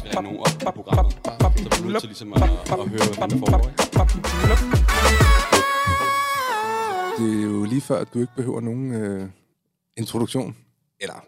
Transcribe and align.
skal 0.00 0.10
ringe 0.10 0.22
nogen 0.22 0.40
op 0.40 0.74
på 0.74 0.82
programmet. 0.82 1.12
Så 1.24 1.48
vi 1.56 1.86
er 1.86 1.86
nødt 1.86 2.00
til 2.00 2.08
ligesom 2.08 2.32
at, 2.32 2.42
at 2.42 2.88
høre, 2.92 3.06
hvad 3.18 3.28
der 3.28 3.38
foregår. 3.38 3.70
Det 7.18 7.38
er 7.40 7.42
jo 7.42 7.64
lige 7.64 7.80
før, 7.80 7.98
at 8.00 8.08
du 8.14 8.20
ikke 8.20 8.32
behøver 8.36 8.60
nogen 8.60 8.94
øh, 8.94 9.28
introduktion. 9.96 10.56
Eller 11.00 11.24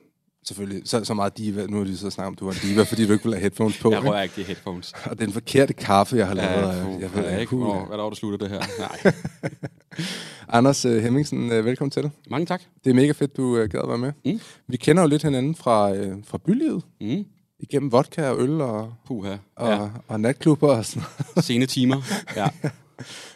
selvfølgelig, 0.46 0.82
så, 0.88 1.04
så 1.04 1.14
meget 1.14 1.38
diva. 1.38 1.66
Nu 1.66 1.80
er 1.80 1.84
det 1.84 1.98
så 1.98 2.11
snakket 2.11 2.29
om, 2.29 2.34
du 2.34 2.45
var 2.45 2.56
diva, 2.62 2.82
fordi 2.82 3.06
du 3.06 3.12
ikke 3.12 3.24
vil 3.24 3.32
have 3.32 3.40
headphones 3.40 3.79
på. 3.79 3.90
Jeg 3.90 4.04
rører 4.04 4.22
ikke 4.22 4.34
de 4.36 4.43
headphones. 4.43 4.93
Og 5.11 5.18
den 5.18 5.32
forkerte 5.32 5.73
kaffe, 5.73 6.16
jeg 6.16 6.27
har 6.27 6.34
lavet. 6.34 6.50
Ja, 6.50 6.68
jeg 6.68 7.00
jeg 7.00 7.14
ved 7.14 7.23
ved 7.23 7.41
ikke, 7.41 7.50
puh, 7.50 7.59
hvornår, 7.59 7.86
hvad 7.86 7.96
der 7.96 8.02
var, 8.02 8.11
der 8.11 8.16
slutter 8.16 8.39
det 8.39 8.48
her. 8.50 8.61
Nej. 9.04 9.12
Anders 10.48 10.84
øh, 10.84 11.02
Hemmingsen, 11.02 11.52
øh, 11.52 11.64
velkommen 11.64 11.91
til. 11.91 12.11
Mange 12.30 12.46
tak. 12.46 12.62
Det 12.84 12.91
er 12.91 12.95
mega 12.95 13.12
fedt, 13.12 13.36
du 13.36 13.57
øh, 13.57 13.68
gad 13.70 13.80
at 13.82 13.89
være 13.89 13.98
med. 13.98 14.12
Mm. 14.25 14.41
Vi 14.68 14.77
kender 14.77 15.02
jo 15.02 15.09
lidt 15.09 15.23
hinanden 15.23 15.54
fra, 15.54 15.95
øh, 15.95 16.16
fra 16.25 16.39
bylivet. 16.39 16.82
Mm. 17.00 17.25
Igennem 17.62 17.92
vodka 17.92 18.28
og 18.28 18.41
øl 18.41 18.60
og, 18.60 18.95
Puha. 19.06 19.37
og, 19.56 19.68
Ja. 19.68 19.88
og 20.09 20.20
natklubber 20.20 20.77
og 20.77 20.84
sådan 20.84 21.02
noget. 21.34 21.45
Sene 21.45 21.66
timer. 21.66 21.96
Ja. 22.37 22.48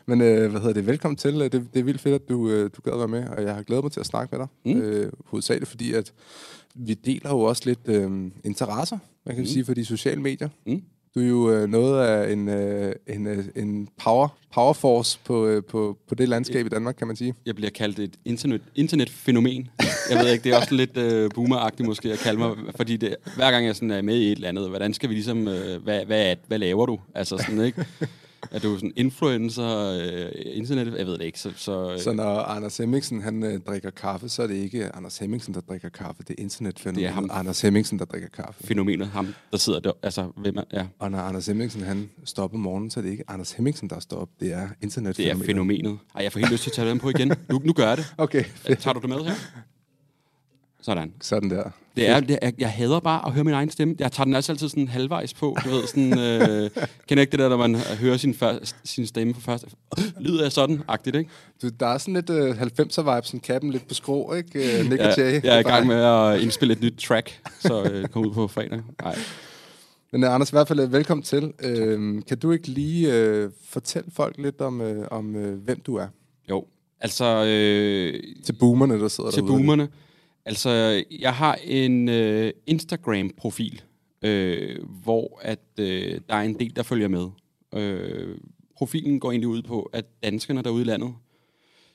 Men 0.07 0.21
øh, 0.21 0.51
hvad 0.51 0.61
hedder 0.61 0.75
det? 0.75 0.87
Velkommen 0.87 1.17
til. 1.17 1.35
Det, 1.41 1.53
det 1.53 1.81
er 1.81 1.83
vildt 1.83 2.01
fedt, 2.01 2.15
at 2.23 2.29
du, 2.29 2.49
øh, 2.51 2.71
du 2.77 2.81
gad 2.85 2.93
at 2.93 2.99
være 2.99 3.09
med, 3.09 3.29
og 3.29 3.43
jeg 3.43 3.55
har 3.55 3.63
glædet 3.63 3.85
mig 3.85 3.93
til 3.93 4.01
at 4.01 4.07
snakke 4.07 4.37
med 4.37 4.47
dig. 4.47 4.75
Mm. 4.75 4.81
Øh, 4.81 5.13
hovedsageligt 5.25 5.71
fordi, 5.71 5.93
at 5.93 6.13
vi 6.75 6.95
deler 6.95 7.31
jo 7.31 7.41
også 7.41 7.63
lidt 7.67 7.79
øh, 7.87 8.31
interesser, 8.45 8.99
man 9.27 9.35
kan 9.35 9.43
mm. 9.45 9.49
sige, 9.49 9.65
for 9.65 9.75
de 9.75 9.85
sociale 9.85 10.21
medier. 10.23 10.49
Mm. 10.67 10.83
Du 11.17 11.21
er 11.21 11.27
jo 11.29 11.51
øh, 11.51 11.69
noget 11.69 12.07
af 12.07 12.33
en, 12.33 12.49
øh, 12.49 12.95
en, 13.07 13.27
øh, 13.27 13.45
en 13.57 13.89
power, 14.05 14.29
power 14.55 14.73
force 14.73 15.19
på, 15.25 15.47
øh, 15.47 15.63
på, 15.65 15.99
på 16.09 16.15
det 16.15 16.29
landskab 16.29 16.67
i 16.67 16.69
Danmark, 16.69 16.95
kan 16.95 17.07
man 17.07 17.17
sige. 17.17 17.35
Jeg 17.47 17.55
bliver 17.55 17.71
kaldt 17.71 17.99
et 17.99 18.15
internet, 18.25 18.61
internetfænomen. 18.75 19.69
Jeg 20.11 20.19
ved 20.19 20.33
ikke, 20.33 20.45
det 20.45 20.53
er 20.53 20.57
også 20.59 20.75
lidt 20.75 20.97
øh, 20.97 21.31
boomeragtigt 21.35 21.87
måske 21.89 22.13
at 22.13 22.19
kalde 22.19 22.39
mig, 22.39 22.51
fordi 22.77 22.97
det, 22.97 23.17
hver 23.37 23.51
gang 23.51 23.67
jeg 23.67 23.75
sådan 23.77 23.91
er 23.91 24.03
med 24.03 24.17
i 24.17 24.27
et 24.33 24.37
eller 24.37 24.49
andet, 24.49 24.69
hvordan 24.69 24.95
skal 24.95 25.09
vi 25.09 25.15
ligesom, 25.15 25.49
øh, 25.49 25.83
hvad, 25.83 26.05
hvad, 26.05 26.31
er- 26.31 26.35
hvad 26.47 26.59
laver 26.59 26.87
du? 26.87 26.99
Altså 27.15 27.39
sådan, 27.39 27.61
ikke? 27.65 27.85
Er 28.51 28.59
du 28.59 28.75
sådan 28.77 28.93
influencer, 28.97 29.99
øh, 30.03 30.31
internet? 30.57 30.95
Jeg 30.99 31.07
ved 31.07 31.13
det 31.19 31.25
ikke. 31.25 31.41
Så, 31.41 31.53
så, 31.57 31.93
øh, 31.93 32.01
Så 32.01 32.13
når 32.13 32.39
Anders 32.39 32.77
Hemmingsen 32.77 33.23
han, 33.23 33.43
øh, 33.43 33.61
drikker 33.67 33.91
kaffe, 33.91 34.29
så 34.29 34.43
er 34.43 34.47
det 34.47 34.55
ikke 34.55 34.97
Anders 34.97 35.19
Hemmingsen, 35.19 35.55
der 35.55 35.61
drikker 35.61 35.89
kaffe. 35.89 36.23
Det 36.23 36.31
er 36.39 36.43
internetfænomenet 36.43 37.03
Det 37.03 37.09
er 37.09 37.15
ham. 37.15 37.31
Anders 37.33 37.61
Hemmingsen, 37.61 37.99
der 37.99 38.05
drikker 38.05 38.29
kaffe. 38.29 38.67
fænomenet, 38.67 39.07
ham, 39.09 39.35
der 39.51 39.59
sidder 39.59 39.81
der, 39.81 39.93
altså, 40.03 40.31
hvem 40.37 40.57
er, 40.57 40.63
ja, 40.73 40.87
Og 40.99 41.11
når 41.11 41.19
Anders 41.19 41.47
Hemmingsen 41.47 41.81
han 41.83 42.11
står 42.25 42.43
op 42.43 42.55
om 42.55 42.61
morgenen, 42.61 42.91
så 42.91 43.01
er 43.01 43.05
det 43.05 43.11
ikke 43.11 43.25
Anders 43.29 43.53
Hemmingsen, 43.53 43.91
der 43.91 44.01
står 44.01 44.17
op. 44.17 44.29
Det 44.41 44.53
er 44.53 44.57
det 44.57 44.65
er 44.65 44.69
internetfænomenet. 44.83 45.47
fænomenet. 45.47 45.99
Ej, 46.17 46.23
jeg 46.23 46.33
får 46.33 46.41
helt 46.41 46.53
lyst 46.53 46.63
til 46.63 46.71
at 46.71 46.75
tage 46.75 46.91
den 46.91 46.99
på 46.99 47.09
igen. 47.11 47.33
Nu, 47.51 47.61
nu 47.65 47.73
gør 47.73 47.89
jeg 47.89 47.97
det. 47.97 48.07
Okay, 48.19 48.45
fedt. 48.45 48.79
Tager 48.79 48.95
du 48.95 49.01
det 49.01 49.09
med 49.09 49.25
her? 49.25 49.35
Sådan. 50.87 51.13
Sådan 51.21 51.51
der. 51.51 51.71
Det 51.97 52.09
er, 52.09 52.21
det 52.21 52.39
er, 52.43 52.51
jeg 52.59 52.71
hader 52.71 53.01
bare 53.01 53.27
at 53.27 53.33
høre 53.33 53.45
min 53.45 53.55
egen 53.55 53.71
stemme. 53.71 53.95
Jeg 53.99 54.13
tager 54.13 54.25
den 54.25 54.35
altså 54.35 54.53
altid 54.53 54.69
sådan 54.69 54.89
halvvejs 54.89 55.35
på. 55.35 55.57
Du 55.65 55.69
ved, 55.71 55.87
sådan, 55.87 56.19
øh, 56.19 56.71
kender 57.09 57.21
ikke 57.21 57.31
det 57.31 57.39
der, 57.39 57.49
når 57.49 57.57
man 57.57 57.75
hører 57.75 58.17
sin, 58.17 58.35
før, 58.35 58.59
sin 58.85 59.07
stemme 59.07 59.35
for 59.35 59.41
første... 59.41 59.67
Lyder 60.21 60.43
jeg 60.43 60.53
sådan, 60.53 60.83
agtigt, 60.89 61.17
ikke? 61.17 61.31
Du, 61.63 61.69
der 61.81 61.87
er 61.87 61.99
sådan 61.99 62.15
lidt 62.15 62.31
uh, 62.31 62.61
90'er-vibes, 62.61 63.27
sådan 63.27 63.41
kappen 63.41 63.71
lidt 63.71 63.89
på 63.89 63.95
skrå, 63.95 64.35
ikke? 64.35 64.81
Uh, 64.81 64.91
Nick 64.91 65.03
og 65.03 65.07
Jeg, 65.09 65.19
Jay. 65.19 65.43
jeg 65.43 65.55
er 65.55 65.59
i 65.59 65.63
gang 65.63 65.87
med 65.87 65.97
at 65.97 66.41
indspille 66.41 66.73
et 66.73 66.81
nyt 66.81 66.95
track, 66.99 67.41
så 67.61 67.83
øh, 67.83 68.09
kom 68.09 68.27
ud 68.27 68.33
på 68.35 68.49
fredag. 68.49 68.81
Nej. 69.03 69.17
Men 70.13 70.25
uh, 70.25 70.35
Anders, 70.35 70.51
i 70.51 70.53
hvert 70.53 70.69
fald 70.69 70.81
uh, 70.81 70.93
velkommen 70.93 71.23
til. 71.23 71.45
Uh, 71.45 72.23
kan 72.29 72.39
du 72.43 72.53
ikke 72.53 72.69
lige 72.69 73.45
uh, 73.45 73.51
fortælle 73.69 74.11
folk 74.13 74.35
lidt 74.39 74.61
om, 74.61 74.81
uh, 74.81 75.05
om 75.11 75.35
uh, 75.37 75.43
hvem 75.65 75.81
du 75.81 75.97
er? 75.97 76.07
Jo, 76.51 76.65
altså... 77.01 77.45
Øh, 77.45 78.23
Til 78.45 78.53
boomerne, 78.53 79.01
der 79.01 79.09
sidder 79.09 79.31
til 79.31 79.43
derude. 79.43 79.53
boomerne. 79.53 79.89
Altså, 80.47 81.05
jeg 81.21 81.35
har 81.35 81.59
en 81.65 82.09
øh, 82.09 82.53
Instagram-profil, 82.67 83.83
øh, 84.23 84.85
hvor 85.03 85.41
at 85.43 85.61
øh, 85.79 86.21
der 86.29 86.35
er 86.35 86.43
en 86.43 86.59
del, 86.59 86.77
der 86.77 86.83
følger 86.83 87.09
med. 87.09 87.29
Øh, 87.75 88.39
profilen 88.77 89.21
går 89.21 89.31
egentlig 89.31 89.49
ud 89.49 89.63
på, 89.63 89.83
at 89.83 90.05
danskerne 90.23 90.63
derude 90.63 90.83
i 90.83 90.85
landet 90.85 91.15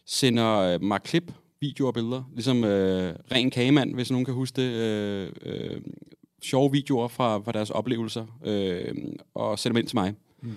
sender 0.05 0.57
øh, 0.57 0.81
mig 0.81 1.01
klip, 1.03 1.31
videoer 1.61 1.87
og 1.87 1.93
billeder, 1.93 2.23
ligesom 2.33 2.63
øh, 2.63 3.15
Ren 3.31 3.49
Kagemand, 3.49 3.93
hvis 3.93 4.11
nogen 4.11 4.25
kan 4.25 4.33
huske 4.33 4.61
det, 4.61 4.71
øh, 4.71 5.31
øh, 5.41 5.81
sjove 6.43 6.71
videoer 6.71 7.07
fra, 7.07 7.37
fra 7.37 7.51
deres 7.51 7.69
oplevelser, 7.69 8.39
øh, 8.45 8.95
og 9.33 9.59
sender 9.59 9.73
dem 9.73 9.79
ind 9.79 9.87
til 9.87 9.95
mig. 9.97 10.13
Mm. 10.41 10.53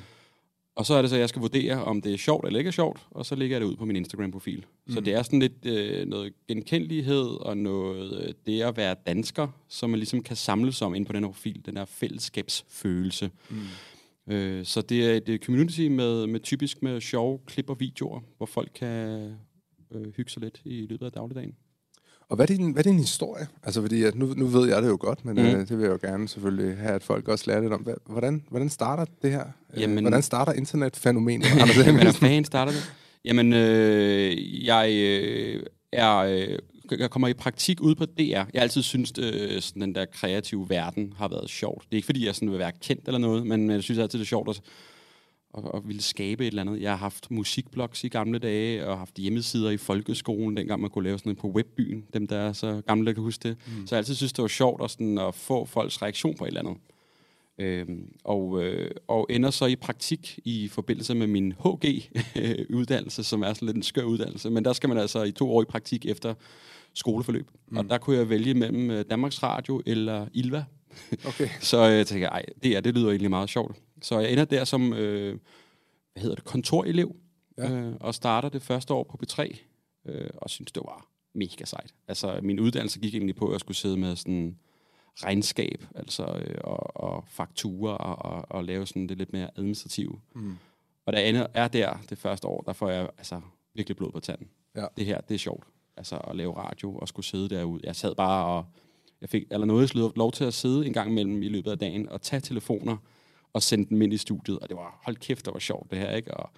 Og 0.76 0.86
så 0.86 0.94
er 0.94 1.02
det 1.02 1.10
så, 1.10 1.16
at 1.16 1.20
jeg 1.20 1.28
skal 1.28 1.40
vurdere, 1.40 1.84
om 1.84 2.02
det 2.02 2.14
er 2.14 2.18
sjovt 2.18 2.46
eller 2.46 2.58
ikke 2.58 2.68
er 2.68 2.72
sjovt, 2.72 3.06
og 3.10 3.26
så 3.26 3.34
lægger 3.34 3.56
jeg 3.56 3.60
det 3.60 3.66
ud 3.66 3.76
på 3.76 3.84
min 3.84 3.96
Instagram-profil. 3.96 4.64
Mm. 4.86 4.92
Så 4.92 5.00
det 5.00 5.14
er 5.14 5.22
sådan 5.22 5.40
lidt 5.40 5.66
øh, 5.66 6.06
noget 6.06 6.32
genkendelighed 6.48 7.26
og 7.40 7.56
noget 7.56 8.22
øh, 8.22 8.34
det 8.46 8.62
at 8.62 8.76
være 8.76 8.96
dansker, 9.06 9.48
som 9.68 9.90
man 9.90 9.98
ligesom 9.98 10.22
kan 10.22 10.36
samles 10.36 10.82
om 10.82 10.94
ind 10.94 11.06
på 11.06 11.12
den 11.12 11.22
her 11.24 11.30
profil, 11.30 11.62
den 11.66 11.76
her 11.76 11.84
fællesskabsfølelse. 11.84 13.30
Mm. 13.50 14.32
Øh, 14.34 14.64
så 14.64 14.82
det 14.82 15.04
er 15.10 15.34
et 15.34 15.40
community 15.44 15.80
med, 15.80 16.26
med 16.26 16.40
typisk 16.40 16.82
med 16.82 17.00
sjove 17.00 17.38
klip 17.46 17.70
og 17.70 17.80
videoer, 17.80 18.20
hvor 18.36 18.46
folk 18.46 18.70
kan 18.74 19.36
øh, 19.90 20.12
hygge 20.16 20.30
sig 20.30 20.42
lidt 20.42 20.60
i 20.64 20.86
løbet 20.86 21.06
af 21.06 21.12
dagligdagen. 21.12 21.54
Og 22.28 22.36
hvad 22.36 22.50
er, 22.50 22.56
din, 22.56 22.70
hvad 22.72 22.86
er 22.86 22.90
din 22.90 22.98
historie? 22.98 23.46
Altså, 23.62 23.80
fordi 23.80 24.02
at 24.02 24.14
nu, 24.14 24.26
nu 24.36 24.46
ved 24.46 24.68
jeg 24.68 24.82
det 24.82 24.88
jo 24.88 24.96
godt, 25.00 25.24
men 25.24 25.34
Mhm. 25.36 25.44
mm. 25.46 25.52
uh, 25.52 25.58
det 25.60 25.70
vil 25.78 25.84
jeg 25.84 25.92
jo 26.02 26.08
gerne 26.08 26.28
selvfølgelig 26.28 26.76
have, 26.78 26.92
at 26.94 27.02
folk 27.02 27.28
også 27.28 27.44
lærer 27.46 27.60
lidt 27.60 27.72
om. 27.72 27.86
Hvordan, 28.06 28.44
hvordan 28.50 28.68
starter 28.68 29.04
det 29.22 29.30
her? 29.30 29.38
Jamen- 29.38 29.80
Jamen, 29.80 30.04
hvordan 30.04 30.22
starter 30.22 30.52
internetfænomenet? 30.52 31.46
Hvordan 31.94 32.12
fanden 32.14 32.44
starter 32.44 32.72
det? 32.72 32.92
Jamen, 33.24 33.52
øh, 33.52 34.64
jeg 34.66 34.90
øh, 34.92 35.62
er... 35.92 36.16
Øh, 36.16 36.58
jeg 36.98 37.10
kommer 37.10 37.28
i 37.28 37.32
praktik 37.34 37.80
ude 37.80 37.94
på 37.94 38.04
DR. 38.04 38.20
Jeg 38.20 38.46
har 38.54 38.60
altid 38.60 38.82
synes, 38.82 39.12
øh, 39.18 39.60
sådan 39.62 39.82
den 39.82 39.94
der 39.94 40.04
kreative 40.04 40.66
verden 40.70 41.12
har 41.16 41.28
været 41.28 41.50
sjovt. 41.50 41.82
Det 41.82 41.92
er 41.92 41.96
ikke, 41.96 42.06
fordi 42.06 42.26
jeg 42.26 42.34
sådan 42.34 42.50
vil 42.50 42.58
være 42.58 42.72
kendt 42.82 43.02
eller 43.06 43.18
noget, 43.18 43.46
men 43.46 43.70
jeg 43.70 43.82
synes 43.82 43.98
altid, 43.98 44.18
det 44.18 44.24
er 44.24 44.28
sjovt 44.28 44.48
at, 44.48 44.60
at, 45.58 45.64
at 45.74 45.88
ville 45.88 46.02
skabe 46.02 46.42
et 46.42 46.46
eller 46.46 46.62
andet. 46.62 46.82
Jeg 46.82 46.90
har 46.90 46.96
haft 46.96 47.30
musikblogs 47.30 48.04
i 48.04 48.08
gamle 48.08 48.38
dage, 48.38 48.86
og 48.86 48.98
haft 48.98 49.16
hjemmesider 49.16 49.70
i 49.70 49.76
folkeskolen, 49.76 50.56
dengang 50.56 50.80
man 50.80 50.90
kunne 50.90 51.04
lave 51.04 51.18
sådan 51.18 51.30
noget 51.30 51.38
på 51.38 51.48
webbyen. 51.48 52.04
Dem, 52.14 52.26
der 52.26 52.36
er 52.36 52.52
så 52.52 52.82
gamle, 52.86 53.06
der 53.06 53.12
kan 53.12 53.22
huske 53.22 53.48
det. 53.48 53.56
Mm. 53.66 53.86
Så 53.86 53.94
jeg 53.94 53.98
altid 53.98 54.14
synes, 54.14 54.32
det 54.32 54.42
var 54.42 54.48
sjovt 54.48 54.84
at, 54.84 54.90
sådan, 54.90 55.18
at 55.18 55.34
få 55.34 55.64
folks 55.64 56.02
reaktion 56.02 56.36
på 56.36 56.44
et 56.44 56.48
eller 56.48 56.60
andet. 56.60 56.76
Øhm, 57.58 58.12
og, 58.24 58.62
øh, 58.62 58.90
og 59.08 59.26
ender 59.30 59.50
så 59.50 59.66
i 59.66 59.76
praktik 59.76 60.38
i 60.44 60.68
forbindelse 60.68 61.14
med 61.14 61.26
min 61.26 61.52
HG-uddannelse, 61.52 63.24
som 63.30 63.42
er 63.42 63.52
sådan 63.52 63.66
lidt 63.66 63.76
en 63.76 63.82
skør 63.82 64.02
uddannelse. 64.02 64.50
Men 64.50 64.64
der 64.64 64.72
skal 64.72 64.88
man 64.88 64.98
altså 64.98 65.22
i 65.22 65.32
to 65.32 65.52
år 65.56 65.62
i 65.62 65.64
praktik 65.64 66.06
efter 66.06 66.34
skoleforløb. 66.94 67.50
Mm. 67.68 67.76
Og 67.76 67.84
der 67.84 67.98
kunne 67.98 68.16
jeg 68.16 68.28
vælge 68.28 68.54
mellem 68.54 68.90
øh, 68.90 69.04
Danmarks 69.10 69.42
Radio 69.42 69.82
eller 69.86 70.26
Ilva. 70.32 70.64
Okay. 71.26 71.48
Så 71.60 71.88
øh, 71.88 71.96
jeg 71.96 72.06
tænker, 72.06 72.28
ej, 72.28 72.44
det, 72.62 72.76
er, 72.76 72.80
det 72.80 72.94
lyder 72.94 73.08
egentlig 73.08 73.30
meget 73.30 73.50
sjovt. 73.50 73.76
Så 74.04 74.18
jeg 74.20 74.32
ender 74.32 74.44
der 74.44 74.64
som, 74.64 74.92
øh, 74.92 75.38
hvad 76.12 76.22
hedder 76.22 76.34
det, 76.36 76.44
kontorelev, 76.44 77.16
Ja. 77.58 77.70
øh, 77.70 77.94
og 78.00 78.14
starter 78.14 78.48
det 78.48 78.62
første 78.62 78.94
år 78.94 79.04
på 79.04 79.18
P3, 79.22 79.56
øh, 80.06 80.30
og 80.36 80.50
synes, 80.50 80.72
det 80.72 80.82
var 80.86 81.06
mega 81.34 81.64
sejt. 81.64 81.94
Altså, 82.08 82.40
min 82.42 82.60
uddannelse 82.60 83.00
gik 83.00 83.14
egentlig 83.14 83.36
på, 83.36 83.46
at 83.46 83.52
jeg 83.52 83.60
skulle 83.60 83.76
sidde 83.76 83.96
med 83.96 84.16
sådan 84.16 84.58
regnskab, 85.16 85.84
altså, 85.94 86.22
øh, 86.46 86.56
og, 86.64 86.96
og 86.96 87.24
fakturer, 87.28 87.92
og, 87.92 88.32
og, 88.32 88.44
og 88.50 88.64
lave 88.64 88.86
sådan 88.86 89.06
det 89.06 89.18
lidt 89.18 89.32
mere 89.32 89.50
administrative. 89.56 90.20
Mm. 90.34 90.54
Og 91.06 91.12
da 91.12 91.18
jeg 91.20 91.28
ender- 91.28 91.46
er 91.54 91.68
der 91.68 91.98
det 92.10 92.18
første 92.18 92.46
år, 92.48 92.60
der 92.66 92.72
får 92.72 92.88
jeg 92.90 93.08
altså 93.18 93.40
virkelig 93.74 93.96
blod 93.96 94.12
på 94.12 94.20
tanden. 94.20 94.48
Ja. 94.76 94.86
Det 94.96 95.06
her, 95.06 95.20
det 95.20 95.34
er 95.34 95.38
sjovt. 95.38 95.64
Altså 95.96 96.16
at 96.16 96.36
lave 96.36 96.56
radio 96.56 96.96
og 96.96 97.08
skulle 97.08 97.26
sidde 97.26 97.48
derude. 97.48 97.80
Jeg 97.84 97.96
sad 97.96 98.14
bare 98.14 98.46
og... 98.46 98.64
Jeg 99.20 99.28
fik 99.28 99.42
allerede 99.50 100.12
lov 100.16 100.32
til 100.32 100.44
at 100.44 100.54
sidde 100.54 100.86
en 100.86 100.92
gang 100.92 101.10
imellem 101.10 101.42
i 101.42 101.48
løbet 101.48 101.70
af 101.70 101.78
dagen 101.78 102.08
og 102.08 102.22
tage 102.22 102.40
telefoner 102.40 102.96
og 103.54 103.62
sende 103.62 103.88
dem 103.88 104.02
ind 104.02 104.12
i 104.12 104.16
studiet. 104.16 104.58
Og 104.58 104.68
det 104.68 104.76
var, 104.76 105.00
hold 105.04 105.16
kæft, 105.16 105.44
det 105.44 105.54
var 105.54 105.60
sjovt 105.60 105.90
det 105.90 105.98
her, 105.98 106.10
ikke? 106.10 106.34
Og, 106.34 106.50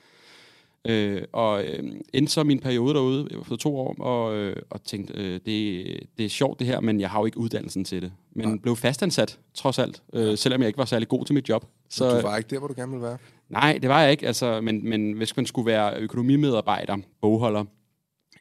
øh, 0.85 1.23
og 1.33 1.65
øh, 1.65 1.93
endte 2.13 2.33
så 2.33 2.45
min 2.45 2.59
periode 2.59 2.95
derude 2.95 3.27
jeg 3.31 3.39
var 3.39 3.45
for 3.45 3.57
to 3.57 3.79
år 3.79 3.95
og, 4.01 4.37
øh, 4.37 4.57
og 4.71 4.85
tænkte, 4.85 5.15
øh, 5.15 5.41
det, 5.47 5.87
det 6.19 6.25
er 6.25 6.29
sjovt 6.29 6.59
det 6.59 6.67
her, 6.67 6.81
men 6.81 7.01
jeg 7.01 7.11
har 7.11 7.19
jo 7.19 7.25
ikke 7.25 7.39
uddannelsen 7.39 7.85
til 7.85 8.03
det. 8.03 8.13
Men 8.33 8.49
Nej. 8.49 8.59
blev 8.63 8.77
fastansat, 8.77 9.39
trods 9.55 9.79
alt, 9.79 10.03
øh, 10.13 10.39
selvom 10.39 10.61
jeg 10.61 10.67
ikke 10.67 10.79
var 10.79 10.85
særlig 10.85 11.09
god 11.09 11.25
til 11.25 11.35
mit 11.35 11.49
job. 11.49 11.67
Så 11.89 12.17
du 12.17 12.27
var 12.27 12.37
ikke 12.37 12.51
der, 12.51 12.59
hvor 12.59 12.69
du 12.69 12.75
gerne 12.77 12.93
ville 12.93 13.07
være? 13.07 13.19
Nej, 13.49 13.79
det 13.83 13.89
var 13.89 14.03
jeg 14.03 14.11
ikke. 14.11 14.27
Altså, 14.27 14.61
men, 14.61 14.89
men 14.89 15.13
hvis 15.13 15.37
man 15.37 15.47
skulle 15.47 15.67
være 15.67 15.97
økonomimedarbejder, 15.99 16.97
bogholder 17.21 17.65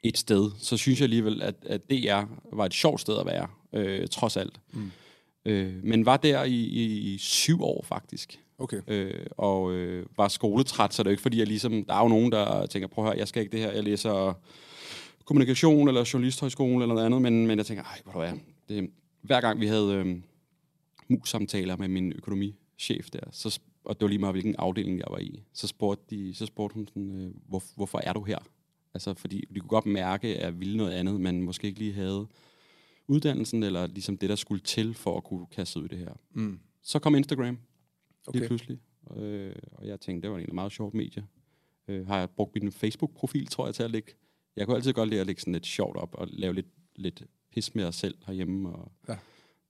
et 0.04 0.18
sted, 0.18 0.52
så 0.60 0.78
synes 0.78 1.00
jeg 1.00 1.06
alligevel, 1.06 1.42
at, 1.42 1.56
at 1.66 1.90
DR 1.90 2.24
var 2.54 2.66
et 2.66 2.74
sjovt 2.74 3.02
sted 3.02 3.18
at 3.20 3.26
være, 3.26 3.48
øh, 3.74 4.08
trods 4.08 4.38
alt. 4.38 4.60
Mm. 4.74 4.92
Øh, 5.46 5.74
men 5.84 6.06
var 6.06 6.18
der 6.18 6.44
i, 6.44 6.54
i, 6.54 7.14
i 7.14 7.18
syv 7.18 7.64
år 7.64 7.86
faktisk, 7.88 8.40
Okay. 8.58 8.82
øh, 8.88 9.26
og 9.38 9.72
øh, 9.72 10.06
var 10.18 10.28
skoletræt, 10.28 10.94
så 10.94 11.04
det 11.04 11.08
er 11.08 11.12
jo 11.12 11.14
ikke 11.14 11.22
fordi, 11.22 11.40
jeg 11.40 11.48
ligesom, 11.48 11.86
der 11.86 11.94
er 11.94 12.02
jo 12.02 12.08
nogen, 12.08 12.32
der 12.32 12.66
tænker, 12.66 12.88
prøv 12.88 13.06
at 13.06 13.12
høre, 13.12 13.20
jeg 13.20 13.28
skal 13.28 13.42
ikke 13.42 13.52
det 13.52 13.60
her, 13.60 13.72
jeg 13.72 13.84
læser 13.84 14.34
kommunikation 15.26 15.88
eller 15.88 16.10
journalisthøjskole 16.14 16.84
eller 16.84 16.96
noget 16.96 17.06
andet, 17.06 17.22
men, 17.22 17.48
men 17.48 17.58
jeg 17.58 17.66
tænker, 17.66 17.84
ej, 17.84 18.02
hvor 18.12 18.24
er 18.24 18.34
det, 18.70 18.90
hver 19.22 19.42
gang 19.42 19.60
vi 19.60 19.68
havde 19.68 19.94
øh, 19.94 20.22
mus-samtaler 21.08 21.78
med 21.78 21.88
min 21.88 22.14
økonomichef 22.14 23.10
der, 23.14 23.20
så, 23.32 23.60
og 23.84 23.96
det 23.96 24.02
var 24.02 24.08
lige 24.08 24.20
meget, 24.20 24.34
hvilken 24.34 24.56
afdeling 24.58 24.98
jeg 24.98 25.08
var 25.10 25.20
i, 25.20 25.44
så 25.54 25.68
spurgte, 25.68 26.16
de, 26.16 26.36
så 26.36 26.46
spurgte 26.46 26.74
hun 26.74 26.88
sådan, 26.88 27.22
øh, 27.22 27.32
hvor, 27.48 27.64
hvorfor 27.76 28.02
er 28.04 28.14
du 28.14 28.24
her? 28.24 28.38
Altså, 28.94 29.14
fordi 29.14 29.44
de 29.54 29.60
kunne 29.60 29.70
godt 29.70 29.86
mærke, 29.86 30.28
at 30.28 30.44
jeg 30.44 30.60
ville 30.60 30.78
noget 30.78 30.92
andet, 30.92 31.22
men 31.22 31.42
måske 31.42 31.68
ikke 31.68 31.80
lige 31.80 31.94
havde 31.94 32.28
uddannelsen, 33.08 33.64
eller 33.64 33.88
ligesom 33.88 34.18
det, 34.18 34.30
der 34.30 34.36
skulle 34.36 34.62
til 34.62 34.94
for 34.94 35.18
at 35.18 35.24
kunne 35.24 35.46
kaste 35.46 35.80
ud 35.80 35.86
i 35.86 35.88
det 35.88 35.98
her. 35.98 36.14
Mm. 36.34 36.60
Så 36.82 37.00
kom 37.00 37.16
Instagram, 37.16 37.58
okay. 38.28 38.40
lige 38.40 38.48
pludselig. 38.48 38.80
Øh, 39.18 39.56
og 39.72 39.88
jeg 39.88 40.00
tænkte, 40.00 40.28
det 40.28 40.34
var 40.34 40.40
en 40.40 40.56
meget 40.56 40.72
sjovt 40.72 40.94
medie. 40.94 41.26
Øh, 41.88 42.08
har 42.08 42.20
jeg 42.20 42.30
brugt 42.30 42.56
min 42.56 42.72
Facebook-profil, 42.72 43.48
tror 43.48 43.66
jeg, 43.66 43.76
til 43.76 43.84
at 43.84 43.92
lægge... 43.92 44.12
Jeg 44.56 44.66
kunne 44.66 44.76
altid 44.78 44.94
godt 44.94 45.10
lide 45.10 45.22
at 45.22 45.28
lægge 45.28 45.42
sådan 45.42 45.54
lidt 45.54 45.66
sjovt 45.66 45.98
op 45.98 46.16
og 46.16 46.28
lave 46.32 46.54
lidt, 46.54 46.68
lidt 46.96 47.24
pis 47.52 47.76
med 47.76 47.84
os 47.84 47.96
selv 47.96 48.18
herhjemme. 48.28 48.70
Og 48.70 48.92
ja. 49.08 49.18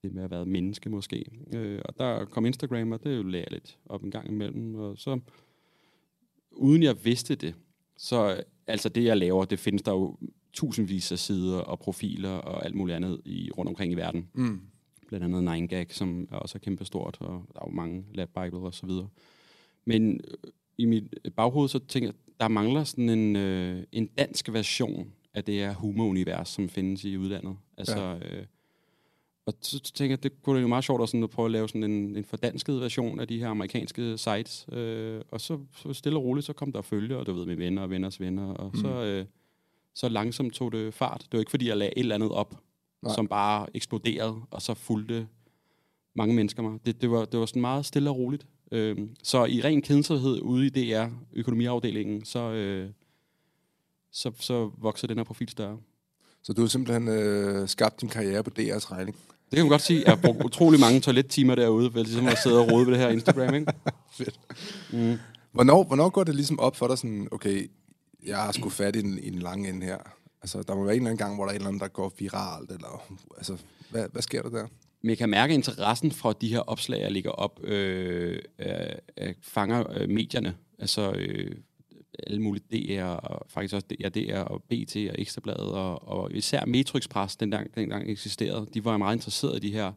det 0.02 0.12
med 0.12 0.22
at 0.22 0.30
være 0.30 0.46
menneske 0.46 0.90
måske. 0.90 1.24
Øh, 1.52 1.80
og 1.84 1.98
der 1.98 2.24
kom 2.24 2.46
Instagram, 2.46 2.92
og 2.92 3.04
det 3.04 3.26
lagde 3.26 3.44
jeg 3.44 3.52
lidt 3.52 3.78
op 3.86 4.02
en 4.02 4.10
gang 4.10 4.28
imellem. 4.28 4.74
Og 4.74 4.98
så, 4.98 5.20
uden 6.50 6.82
jeg 6.82 7.04
vidste 7.04 7.34
det, 7.34 7.54
så 7.96 8.42
altså 8.66 8.88
det, 8.88 9.04
jeg 9.04 9.16
laver, 9.16 9.44
det 9.44 9.58
findes 9.58 9.82
der 9.82 9.92
jo 9.92 10.16
tusindvis 10.52 11.12
af 11.12 11.18
sider 11.18 11.58
og 11.58 11.78
profiler 11.78 12.30
og 12.30 12.64
alt 12.64 12.74
muligt 12.74 12.96
andet 12.96 13.20
i, 13.24 13.50
rundt 13.50 13.68
omkring 13.68 13.92
i 13.92 13.96
verden. 13.96 14.28
Mm. 14.34 14.60
Blandt 15.08 15.36
andet 15.36 15.72
9gag, 15.72 15.94
som 15.94 16.28
er 16.30 16.36
også 16.36 16.58
er 16.58 16.60
kæmpestort, 16.60 17.16
og 17.20 17.44
der 17.54 17.60
er 17.60 17.64
jo 17.66 17.72
mange 17.72 18.04
Lab 18.14 18.28
Bible 18.28 18.58
og 18.58 18.74
så 18.74 18.86
videre. 18.86 19.08
Men 19.84 20.20
øh, 20.30 20.50
i 20.78 20.84
mit 20.84 21.18
baghoved, 21.36 21.68
så 21.68 21.78
tænker 21.78 22.08
jeg, 22.08 22.14
der 22.40 22.48
mangler 22.48 22.84
sådan 22.84 23.08
en, 23.08 23.36
øh, 23.36 23.82
en 23.92 24.06
dansk 24.06 24.52
version 24.52 25.12
af 25.34 25.44
det 25.44 25.54
her 25.54 25.74
humorunivers, 25.74 26.48
som 26.48 26.68
findes 26.68 27.04
i 27.04 27.16
udlandet. 27.16 27.56
Altså, 27.78 27.98
ja. 27.98 28.36
øh, 28.36 28.46
og 29.46 29.54
så 29.60 29.80
tænker 29.80 30.12
jeg, 30.12 30.22
det 30.22 30.42
kunne 30.42 30.56
det 30.56 30.62
jo 30.62 30.68
meget 30.68 30.84
sjovt 30.84 31.02
at, 31.02 31.08
sådan, 31.08 31.24
at 31.24 31.30
prøve 31.30 31.46
at 31.46 31.52
lave 31.52 31.68
sådan 31.68 31.82
en, 31.82 32.16
en 32.16 32.24
fordansket 32.24 32.80
version 32.80 33.20
af 33.20 33.28
de 33.28 33.38
her 33.38 33.48
amerikanske 33.48 34.18
sites. 34.18 34.66
Øh, 34.72 35.20
og 35.30 35.40
så, 35.40 35.58
så 35.76 35.92
stille 35.92 36.18
og 36.18 36.24
roligt, 36.24 36.46
så 36.46 36.52
kom 36.52 36.72
der 36.72 36.82
følge, 36.82 37.16
og 37.16 37.26
du 37.26 37.32
ved, 37.32 37.46
med 37.46 37.56
venner 37.56 37.82
og 37.82 37.90
venners 37.90 38.20
venner. 38.20 38.54
Og 38.54 38.70
mm. 38.74 38.80
så, 38.80 38.88
øh, 38.88 39.24
så 39.94 40.08
langsomt 40.08 40.54
tog 40.54 40.72
det 40.72 40.94
fart. 40.94 41.20
Det 41.20 41.32
var 41.32 41.38
ikke, 41.38 41.50
fordi 41.50 41.68
jeg 41.68 41.76
lagde 41.76 41.92
et 41.92 42.00
eller 42.00 42.14
andet 42.14 42.30
op, 42.30 42.54
Nej. 43.02 43.14
som 43.14 43.28
bare 43.28 43.66
eksploderede, 43.74 44.36
og 44.50 44.62
så 44.62 44.74
fulgte 44.74 45.26
mange 46.16 46.34
mennesker 46.34 46.62
mig. 46.62 46.78
Det, 46.86 47.02
det, 47.02 47.10
var, 47.10 47.24
det 47.24 47.40
var 47.40 47.46
sådan 47.46 47.62
meget 47.62 47.86
stille 47.86 48.10
og 48.10 48.16
roligt. 48.16 48.46
Øh, 48.72 48.98
så 49.22 49.44
i 49.44 49.60
ren 49.60 49.82
kædensomhed 49.82 50.40
ude 50.40 50.66
i 50.66 50.70
DR, 50.70 51.06
økonomiafdelingen, 51.32 52.24
så, 52.24 52.52
øh, 52.52 52.90
så, 54.12 54.32
så 54.38 54.70
voksede 54.78 55.10
den 55.10 55.18
her 55.18 55.24
profil 55.24 55.48
større. 55.48 55.78
Så 56.42 56.52
du 56.52 56.60
har 56.60 56.68
simpelthen 56.68 57.08
øh, 57.08 57.68
skabt 57.68 58.00
din 58.00 58.08
karriere 58.08 58.42
på 58.42 58.50
DR's 58.58 58.92
regning? 58.92 59.16
Det 59.50 59.56
kan 59.56 59.64
man 59.64 59.70
godt 59.70 59.82
sige. 59.82 60.02
Jeg 60.06 60.12
har 60.12 60.20
brugt 60.22 60.44
utrolig 60.44 60.80
mange 60.80 61.00
toilettimer 61.00 61.54
derude, 61.54 61.94
vel 61.94 62.04
ligesom 62.04 62.26
at 62.26 62.38
sidde 62.38 62.60
og 62.60 62.72
rode 62.72 62.86
ved 62.86 62.92
det 62.92 63.00
her 63.00 63.08
Instagram, 63.08 63.54
ikke? 63.54 63.72
Fedt. 64.18 64.40
Mm. 64.92 65.18
Hvornår, 65.52 65.84
hvornår 65.84 66.08
går 66.08 66.24
det 66.24 66.34
ligesom 66.34 66.58
op 66.58 66.76
for 66.76 66.86
dig 66.86 66.98
sådan, 66.98 67.28
okay, 67.30 67.70
jeg 68.26 68.36
har 68.36 68.52
sgu 68.52 68.68
fat 68.68 68.96
i 68.96 69.02
den, 69.02 69.18
i 69.18 69.30
den 69.30 69.38
lange 69.38 69.68
ende 69.68 69.86
her? 69.86 69.98
Altså, 70.46 70.62
der 70.62 70.74
må 70.74 70.84
være 70.84 70.94
en 70.94 71.00
eller 71.00 71.10
anden 71.10 71.26
gang, 71.26 71.34
hvor 71.34 71.44
der 71.44 71.50
er 71.50 71.54
en 71.54 71.56
eller 71.56 71.68
anden, 71.68 71.80
der 71.80 71.88
går 71.88 72.12
viralt, 72.18 72.70
eller 72.70 73.12
altså, 73.36 73.56
hvad, 73.90 74.08
hvad 74.12 74.22
sker 74.22 74.42
der 74.42 74.50
der? 74.50 74.66
Men 75.02 75.08
jeg 75.10 75.18
kan 75.18 75.30
mærke, 75.30 75.52
at 75.52 75.56
interessen 75.56 76.12
for 76.12 76.32
de 76.32 76.48
her 76.48 76.60
opslag, 76.60 77.00
jeg 77.00 77.12
ligger 77.12 77.30
op, 77.30 77.60
øh, 77.64 78.38
øh, 78.58 79.34
fanger 79.42 79.84
øh, 79.90 80.08
medierne. 80.08 80.56
Altså 80.78 81.12
øh, 81.12 81.56
alle 82.26 82.42
mulige 82.42 82.64
DR, 82.72 83.04
og 83.04 83.46
faktisk 83.48 83.74
også 83.74 83.86
DR, 83.86 84.08
DR 84.08 84.38
og 84.38 84.62
BT 84.62 84.96
og 84.96 85.14
Ekstrabladet, 85.18 85.72
og, 85.72 86.08
og 86.08 86.32
især 86.32 86.64
Metro 86.66 86.98
Express, 86.98 87.36
den 87.36 87.50
gang, 87.50 87.74
den 87.74 87.88
gang 87.88 88.10
eksisterede, 88.10 88.66
de 88.74 88.84
var 88.84 88.96
meget 88.96 89.16
interesserede 89.16 89.56
i 89.56 89.60
de 89.60 89.72
her 89.72 89.92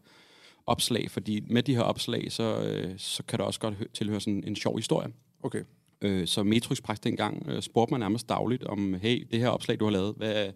opslag, 0.66 1.12
fordi 1.12 1.44
med 1.48 1.64
de 1.64 1.76
her 1.76 1.82
opslag, 1.82 2.32
så, 2.32 2.62
øh, 2.64 2.94
så 2.98 3.24
kan 3.24 3.40
der 3.40 3.46
også 3.46 3.60
godt 3.60 3.76
tilhøre 3.94 4.22
sådan 4.22 4.44
en 4.48 4.56
sjov 4.56 4.78
historie. 4.78 5.14
Okay. 5.44 5.64
Øh, 6.02 6.28
så 6.28 6.44
Metro 6.44 6.74
Express 6.74 7.00
dengang 7.00 7.46
øh, 7.50 7.62
spurgte 7.62 7.94
man 7.94 8.00
nærmest 8.00 8.30
dagligt 8.30 8.64
om, 8.64 8.94
hey, 8.94 9.28
det 9.32 9.40
her 9.40 9.50
opslag, 9.50 9.80
du 9.80 9.86
har 9.86 9.92
lavet, 9.92 10.14
hvad, 10.18 10.52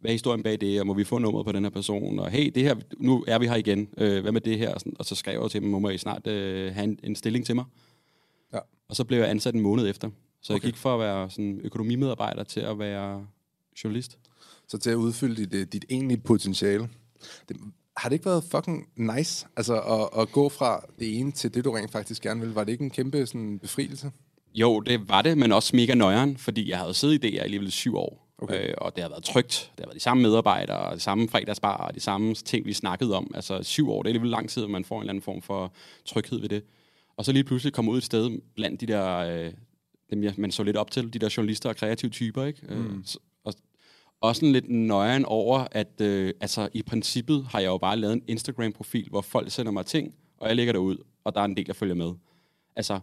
hvad 0.00 0.10
er 0.10 0.12
historien 0.12 0.42
bag 0.42 0.60
det, 0.60 0.80
og 0.80 0.86
må 0.86 0.94
vi 0.94 1.04
få 1.04 1.18
nummeret 1.18 1.46
på 1.46 1.52
den 1.52 1.64
her 1.64 1.70
person, 1.70 2.18
og 2.18 2.30
hey, 2.30 2.52
det 2.54 2.62
her, 2.62 2.74
nu 2.98 3.24
er 3.28 3.38
vi 3.38 3.46
her 3.46 3.56
igen, 3.56 3.88
øh, 3.98 4.22
hvad 4.22 4.32
med 4.32 4.40
det 4.40 4.58
her? 4.58 4.74
Og, 4.98 5.04
så 5.04 5.14
skrev 5.14 5.40
jeg 5.42 5.50
til 5.50 5.62
dem, 5.62 5.70
må 5.70 5.88
I 5.88 5.98
snart 5.98 6.26
øh, 6.26 6.74
have 6.74 6.84
en, 6.84 6.98
en 7.02 7.16
stilling 7.16 7.46
til 7.46 7.54
mig? 7.54 7.64
Ja. 8.52 8.58
Og 8.88 8.96
så 8.96 9.04
blev 9.04 9.18
jeg 9.18 9.30
ansat 9.30 9.54
en 9.54 9.60
måned 9.60 9.88
efter. 9.88 10.10
Så 10.42 10.52
okay. 10.52 10.62
jeg 10.62 10.72
gik 10.72 10.76
for 10.76 10.94
at 10.94 11.00
være 11.00 11.30
sådan 11.30 11.60
økonomimedarbejder 11.64 12.44
til 12.44 12.60
at 12.60 12.78
være 12.78 13.26
journalist. 13.84 14.18
Så 14.68 14.78
til 14.78 14.90
at 14.90 14.94
udfylde 14.94 15.44
dit, 15.44 15.54
øh, 15.54 15.66
dit 15.72 15.84
egentlige 15.88 16.20
potentiale. 16.20 16.88
Det, 17.48 17.56
har 17.96 18.08
det 18.08 18.14
ikke 18.14 18.26
været 18.26 18.44
fucking 18.44 18.88
nice, 18.96 19.46
altså 19.56 19.80
at, 19.80 20.20
at 20.22 20.32
gå 20.32 20.48
fra 20.48 20.84
det 20.98 21.18
ene 21.18 21.32
til 21.32 21.54
det, 21.54 21.64
du 21.64 21.70
rent 21.70 21.92
faktisk 21.92 22.22
gerne 22.22 22.40
vil? 22.40 22.54
Var 22.54 22.64
det 22.64 22.72
ikke 22.72 22.84
en 22.84 22.90
kæmpe 22.90 23.26
sådan, 23.26 23.58
befrielse? 23.58 24.10
Jo, 24.60 24.80
det 24.80 25.08
var 25.08 25.22
det, 25.22 25.38
men 25.38 25.52
også 25.52 25.76
mega 25.76 25.94
nøjeren, 25.94 26.36
fordi 26.36 26.70
jeg 26.70 26.78
havde 26.78 26.94
siddet 26.94 27.24
i 27.24 27.28
DR 27.28 27.34
i 27.34 27.36
alligevel 27.36 27.70
syv 27.70 27.96
år. 27.96 28.28
Okay. 28.38 28.68
Øh, 28.68 28.74
og 28.78 28.96
det 28.96 29.02
har 29.02 29.08
været 29.08 29.24
trygt. 29.24 29.70
Det 29.76 29.84
har 29.84 29.86
været 29.86 29.94
de 29.94 30.00
samme 30.00 30.22
medarbejdere, 30.22 30.94
de 30.94 31.00
samme 31.00 31.28
fredagsbar, 31.28 31.76
og 31.76 31.94
de 31.94 32.00
samme 32.00 32.34
ting, 32.34 32.66
vi 32.66 32.72
snakkede 32.72 33.16
om. 33.16 33.30
Altså 33.34 33.62
syv 33.62 33.90
år, 33.90 34.02
det 34.02 34.08
er 34.08 34.10
alligevel 34.10 34.30
lang 34.30 34.48
tid, 34.50 34.64
at 34.64 34.70
man 34.70 34.84
får 34.84 34.96
en 34.96 35.02
eller 35.02 35.12
anden 35.12 35.22
form 35.22 35.42
for 35.42 35.72
tryghed 36.04 36.40
ved 36.40 36.48
det. 36.48 36.64
Og 37.16 37.24
så 37.24 37.32
lige 37.32 37.44
pludselig 37.44 37.72
komme 37.72 37.90
ud 37.90 37.98
et 37.98 38.04
sted 38.04 38.40
blandt 38.54 38.80
de 38.80 38.86
der, 38.86 39.16
øh, 39.16 39.52
dem 40.10 40.24
jeg, 40.24 40.34
man 40.36 40.50
så 40.50 40.62
lidt 40.62 40.76
op 40.76 40.90
til, 40.90 41.12
de 41.12 41.18
der 41.18 41.34
journalister 41.36 41.68
og 41.68 41.76
kreative 41.76 42.10
typer, 42.10 42.44
ikke? 42.44 42.60
Øh, 42.68 42.78
mm. 42.78 42.98
Øh, 42.98 43.04
og, 43.44 43.54
og 44.20 44.36
sådan 44.36 44.52
lidt 44.52 44.70
nøjeren 44.70 45.24
over, 45.24 45.66
at 45.72 46.00
øh, 46.00 46.32
altså, 46.40 46.68
i 46.74 46.82
princippet 46.82 47.46
har 47.50 47.60
jeg 47.60 47.66
jo 47.66 47.78
bare 47.78 47.96
lavet 47.96 48.12
en 48.12 48.22
Instagram-profil, 48.28 49.08
hvor 49.10 49.20
folk 49.20 49.50
sender 49.50 49.72
mig 49.72 49.86
ting, 49.86 50.14
og 50.38 50.48
jeg 50.48 50.56
lægger 50.56 50.72
det 50.72 50.80
ud, 50.80 50.96
og 51.24 51.34
der 51.34 51.40
er 51.40 51.44
en 51.44 51.56
del, 51.56 51.66
der 51.66 51.72
følger 51.72 51.94
med. 51.94 52.12
Altså, 52.76 53.00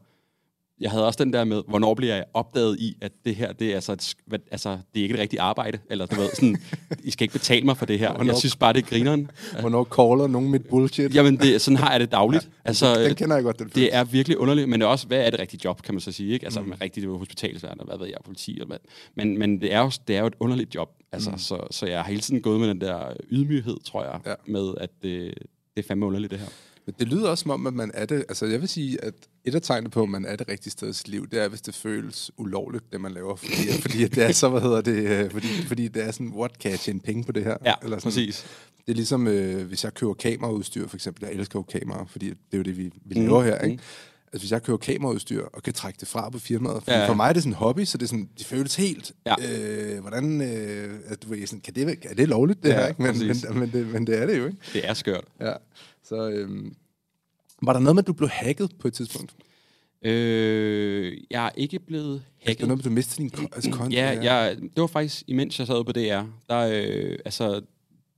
jeg 0.80 0.92
havde 0.92 1.06
også 1.06 1.24
den 1.24 1.34
der 1.34 1.44
med, 1.44 1.62
hvornår 1.68 1.94
bliver 1.94 2.16
jeg 2.16 2.26
opdaget 2.34 2.80
i, 2.80 2.98
at 3.02 3.12
det 3.26 3.36
her, 3.36 3.54
det 3.54 3.72
er, 3.72 3.76
altså 3.76 3.92
et, 3.92 4.16
altså, 4.52 4.70
det 4.70 5.00
er 5.00 5.04
ikke 5.04 5.14
et 5.14 5.20
rigtigt 5.20 5.40
arbejde, 5.40 5.80
eller 5.90 6.06
du 6.06 6.16
ved, 6.16 6.30
sådan, 6.34 6.58
I 7.04 7.12
skal 7.12 7.24
ikke 7.24 7.34
betale 7.34 7.66
mig 7.66 7.78
for 7.78 7.86
det 7.86 8.00
her. 8.00 8.14
Hvornår, 8.14 8.32
jeg 8.34 8.38
synes 8.38 8.56
bare, 8.56 8.74
det 8.74 8.84
er 8.84 8.90
grineren. 8.90 9.32
Hvornår 9.60 9.84
caller 9.84 10.28
nogen 10.28 10.52
mit 10.52 10.66
bullshit? 10.66 11.16
Jamen, 11.16 11.38
det, 11.38 11.62
sådan 11.62 11.78
har 11.78 11.92
jeg 11.92 12.00
det 12.00 12.12
dagligt. 12.12 12.44
Ja, 12.44 12.50
altså, 12.66 13.04
den 13.04 13.16
kender 13.16 13.36
jeg 13.36 13.44
godt, 13.44 13.60
den 13.60 13.72
Det 13.76 13.96
er 13.96 14.04
virkelig 14.04 14.38
underligt, 14.38 14.70
men 14.70 14.80
det 14.80 14.86
er 14.86 14.90
også, 14.90 15.08
hvad 15.08 15.26
er 15.26 15.30
det 15.30 15.40
rigtige 15.40 15.62
job, 15.66 15.82
kan 15.82 15.94
man 15.94 16.02
så 16.02 16.12
sige, 16.12 16.34
ikke? 16.34 16.46
Altså, 16.46 16.62
mm. 16.62 16.74
rigtigt 16.82 17.08
hospitalsværn, 17.08 17.80
og 17.80 17.86
hvad 17.86 17.98
ved 17.98 18.08
jeg, 18.08 18.18
politi, 18.26 18.58
og 18.62 18.68
hvad. 18.68 18.78
Men, 19.16 19.40
men 19.40 19.62
det, 19.62 19.74
er 19.74 19.80
jo, 19.80 19.92
det 20.08 20.16
er 20.16 20.20
jo 20.20 20.28
et 20.28 20.36
underligt 20.40 20.76
job, 20.76 20.90
altså, 21.12 21.32
mm. 21.32 21.38
så, 21.38 21.68
så 21.72 21.86
jeg 21.86 22.00
har 22.00 22.10
hele 22.10 22.22
tiden 22.22 22.42
gået 22.42 22.60
med 22.60 22.70
den 22.70 22.82
der 22.82 23.14
ydmyghed, 23.32 23.78
tror 23.84 24.04
jeg, 24.04 24.20
ja. 24.26 24.34
med, 24.48 24.74
at 24.78 24.90
det, 25.02 25.34
det 25.76 25.84
er 25.84 25.88
fandme 25.88 26.06
underligt, 26.06 26.32
det 26.32 26.40
her. 26.40 26.48
Men 26.86 26.96
det 27.00 27.08
lyder 27.08 27.30
også 27.30 27.42
som 27.42 27.52
om, 27.52 27.68
at 27.68 27.74
man 27.74 27.92
er 27.94 28.06
det... 28.06 28.16
Altså, 28.30 28.46
jeg 28.46 28.62
vil 28.62 28.70
sige, 28.70 29.04
at 29.04 29.14
et 29.44 29.56
af 29.56 29.62
tegnene 29.62 29.90
på, 29.90 30.04
at 30.04 30.10
man 30.10 30.26
er 30.26 30.36
det 30.36 30.50
rigtige 30.50 30.72
sted 30.72 30.90
i 30.90 30.94
sit 30.94 31.08
liv, 31.08 31.28
det 31.30 31.40
er, 31.44 31.48
hvis 31.48 31.62
det 31.62 31.76
føles 31.76 32.32
ulovligt, 32.38 32.92
det 32.92 33.02
man 33.02 33.12
laver. 33.12 33.36
Fordi, 33.36 33.72
fordi 33.86 34.08
det 34.08 34.24
er 34.24 34.32
så, 34.32 34.50
hvad 34.50 34.62
hedder 34.62 34.82
det... 34.82 35.10
Øh, 35.10 35.32
fordi, 35.32 35.48
fordi 35.48 35.88
det 35.88 36.04
er 36.04 36.12
sådan, 36.12 36.34
what 36.36 36.60
kan 36.60 36.72
jeg 36.72 36.80
tjene 36.80 37.00
penge 37.00 37.24
på 37.24 37.32
det 37.32 37.44
her? 37.44 37.58
Ja, 37.66 37.74
Eller 37.84 37.98
sådan. 37.98 38.12
præcis. 38.12 38.46
Det 38.86 38.92
er 38.92 38.96
ligesom, 38.96 39.28
øh, 39.28 39.68
hvis 39.68 39.84
jeg 39.84 39.94
køber 39.94 40.14
kameraudstyr, 40.14 40.88
for 40.88 40.98
eksempel. 40.98 41.26
Jeg 41.26 41.34
elsker 41.34 41.60
jo 41.60 41.64
kamera, 41.64 42.06
fordi 42.10 42.30
det 42.30 42.36
er 42.54 42.58
jo 42.58 42.64
det, 42.64 42.78
vi, 42.78 42.92
vi 43.06 43.16
laver 43.16 43.40
mm. 43.40 43.46
her, 43.46 43.58
ikke? 43.60 43.76
Mm. 43.76 43.82
Altså, 44.36 44.44
hvis 44.44 44.52
jeg 44.52 44.64
køber 44.64 44.78
kameraudstyr 44.78 45.46
og 45.54 45.64
kan 45.64 45.74
trække 45.74 46.00
det 46.00 46.08
fra 46.08 46.30
på 46.30 46.40
firmaet. 46.40 46.84
For, 46.84 46.92
ja. 46.92 47.10
for 47.10 47.14
mig 47.14 47.30
er 47.30 47.34
det 47.34 47.44
sådan 47.44 47.52
en 47.52 47.56
hobby, 47.56 47.86
så 47.86 47.98
det, 47.98 48.04
er 48.04 48.08
sådan, 48.08 48.30
det 48.38 48.46
føles 48.46 48.76
helt... 48.76 49.12
Ja. 49.26 49.36
Øh, 49.96 50.02
hvordan... 50.02 50.42
Øh, 50.42 51.00
at 51.06 51.24
du 51.24 51.30
ved, 51.30 51.48
sådan, 51.48 51.62
kan 51.62 51.76
det, 51.76 52.00
er 52.04 52.14
det 52.14 52.30
lovligt, 52.30 52.64
det 52.64 52.70
ja, 52.70 52.76
her? 52.76 52.88
Ikke? 52.88 53.02
Men, 53.02 53.18
men, 53.28 53.60
men, 53.60 53.72
det, 53.72 53.88
men 53.88 54.08
det 54.08 54.22
er 54.22 54.26
det 54.26 54.38
jo, 54.38 54.46
ikke? 54.46 54.58
Det 54.74 54.90
er 54.90 54.94
skørt. 54.94 55.24
Ja. 55.42 55.54
Så, 56.04 56.30
øhm, 56.30 56.76
var 57.62 57.74
der 57.74 57.80
noget 57.80 57.96
med, 57.96 58.04
at 58.04 58.08
du 58.08 58.14
blev 58.14 58.30
hacket 58.30 58.72
på 58.80 58.88
et 58.88 58.94
tidspunkt? 58.94 59.36
Øh, 60.06 61.18
jeg 61.32 61.46
er 61.46 61.52
ikke 61.58 61.80
blevet 61.80 62.24
hacket. 62.40 62.60
Det 62.60 62.68
noget 62.68 62.78
med, 62.78 62.86
at 62.86 62.90
du 62.90 62.96
mistede 62.96 63.30
din 63.30 63.48
altså, 63.56 63.72
konto? 63.72 63.96
Ja, 63.96 64.20
jeg, 64.22 64.58
det 64.62 64.82
var 64.82 64.88
faktisk, 64.88 65.24
imens 65.28 65.60
jeg 65.60 65.68
sad 65.68 65.84
på 65.84 65.92
DR, 65.92 66.24
der, 66.50 66.60
øh, 66.72 67.20
altså, 67.26 67.62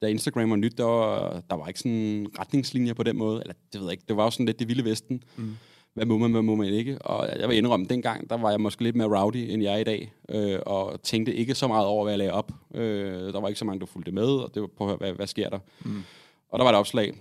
da 0.02 0.08
Instagram 0.08 0.50
var 0.50 0.56
nyt, 0.56 0.78
der 0.78 0.84
var, 0.84 1.42
der 1.50 1.56
var 1.56 1.68
ikke 1.68 1.80
sådan 1.80 2.28
retningslinjer 2.40 2.94
på 2.94 3.04
den 3.04 3.18
måde. 3.18 3.42
Eller 3.42 3.54
det 3.74 3.82
ved 3.82 3.88
jeg 3.88 3.92
ikke, 3.92 4.04
det 4.08 4.18
var 4.18 4.24
jo 4.24 4.32
sådan 4.32 4.46
lidt 4.46 4.60
det 4.60 4.68
vilde 4.68 4.86
vesten. 4.86 5.24
Mm. 5.36 5.56
Hvad 5.98 6.06
må 6.06 6.18
man, 6.18 6.32
hvad 6.32 6.42
må 6.42 6.56
man 6.56 6.68
ikke? 6.68 7.00
Og 7.02 7.40
jeg 7.40 7.50
vil 7.50 7.58
indrømme, 7.58 7.86
dengang, 7.86 8.30
der 8.30 8.38
var 8.38 8.50
jeg 8.50 8.62
måske 8.62 8.84
lidt 8.84 8.96
mere 8.96 9.22
rowdy, 9.22 9.36
end 9.36 9.64
jeg 9.64 9.74
er 9.74 9.78
i 9.78 9.84
dag. 9.84 10.14
Øh, 10.30 10.60
og 10.66 11.02
tænkte 11.02 11.36
ikke 11.36 11.56
så 11.56 11.68
meget 11.68 11.86
over, 11.86 12.04
hvad 12.04 12.12
jeg 12.12 12.18
lagde 12.18 12.34
op. 12.34 12.52
Øh, 12.76 13.34
der 13.34 13.40
var 13.40 13.48
ikke 13.48 13.60
så 13.60 13.66
mange, 13.66 13.80
der 13.80 13.86
fulgte 13.86 14.12
med, 14.12 14.28
og 14.28 14.54
det 14.54 14.62
var 14.62 14.68
på 14.68 14.96
hvad, 14.96 15.14
hvad 15.14 15.28
sker 15.28 15.50
der? 15.50 15.60
Mm. 15.86 16.04
Og 16.50 16.60
der 16.60 16.66
var 16.66 16.72
et 16.72 16.78
opslag, 16.78 17.14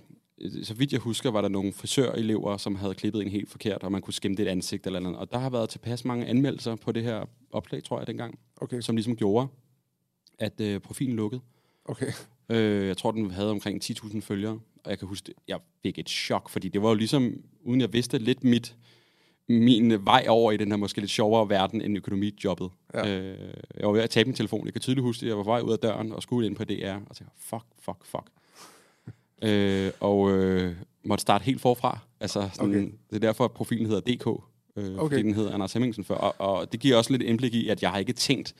så 0.63 0.73
vidt 0.73 0.91
jeg 0.91 0.99
husker, 0.99 1.31
var 1.31 1.41
der 1.41 1.49
nogle 1.49 1.73
frisørelever, 1.73 2.57
som 2.57 2.75
havde 2.75 2.93
klippet 2.93 3.21
en 3.21 3.27
helt 3.27 3.49
forkert, 3.49 3.83
og 3.83 3.91
man 3.91 4.01
kunne 4.01 4.13
skimme 4.13 4.37
det 4.37 4.47
et 4.47 4.49
ansigt 4.49 4.85
eller 4.85 4.99
andet. 4.99 5.15
Og 5.15 5.31
der 5.31 5.37
har 5.37 5.49
været 5.49 5.69
tilpas 5.69 6.05
mange 6.05 6.25
anmeldelser 6.25 6.75
på 6.75 6.91
det 6.91 7.03
her 7.03 7.25
opslag, 7.51 7.83
tror 7.83 7.99
jeg, 7.99 8.07
dengang, 8.07 8.39
okay. 8.61 8.81
som 8.81 8.95
ligesom 8.95 9.15
gjorde, 9.15 9.47
at 10.39 10.61
øh, 10.61 10.79
profilen 10.79 11.15
lukkede. 11.15 11.41
Okay. 11.85 12.11
Øh, 12.49 12.87
jeg 12.87 12.97
tror, 12.97 13.11
den 13.11 13.31
havde 13.31 13.51
omkring 13.51 13.83
10.000 13.83 14.19
følgere, 14.21 14.59
og 14.87 14.91
jeg 14.91 14.99
kan 14.99 15.07
huske, 15.07 15.33
jeg 15.47 15.59
fik 15.83 15.99
et 15.99 16.09
chok, 16.09 16.49
fordi 16.49 16.69
det 16.69 16.81
var 16.81 16.89
jo 16.89 16.95
ligesom, 16.95 17.33
uden 17.63 17.81
jeg 17.81 17.93
vidste 17.93 18.17
lidt 18.17 18.43
mit, 18.43 18.75
min 19.49 20.05
vej 20.05 20.25
over 20.29 20.51
i 20.51 20.57
den 20.57 20.71
her 20.71 20.77
måske 20.77 20.99
lidt 20.99 21.11
sjovere 21.11 21.49
verden 21.49 21.81
end 21.81 21.97
økonomijobbet. 21.97 22.69
Ja. 22.93 23.19
Øh, 23.19 23.53
jeg 23.77 23.87
var 23.87 23.93
ved 23.93 24.01
at 24.01 24.09
tabe 24.09 24.27
min 24.27 24.35
telefon. 24.35 24.65
Jeg 24.65 24.73
kan 24.73 24.81
tydeligt 24.81 25.03
huske, 25.03 25.25
at 25.25 25.29
jeg 25.29 25.37
var 25.37 25.43
vej 25.43 25.59
ud 25.59 25.71
af 25.71 25.79
døren 25.79 26.11
og 26.11 26.23
skulle 26.23 26.47
ind 26.47 26.55
på 26.55 26.63
DR, 26.63 26.95
og 27.09 27.15
tænkte, 27.15 27.35
fuck, 27.37 27.65
fuck, 27.81 28.05
fuck 28.05 28.27
øh, 29.41 29.91
og 29.99 30.31
øh, 30.31 30.75
måtte 31.03 31.21
starte 31.21 31.43
helt 31.43 31.61
forfra. 31.61 31.99
Altså, 32.19 32.49
sådan, 32.53 32.69
okay. 32.69 32.91
Det 33.09 33.15
er 33.15 33.19
derfor, 33.19 33.45
at 33.45 33.51
profilen 33.51 33.85
hedder 33.85 34.01
DK, 34.01 34.27
øh, 34.27 34.97
okay. 34.97 34.99
fordi 34.99 35.23
den 35.23 35.33
hedder 35.33 35.53
Anders 35.53 35.73
Hemmingsen 35.73 36.03
før. 36.03 36.15
Og, 36.15 36.35
og 36.39 36.71
det 36.71 36.79
giver 36.79 36.97
også 36.97 37.11
lidt 37.11 37.21
indblik 37.21 37.53
i, 37.53 37.69
at 37.69 37.81
jeg 37.81 37.91
har 37.91 37.97
ikke 37.97 38.13
tænkt, 38.13 38.55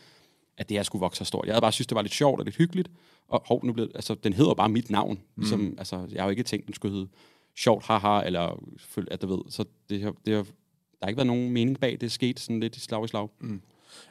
at 0.57 0.69
det 0.69 0.77
her 0.77 0.83
skulle 0.83 0.99
vokse 0.99 1.17
så 1.17 1.25
stort. 1.25 1.45
Jeg 1.45 1.53
havde 1.53 1.61
bare 1.61 1.71
synes, 1.71 1.87
det 1.87 1.95
var 1.95 2.01
lidt 2.01 2.13
sjovt 2.13 2.39
og 2.39 2.45
lidt 2.45 2.55
hyggeligt. 2.55 2.89
Og 3.27 3.43
hov, 3.45 3.65
nu 3.65 3.73
blev, 3.73 3.91
altså, 3.95 4.15
den 4.15 4.33
hedder 4.33 4.53
bare 4.53 4.69
mit 4.69 4.89
navn. 4.89 5.19
Ligesom, 5.35 5.59
mm. 5.59 5.75
altså, 5.77 6.07
jeg 6.11 6.21
har 6.21 6.27
jo 6.27 6.29
ikke 6.29 6.43
tænkt, 6.43 6.65
den 6.65 6.73
skulle 6.73 6.95
hedde 6.95 7.09
sjovt, 7.57 7.85
haha, 7.85 8.21
eller 8.25 8.63
at 9.11 9.21
du 9.21 9.27
ved, 9.27 9.39
så 9.49 9.65
det 9.89 10.01
har, 10.01 10.13
det 10.25 10.35
har, 10.35 10.43
der 10.43 11.05
har 11.05 11.07
ikke 11.07 11.17
været 11.17 11.27
nogen 11.27 11.51
mening 11.51 11.79
bag, 11.79 11.97
det 12.01 12.11
skete 12.11 12.41
sådan 12.41 12.59
lidt 12.59 12.75
i 12.75 12.79
slag 12.79 13.05
i 13.05 13.07
slag. 13.07 13.29
Mm. 13.41 13.61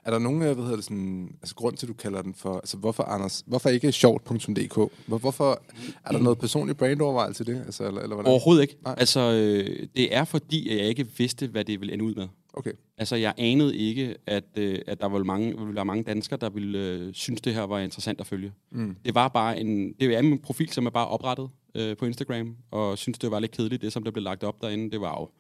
Er 0.05 0.11
der 0.11 0.19
nogen, 0.19 0.43
øh, 0.43 0.53
hvad 0.55 0.65
hedder 0.65 0.77
det, 0.77 0.85
sådan, 0.85 1.37
altså 1.43 1.55
grund 1.55 1.77
til, 1.77 1.87
at 1.87 1.89
du 1.89 1.95
kalder 1.95 2.23
den 2.23 2.35
for, 2.35 2.55
altså 2.55 2.77
hvorfor, 2.77 3.03
Anders, 3.03 3.45
hvorfor 3.47 3.69
ikke 3.69 3.93
sjovt.dk? 3.93 4.75
Hvor, 5.07 5.19
hvorfor, 5.19 5.63
er 6.05 6.13
der 6.13 6.19
noget 6.19 6.39
personligt 6.39 6.79
brandovervejelse 6.79 7.45
til 7.45 7.55
det? 7.55 7.63
Altså, 7.67 7.87
eller, 7.87 8.01
eller 8.01 8.15
hvordan? 8.15 8.31
Overhovedet 8.31 8.63
ikke. 8.63 8.77
Nej. 8.85 8.95
Altså, 8.99 9.21
øh, 9.21 9.89
det 9.97 10.15
er 10.15 10.25
fordi, 10.25 10.69
at 10.69 10.77
jeg 10.77 10.87
ikke 10.87 11.07
vidste, 11.19 11.47
hvad 11.47 11.65
det 11.65 11.81
ville 11.81 11.93
ende 11.93 12.05
ud 12.05 12.15
med. 12.15 12.29
Okay. 12.57 12.73
Altså, 12.99 13.17
jeg 13.17 13.35
anede 13.39 13.77
ikke, 13.77 14.17
at, 14.27 14.45
øh, 14.59 14.79
at 14.87 15.01
der 15.01 15.09
ville, 15.09 15.25
mange, 15.25 15.59
ville 15.59 15.75
være 15.75 15.85
mange 15.85 16.05
danskere, 16.05 16.39
der 16.41 16.51
ville 16.51 16.79
øh, 16.79 17.15
synes, 17.15 17.41
det 17.41 17.55
her 17.55 17.63
var 17.63 17.79
interessant 17.79 18.21
at 18.21 18.27
følge. 18.27 18.53
Mm. 18.71 18.97
Det 19.05 19.15
var 19.15 19.29
bare 19.29 19.61
en, 19.61 19.93
det 19.93 20.15
er 20.15 20.19
en 20.19 20.39
profil, 20.39 20.69
som 20.69 20.87
er 20.87 20.91
bare 20.91 21.09
oprettet 21.09 21.49
øh, 21.75 21.97
på 21.97 22.05
Instagram, 22.05 22.57
og 22.71 22.99
synes, 22.99 23.19
det 23.19 23.31
var 23.31 23.41
lidt 23.41 23.53
kedeligt, 23.53 23.83
det 23.83 23.93
som 23.93 24.05
der 24.05 24.11
blev 24.11 24.25
lagt 24.25 24.45
op 24.45 24.63
derinde. 24.63 24.91
Det 24.91 25.01
var 25.01 25.21
jo 25.21 25.31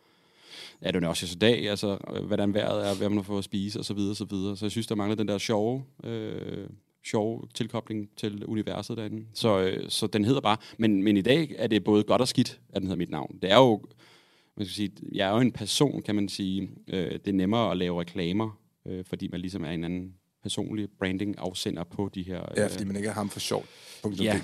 ja, 0.83 0.91
det 0.91 1.05
er 1.05 1.09
også 1.09 1.27
i 1.27 1.39
dag, 1.39 1.71
altså, 1.71 1.99
hvordan 2.27 2.55
vejret 2.55 2.89
er, 2.89 2.95
hvad 2.95 3.09
man 3.09 3.25
får 3.25 3.39
at 3.39 3.45
spise, 3.45 3.79
og 3.79 3.85
så 3.85 3.95
videre, 3.95 4.11
og 4.11 4.17
så 4.17 4.25
videre. 4.25 4.57
Så 4.57 4.65
jeg 4.65 4.71
synes, 4.71 4.87
der 4.87 4.95
mangler 4.95 5.17
den 5.17 5.29
der 5.29 5.39
sjove, 5.39 5.85
øh, 6.05 6.69
sjove 7.07 7.43
tilkobling 7.55 8.09
til 8.17 8.45
universet 8.47 8.97
derinde. 8.97 9.27
Så, 9.35 9.61
øh, 9.61 9.85
så 9.89 10.07
den 10.07 10.25
hedder 10.25 10.41
bare, 10.41 10.57
men, 10.79 11.03
men 11.03 11.17
i 11.17 11.23
dag 11.23 11.55
er 11.59 11.67
det 11.67 11.85
både 11.85 12.03
godt 12.03 12.21
og 12.21 12.29
skidt, 12.29 12.61
at 12.73 12.83
den 12.83 12.89
hedder 12.89 12.99
mit 12.99 13.11
navn. 13.11 13.39
Det 13.43 13.51
er 13.51 13.57
jo, 13.57 13.81
man 14.57 14.67
skal 14.67 14.75
sige, 14.75 14.93
jeg 15.13 15.29
er 15.29 15.33
jo 15.33 15.41
en 15.41 15.53
person, 15.53 16.03
kan 16.03 16.15
man 16.15 16.29
sige. 16.29 16.71
Øh, 16.89 17.13
det 17.13 17.29
er 17.29 17.33
nemmere 17.33 17.71
at 17.71 17.77
lave 17.77 18.01
reklamer, 18.01 18.61
øh, 18.87 19.05
fordi 19.05 19.29
man 19.29 19.41
ligesom 19.41 19.65
er 19.65 19.71
en 19.71 19.85
anden 19.85 20.15
personlig 20.43 20.89
branding-afsender 20.99 21.85
på 21.85 22.11
de 22.15 22.23
her... 22.23 22.43
Ja, 22.57 22.67
fordi 22.67 22.85
man 22.85 22.97
ikke 22.97 23.09
er 23.09 23.13
ham 23.13 23.31
for 23.31 23.41
sjovt. 23.41 23.67
Ja, 24.21 24.41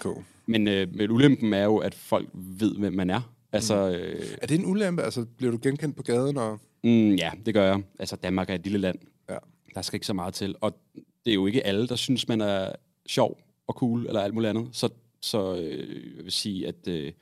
men, 0.47 0.69
øh, 0.69 0.95
men 0.95 1.11
ulempen 1.11 1.52
er 1.52 1.64
jo, 1.64 1.76
at 1.76 1.95
folk 1.95 2.28
ved, 2.35 2.78
hvem 2.78 2.92
man 2.92 3.11
er. 3.11 3.35
Altså, 3.52 3.88
mm. 3.88 3.95
øh, 3.95 4.26
er 4.42 4.47
det 4.47 4.59
en 4.59 4.66
ulempe? 4.66 5.02
Altså, 5.02 5.26
bliver 5.37 5.52
du 5.52 5.59
genkendt 5.62 5.97
på 5.97 6.02
gaden? 6.02 6.37
Og... 6.37 6.61
Mm, 6.85 7.14
ja, 7.14 7.31
det 7.47 7.54
gør 7.54 7.66
jeg. 7.66 7.83
Altså, 7.99 8.16
Danmark 8.16 8.50
er 8.50 8.54
et 8.54 8.64
lille 8.64 8.78
land. 8.78 8.99
Ja. 9.31 9.37
Der 9.75 9.83
skal 9.83 9.97
ikke 9.97 10.07
så 10.07 10.12
meget 10.12 10.35
til. 10.35 10.54
Og 10.61 10.78
det 10.95 11.31
er 11.31 11.35
jo 11.35 11.47
ikke 11.47 11.66
alle, 11.66 11.88
der 11.88 11.97
synes, 11.97 12.28
man 12.28 12.40
er 12.40 12.73
sjov 13.07 13.38
og 13.66 13.75
cool, 13.75 14.07
eller 14.07 14.21
alt 14.21 14.35
muligt 14.35 14.50
andet. 14.50 14.69
Så, 14.73 14.88
så 15.21 15.57
øh, 15.57 16.16
jeg 16.16 16.25
vil 16.25 16.33
sige, 16.33 16.69
at 16.69 16.88
øh, 16.88 17.12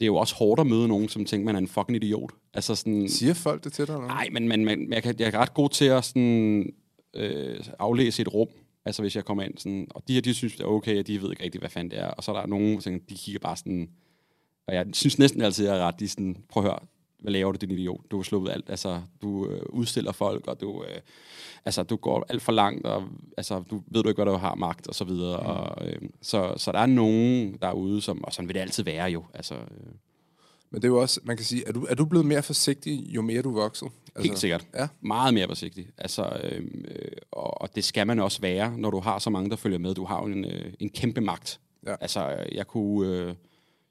det 0.00 0.04
er 0.04 0.06
jo 0.06 0.16
også 0.16 0.34
hårdt 0.34 0.60
at 0.60 0.66
møde 0.66 0.88
nogen, 0.88 1.08
som 1.08 1.24
tænker, 1.24 1.44
man 1.44 1.54
er 1.54 1.58
en 1.58 1.68
fucking 1.68 1.96
idiot. 1.96 2.30
Altså 2.54 2.74
sådan, 2.74 3.08
Siger 3.08 3.34
folk 3.34 3.64
det 3.64 3.72
til 3.72 3.86
dig? 3.86 3.98
Nej, 3.98 4.28
men, 4.32 4.48
men, 4.48 4.64
men 4.64 4.92
jeg, 4.92 5.02
kan, 5.02 5.14
jeg 5.18 5.28
er 5.28 5.38
ret 5.38 5.54
god 5.54 5.68
til 5.68 5.84
at 5.84 6.04
sådan, 6.04 6.72
øh, 7.14 7.64
aflæse 7.78 8.22
et 8.22 8.34
rum. 8.34 8.48
Altså 8.84 9.02
hvis 9.02 9.16
jeg 9.16 9.24
kommer 9.24 9.42
ind 9.42 9.58
sådan, 9.58 9.86
og 9.90 10.02
de 10.08 10.14
her, 10.14 10.20
de 10.20 10.34
synes, 10.34 10.52
det 10.52 10.60
er 10.60 10.68
okay, 10.68 10.98
og 10.98 11.06
de 11.06 11.22
ved 11.22 11.30
ikke 11.30 11.44
rigtig, 11.44 11.58
hvad 11.58 11.70
fanden 11.70 11.90
det 11.90 11.98
er. 11.98 12.06
Og 12.06 12.24
så 12.24 12.32
er 12.32 12.40
der 12.40 12.46
nogen, 12.46 12.80
som 12.80 13.00
de 13.08 13.14
kigger 13.14 13.38
bare 13.38 13.56
sådan, 13.56 13.88
og 14.66 14.74
jeg 14.74 14.86
synes 14.92 15.18
næsten 15.18 15.42
altid, 15.42 15.66
at 15.66 15.72
jeg 15.72 15.80
er 15.80 15.86
ret. 15.86 16.00
De 16.00 16.08
sådan, 16.08 16.36
prøv 16.48 16.64
at 16.64 16.70
høre, 16.70 16.78
hvad 17.22 17.32
laver 17.32 17.52
du, 17.52 17.58
din 17.60 17.70
idiot? 17.70 18.00
Du 18.10 18.16
har 18.16 18.22
slået 18.22 18.50
alt. 18.50 18.70
Altså, 18.70 19.02
du 19.22 19.46
øh, 19.46 19.62
udstiller 19.68 20.12
folk, 20.12 20.46
og 20.46 20.60
du, 20.60 20.84
øh, 20.84 21.00
altså, 21.64 21.82
du 21.82 21.96
går 21.96 22.26
alt 22.28 22.42
for 22.42 22.52
langt, 22.52 22.86
og 22.86 23.04
altså, 23.36 23.62
du 23.70 23.82
ved 23.86 24.02
du 24.02 24.08
ikke, 24.08 24.22
hvad 24.22 24.32
du 24.32 24.38
har 24.38 24.54
magt, 24.54 24.88
og 24.88 24.94
så 24.94 25.04
videre. 25.04 25.40
Mm. 25.40 25.46
Og, 25.46 25.88
øh, 25.88 26.02
så, 26.22 26.54
så 26.56 26.72
der 26.72 26.78
er 26.78 26.86
nogen 26.86 27.58
derude, 27.62 28.02
som, 28.02 28.24
og 28.24 28.32
sådan 28.32 28.48
vil 28.48 28.54
det 28.54 28.60
altid 28.60 28.84
være 28.84 29.10
jo. 29.10 29.24
Altså, 29.34 29.54
øh. 29.54 29.92
Men 30.72 30.82
det 30.82 30.88
er 30.88 30.92
jo 30.92 31.00
også, 31.00 31.20
man 31.24 31.36
kan 31.36 31.46
sige, 31.46 31.68
er 31.68 31.72
du, 31.72 31.86
er 31.88 31.94
du 31.94 32.04
blevet 32.04 32.26
mere 32.26 32.42
forsigtig, 32.42 33.06
jo 33.08 33.22
mere 33.22 33.42
du 33.42 33.50
er 33.50 33.62
vokset? 33.62 33.88
Altså, 34.14 34.28
Helt 34.28 34.38
sikkert. 34.38 34.66
Ja. 34.74 34.88
Meget 35.00 35.34
mere 35.34 35.48
forsigtig. 35.48 35.88
Altså, 35.98 36.40
øh, 36.44 36.62
og, 37.32 37.60
og 37.60 37.74
det 37.74 37.84
skal 37.84 38.06
man 38.06 38.18
også 38.18 38.40
være, 38.40 38.78
når 38.78 38.90
du 38.90 39.00
har 39.00 39.18
så 39.18 39.30
mange, 39.30 39.50
der 39.50 39.56
følger 39.56 39.78
med. 39.78 39.94
Du 39.94 40.04
har 40.04 40.20
jo 40.20 40.26
en, 40.26 40.44
øh, 40.44 40.72
en 40.78 40.90
kæmpe 40.90 41.20
magt. 41.20 41.60
Ja. 41.86 41.94
Altså, 42.00 42.44
jeg 42.52 42.66
kunne... 42.66 43.08
Øh, 43.08 43.34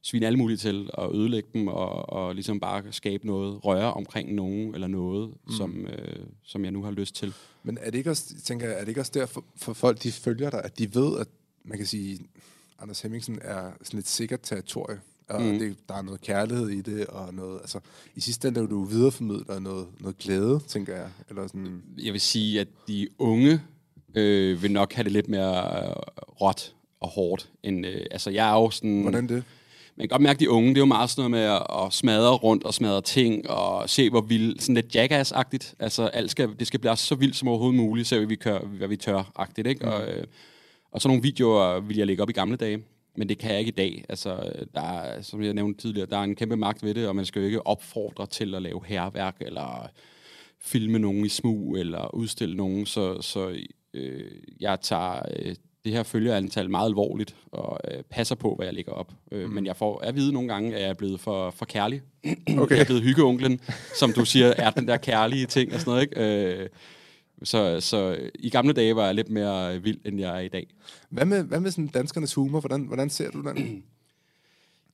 svine 0.02 0.26
alle 0.26 0.38
mulige 0.38 0.58
til 0.58 0.90
at 0.98 1.10
ødelægge 1.14 1.50
dem 1.54 1.68
og, 1.68 2.10
og 2.10 2.36
ligesom 2.36 2.60
bare 2.60 2.84
skabe 2.92 3.28
noget, 3.28 3.66
røre 3.66 3.94
omkring 3.94 4.34
nogen 4.34 4.74
eller 4.76 4.88
noget, 4.88 5.30
mm. 5.30 5.54
som, 5.54 5.88
øh, 5.88 6.26
som 6.44 6.64
jeg 6.64 6.72
nu 6.72 6.84
har 6.84 6.92
lyst 6.92 7.16
til. 7.16 7.34
Men 7.64 7.78
er 7.82 7.92
det 7.92 7.98
ikke 7.98 8.10
også, 8.10 8.42
tænker 8.44 8.68
jeg, 8.68 8.76
er 8.76 8.80
det 8.80 8.88
ikke 8.88 9.02
også 9.02 9.12
derfor 9.16 9.44
for 9.56 9.74
folk, 9.74 10.04
de 10.04 10.12
følger 10.12 10.50
dig, 10.50 10.64
at 10.64 10.80
de 10.80 10.96
ved, 10.96 11.20
at 11.20 11.28
man 11.64 11.78
kan 11.78 11.88
sige, 11.88 12.20
Anders 12.82 13.02
Hemmingsen 13.02 13.40
er 13.42 13.72
sådan 13.84 14.00
et 14.00 14.08
sikkert 14.08 14.40
territorie, 14.44 15.00
og 15.30 15.42
mm. 15.42 15.60
det, 15.60 15.78
der 15.90 15.96
er 15.96 16.02
noget 16.02 16.22
kærlighed 16.22 16.70
i 16.70 16.82
det, 16.82 17.08
og 17.08 17.34
noget, 17.34 17.60
altså, 17.60 17.80
i 18.16 18.22
sidste 18.22 18.48
ende 18.48 18.62
er 18.62 18.66
du 18.66 18.84
videreformidler 18.84 19.60
noget, 19.60 19.88
noget 20.00 20.18
glæde, 20.18 20.60
tænker 20.68 20.96
jeg. 20.96 21.10
Eller 21.30 21.48
sådan. 21.48 21.84
Jeg 21.98 22.14
vil 22.14 22.22
sige, 22.22 22.60
at 22.60 22.68
de 22.88 23.08
unge 23.18 23.62
øh, 24.16 24.62
vil 24.64 24.72
nok 24.72 24.94
have 24.94 25.04
det 25.04 25.12
lidt 25.12 25.28
mere 25.28 25.88
øh, 25.88 25.96
råt 26.42 26.76
og 27.00 27.10
hårdt. 27.10 27.50
End, 27.64 27.86
øh, 27.86 28.06
altså, 28.12 28.30
jeg 28.30 28.50
er 28.50 28.54
jo 28.54 28.70
sådan... 28.70 29.02
Hvordan 29.02 29.30
det? 29.30 29.44
Man 30.00 30.08
kan 30.08 30.14
godt 30.16 30.22
mærke, 30.22 30.38
at 30.38 30.40
de 30.40 30.50
unge, 30.50 30.70
det 30.70 30.78
er 30.78 30.82
jo 30.82 30.86
meget 30.86 31.10
sådan 31.10 31.32
noget 31.32 31.50
med 31.50 31.60
at, 31.86 31.94
smadre 31.94 32.36
rundt 32.36 32.64
og 32.64 32.74
smadre 32.74 33.02
ting, 33.02 33.50
og 33.50 33.90
se, 33.90 34.10
hvor 34.10 34.22
vildt, 34.22 34.62
sådan 34.62 34.76
lidt 34.76 34.96
jackass-agtigt. 34.96 35.76
Altså, 35.80 36.04
alt 36.04 36.32
skal, 36.32 36.50
det 36.60 36.68
skal 36.68 36.80
blive 36.80 36.96
så 36.96 37.16
vildt 37.16 37.36
som 37.36 37.48
overhovedet 37.48 37.78
muligt, 37.78 38.08
så 38.08 38.26
vi, 38.26 38.36
kør, 38.36 38.60
hvad 38.60 38.88
vi 38.88 38.96
tør-agtigt, 38.96 39.68
ikke? 39.68 39.86
Mm. 39.86 39.92
Og, 39.92 40.08
øh, 40.08 40.24
og 40.92 41.02
så 41.02 41.08
nogle 41.08 41.24
videoer 41.24 41.80
vil 41.80 41.98
jeg 41.98 42.08
lægge 42.08 42.24
op 42.24 42.30
i 42.30 42.34
gamle 42.34 42.58
dage, 42.58 42.84
men 43.18 43.30
det 43.30 43.38
kan 43.38 43.52
jeg 43.52 43.60
ikke 43.60 43.70
i 43.70 43.76
dag. 43.76 44.06
Altså, 44.10 44.52
der 44.76 44.82
er, 44.82 45.22
som 45.22 45.44
jeg 45.44 45.54
nævnte 45.54 45.82
tidligere, 45.82 46.08
der 46.10 46.18
er 46.18 46.24
en 46.24 46.36
kæmpe 46.36 46.56
magt 46.56 46.84
ved 46.84 46.94
det, 46.94 47.08
og 47.08 47.16
man 47.16 47.26
skal 47.26 47.40
jo 47.40 47.46
ikke 47.46 47.68
opfordre 47.68 48.26
til 48.26 48.56
at 48.56 48.62
lave 48.62 48.82
herværk, 48.86 49.36
eller 49.42 49.90
filme 50.60 51.00
nogen 51.00 51.26
i 51.26 51.30
smug, 51.30 51.78
eller 51.78 52.16
udstille 52.16 52.56
nogen, 52.56 52.86
så, 52.86 53.22
så 53.22 53.56
øh, 53.94 54.32
jeg 54.60 54.82
tager 54.82 55.22
øh, 55.36 55.56
det 55.86 55.92
her 55.92 56.04
følgerantal 56.04 56.70
meget 56.70 56.88
alvorligt, 56.88 57.36
og 57.52 57.80
øh, 57.92 58.04
passer 58.04 58.36
på, 58.36 58.56
hvad 58.56 58.66
jeg 58.66 58.74
lægger 58.74 58.92
op. 58.92 59.12
Øh, 59.32 59.46
mm. 59.46 59.54
Men 59.54 59.66
jeg 59.66 59.76
får 59.76 60.00
at 60.00 60.16
vide 60.16 60.34
nogle 60.34 60.50
gange, 60.50 60.76
at 60.76 60.82
jeg 60.82 60.90
er 60.90 60.94
blevet 60.94 61.20
for, 61.20 61.52
for 61.52 61.66
kærlig. 61.66 62.02
Okay. 62.58 62.76
jeg 62.76 62.82
er 62.82 62.86
blevet 62.86 63.04
hyggeonklen, 63.04 63.60
som 64.00 64.14
du 64.14 64.26
siger, 64.26 64.54
er 64.58 64.70
den 64.70 64.88
der 64.88 64.98
kærlige 64.98 65.46
ting 65.46 65.74
og 65.74 65.80
sådan 65.80 65.92
noget, 65.92 66.02
ikke? 66.02 66.62
Øh, 66.62 66.70
så, 67.44 67.80
så 67.80 68.30
i 68.40 68.50
gamle 68.50 68.74
dage 68.74 68.96
var 68.96 69.06
jeg 69.06 69.16
lidt 69.16 69.30
mere 69.30 69.82
vild, 69.82 70.00
end 70.06 70.20
jeg 70.20 70.36
er 70.36 70.40
i 70.40 70.48
dag. 70.48 70.68
Hvad 71.10 71.26
med, 71.26 71.44
hvad 71.44 71.60
med 71.60 71.72
sådan 71.72 71.88
danskernes 71.88 72.34
humor? 72.34 72.60
Hvordan, 72.60 72.82
hvordan 72.82 73.10
ser 73.10 73.32
du 73.32 73.42
den? 73.42 73.84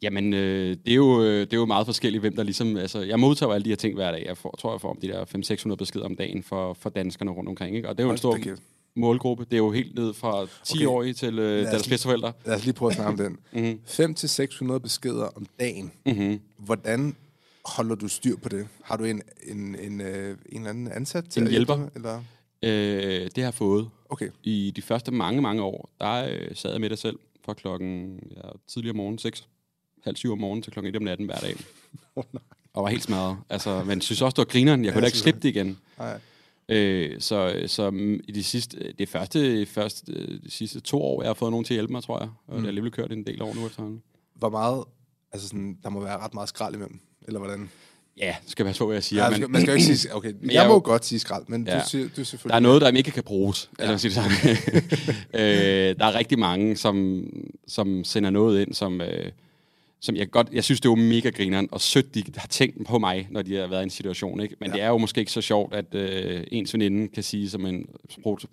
Jamen, 0.02 0.34
øh, 0.34 0.78
det, 0.86 0.92
er 0.92 0.96
jo, 0.96 1.24
øh, 1.24 1.42
det 1.42 1.54
er 1.54 1.58
jo 1.58 1.66
meget 1.66 1.86
forskelligt, 1.86 2.22
hvem 2.22 2.36
der 2.36 2.44
ligesom... 2.44 2.78
Altså, 2.78 3.02
jeg 3.02 3.20
modtager 3.20 3.54
alle 3.54 3.66
de 3.66 3.70
her 3.70 3.76
ting 3.76 3.96
hver 3.96 4.12
dag. 4.12 4.26
Jeg 4.28 4.38
får, 4.38 4.56
tror, 4.60 4.74
jeg 4.74 4.82
får 4.82 4.90
om 4.90 4.98
de 5.02 5.08
der 5.08 5.26
500-600 5.72 5.76
beskeder 5.76 6.06
om 6.06 6.16
dagen 6.16 6.44
for, 6.44 6.74
for 6.74 6.90
danskerne 6.90 7.32
rundt 7.32 7.50
omkring. 7.50 7.76
Ikke? 7.76 7.90
Og 7.90 7.98
det 7.98 8.04
er 8.04 8.08
jo 8.08 8.12
en 8.12 8.18
stor 8.18 8.38
målgruppe. 8.96 9.46
Det 9.46 9.54
er 9.54 9.58
jo 9.58 9.72
helt 9.72 9.96
ned 9.96 10.14
fra 10.14 10.44
10-årige 10.44 11.10
okay. 11.10 11.14
til 11.14 11.40
øh, 11.40 11.64
deres 11.64 11.88
bedsteforældre. 11.88 12.34
Lad 12.46 12.56
os 12.56 12.66
lige 12.66 12.74
prøve 12.74 12.90
at 12.90 12.96
snakke 12.96 13.24
om 13.24 13.38
den. 13.54 13.80
500-600 14.76 14.78
beskeder 14.78 15.28
om 15.36 15.48
dagen. 15.60 15.92
Mm-hmm. 16.06 16.40
Hvordan 16.58 17.16
holder 17.66 17.96
du 17.96 18.08
styr 18.08 18.38
på 18.38 18.50
det? 18.50 18.68
Har 18.84 18.98
du 18.98 19.04
en, 19.04 19.22
en, 19.44 19.76
en, 19.80 20.02
øh, 20.02 20.38
en 20.50 20.58
eller 20.58 20.70
anden 20.70 20.92
ansat 20.92 21.26
til 21.30 21.42
En 21.42 21.50
hjælper? 21.50 21.88
Eller? 21.96 22.24
Øh, 22.64 22.72
det 22.72 23.38
har 23.38 23.44
jeg 23.44 23.54
fået. 23.54 23.90
Okay. 24.10 24.30
I 24.44 24.74
de 24.76 24.82
første 24.82 25.12
mange, 25.12 25.42
mange 25.42 25.62
år, 25.62 25.90
der 26.00 26.28
øh, 26.30 26.56
sad 26.56 26.72
jeg 26.72 26.82
med 26.82 26.90
det 26.90 27.00
selv 27.00 27.20
fra 27.46 27.54
klokken 27.54 28.20
ja, 28.36 28.42
tidligere 28.68 28.98
morgen, 28.98 29.18
6, 29.18 29.48
halv 30.04 30.16
syv 30.16 30.32
om 30.32 30.38
morgenen 30.38 30.64
til 30.64 30.74
klokken 30.74 30.90
1 30.90 30.98
om 30.98 31.04
natten 31.04 31.26
hver 31.26 31.38
dag. 31.38 31.56
oh, 32.16 32.24
nej. 32.34 32.44
Og 32.74 32.84
var 32.84 32.90
helt 32.90 33.04
smadret. 33.04 33.38
Altså, 33.50 33.84
men 33.84 34.02
synes 34.02 34.22
også, 34.22 34.36
det 34.36 34.38
var 34.38 34.52
grineren. 34.52 34.80
Jeg 34.80 34.90
ja, 34.90 34.94
kunne 34.94 35.02
da 35.02 35.06
ikke 35.06 35.18
slippe 35.18 35.40
det 35.40 35.50
igen. 35.50 35.78
Nej. 35.98 36.20
Øh, 36.70 37.22
så, 37.22 37.64
så 37.68 37.92
i 38.24 38.32
de 38.32 38.44
sidste, 38.44 38.94
det 39.00 39.10
første, 39.10 39.66
første, 39.66 40.12
de 40.38 40.52
sidste 40.52 40.80
to 40.80 41.02
år, 41.02 41.22
jeg 41.22 41.30
har 41.30 41.34
fået 41.34 41.52
nogen 41.52 41.66
til 41.66 41.74
at 41.74 41.76
hjælpe 41.76 41.92
mig, 41.94 42.04
tror 42.04 42.20
jeg. 42.20 42.30
Og 42.48 42.54
mm. 42.54 42.56
jeg 42.56 42.62
har 42.62 42.68
alligevel 42.68 42.92
kørt 42.92 43.12
en 43.12 43.24
del 43.28 43.42
år 43.42 43.54
nu 43.54 43.66
efterhånden. 43.66 44.02
Hvor 44.36 44.50
meget, 44.50 44.84
altså 45.32 45.48
sådan, 45.48 45.78
der 45.84 45.90
må 45.90 46.00
være 46.00 46.18
ret 46.18 46.34
meget 46.34 46.50
skrald 46.50 46.76
imellem, 46.76 47.00
eller 47.28 47.40
hvordan? 47.40 47.70
Ja, 48.18 48.36
skal 48.48 48.66
passe 48.66 48.80
på, 48.80 48.86
hvad 48.86 48.96
jeg 48.96 49.04
siger. 49.04 49.24
Ja, 49.24 49.30
man, 49.30 49.38
skal, 49.38 49.50
man 49.50 49.62
skal 49.62 49.72
jo 49.72 49.76
ikke 49.76 49.98
sige, 49.98 50.16
okay, 50.16 50.34
jeg, 50.44 50.54
jeg 50.54 50.68
må 50.68 50.74
jo 50.74 50.82
godt 50.84 51.06
sige 51.06 51.20
skrald, 51.20 51.44
men 51.48 51.68
ja, 51.68 51.80
du, 51.80 51.90
siger, 51.90 52.10
du 52.18 52.24
selvfølgelig... 52.24 52.50
Der 52.50 52.56
er 52.56 52.60
noget, 52.60 52.82
der 52.82 52.92
ikke 52.92 53.12
kan 53.12 53.24
bruges, 53.24 53.70
ja. 53.80 53.84
eller 53.84 53.98
sige 53.98 54.12
det 54.12 54.16
sådan. 54.16 54.58
øh, 55.42 55.96
der 56.00 56.06
er 56.06 56.16
rigtig 56.16 56.40
mange, 56.40 56.76
som, 56.78 57.24
som 57.68 58.04
sender 58.04 58.30
noget 58.30 58.62
ind, 58.62 58.74
som... 58.74 59.02
Øh, 59.02 59.32
som 60.06 60.16
jeg 60.16 60.32
godt, 60.32 60.50
jeg 60.54 60.64
synes, 60.64 60.82
det 60.82 60.90
var 60.90 60.96
mega 60.96 61.30
grineren, 61.30 61.70
og 61.72 61.82
sødt, 61.82 62.16
de 62.16 62.24
har 62.38 62.48
tænkt 62.48 62.88
på 62.88 63.00
mig, 63.00 63.28
når 63.32 63.42
de 63.42 63.56
har 63.56 63.68
været 63.68 63.82
i 63.82 63.84
en 63.84 63.90
situation, 63.90 64.40
ikke? 64.40 64.56
Men 64.60 64.70
ja. 64.70 64.76
det 64.76 64.84
er 64.84 64.88
jo 64.88 64.98
måske 64.98 65.20
ikke 65.20 65.32
så 65.32 65.42
sjovt, 65.42 65.74
at 65.74 65.96
øh, 65.96 66.44
ens 66.52 66.74
veninde 66.74 67.08
kan 67.08 67.24
sige 67.24 67.50
som 67.50 67.66
en 67.66 67.90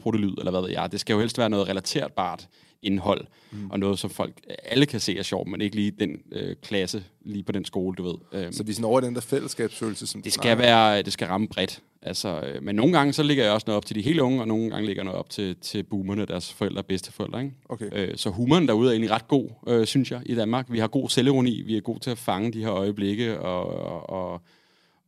protelyd, 0.01 0.35
eller 0.39 0.51
hvad 0.51 0.61
ved 0.61 0.71
jeg. 0.71 0.93
Det 0.93 1.01
skal 1.01 1.15
jo 1.15 1.21
helst 1.21 1.39
være 1.39 1.51
noget 1.51 1.69
relaterbart 1.69 2.49
indhold, 2.83 3.27
mm. 3.53 3.71
og 3.71 3.79
noget, 3.79 3.99
som 3.99 4.11
folk 4.11 4.33
alle 4.65 4.87
kan 4.87 5.01
se 5.01 5.19
er 5.19 5.23
sjovt, 5.23 5.49
men 5.49 5.61
ikke 5.61 5.77
lige 5.77 5.91
den 5.91 6.23
øh, 6.33 6.57
klasse, 6.63 7.05
lige 7.25 7.43
på 7.43 7.53
den 7.53 7.65
skole, 7.65 7.97
du 7.97 8.03
ved. 8.03 8.15
Øhm, 8.33 8.53
så 8.53 8.63
vi 8.63 8.71
er 8.71 8.75
sådan 8.75 8.85
over 8.85 9.01
den 9.01 9.15
der 9.15 9.21
fællesskabsfølelse? 9.21 10.07
Som 10.07 10.23
det 10.23 10.33
skal, 10.33 10.59
være, 10.59 11.03
det 11.03 11.13
skal 11.13 11.27
ramme 11.27 11.49
bredt. 11.49 11.83
Altså, 12.03 12.41
øh, 12.41 12.63
men 12.63 12.75
nogle 12.75 12.93
gange, 12.93 13.13
så 13.13 13.23
ligger 13.23 13.45
jeg 13.45 13.53
også 13.53 13.65
noget 13.67 13.77
op 13.77 13.87
til 13.87 13.97
de 13.97 14.03
helt 14.03 14.21
unge, 14.21 14.41
og 14.41 14.49
nogle 14.49 14.71
gange 14.71 14.87
ligger 14.87 15.03
noget 15.03 15.19
op 15.19 15.31
til, 15.31 15.57
til 15.57 15.83
boomerne, 15.83 16.27
deres 16.27 16.53
forældre 16.53 16.81
og 16.81 16.87
bedsteforældre. 16.87 17.43
Ikke? 17.43 17.55
Okay. 17.69 17.89
Øh, 17.93 18.17
så 18.17 18.31
humoren 18.31 18.69
derude 18.69 18.89
er 18.89 18.93
egentlig 18.93 19.11
ret 19.11 19.29
god, 19.29 19.49
øh, 19.67 19.87
synes 19.87 20.11
jeg, 20.11 20.23
i 20.27 20.35
Danmark. 20.35 20.67
Vi 20.71 20.79
har 20.79 20.89
god 20.89 21.09
selvironi, 21.09 21.63
vi 21.63 21.77
er 21.77 21.81
gode 21.81 21.99
til 21.99 22.11
at 22.11 22.19
fange 22.19 22.53
de 22.53 22.61
her 22.61 22.73
øjeblikke, 22.73 23.41
og, 23.41 23.67
og, 23.67 24.11
og, 24.11 24.41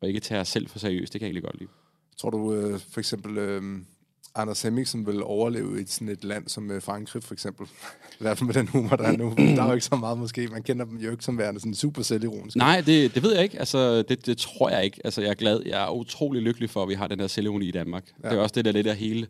og 0.00 0.08
ikke 0.08 0.20
tage 0.20 0.40
os 0.40 0.48
selv 0.48 0.68
for 0.68 0.78
seriøst. 0.78 1.12
Det 1.12 1.20
kan 1.20 1.26
jeg 1.26 1.30
egentlig 1.30 1.44
godt 1.44 1.58
lide. 1.58 1.70
Tror 2.16 2.30
du 2.30 2.54
øh, 2.54 2.80
for 2.92 3.00
eksempel... 3.00 3.38
Øh 3.38 3.62
Anders 4.36 4.62
Hemmingsen 4.62 5.06
vil 5.06 5.22
overleve 5.22 5.82
i 5.82 5.84
sådan 5.86 6.08
et 6.08 6.24
land 6.24 6.48
som 6.48 6.70
øh, 6.70 6.82
Frankrig, 6.82 7.22
for 7.22 7.34
eksempel. 7.34 7.66
I 8.20 8.22
hvert 8.22 8.38
fald 8.38 8.46
med 8.46 8.54
den 8.54 8.68
humor, 8.68 8.96
der 8.96 9.04
er 9.04 9.16
nu. 9.16 9.34
Der 9.38 9.62
er 9.62 9.66
jo 9.66 9.72
ikke 9.72 9.84
så 9.84 9.96
meget 9.96 10.18
måske. 10.18 10.48
Man 10.48 10.62
kender 10.62 10.84
dem 10.84 10.98
jo 10.98 11.10
ikke 11.10 11.24
som 11.24 11.38
værende 11.38 11.60
sådan 11.60 11.74
super 11.74 12.02
selvironiske. 12.02 12.58
Nej, 12.58 12.80
det, 12.86 13.14
det 13.14 13.22
ved 13.22 13.34
jeg 13.34 13.42
ikke. 13.42 13.58
Altså, 13.58 14.02
det, 14.02 14.26
det 14.26 14.38
tror 14.38 14.70
jeg 14.70 14.84
ikke. 14.84 15.00
Altså, 15.04 15.20
jeg 15.20 15.30
er 15.30 15.34
glad. 15.34 15.62
Jeg 15.66 15.84
er 15.84 15.90
utrolig 15.90 16.42
lykkelig 16.42 16.70
for, 16.70 16.82
at 16.82 16.88
vi 16.88 16.94
har 16.94 17.06
den 17.06 17.18
der 17.18 17.26
selvironi 17.26 17.68
i 17.68 17.70
Danmark. 17.70 18.04
Ja. 18.24 18.28
Det 18.28 18.38
er 18.38 18.42
også 18.42 18.52
det 18.54 18.64
der 18.64 18.72
lidt 18.72 18.86
af 18.86 18.96
hele 18.96 19.26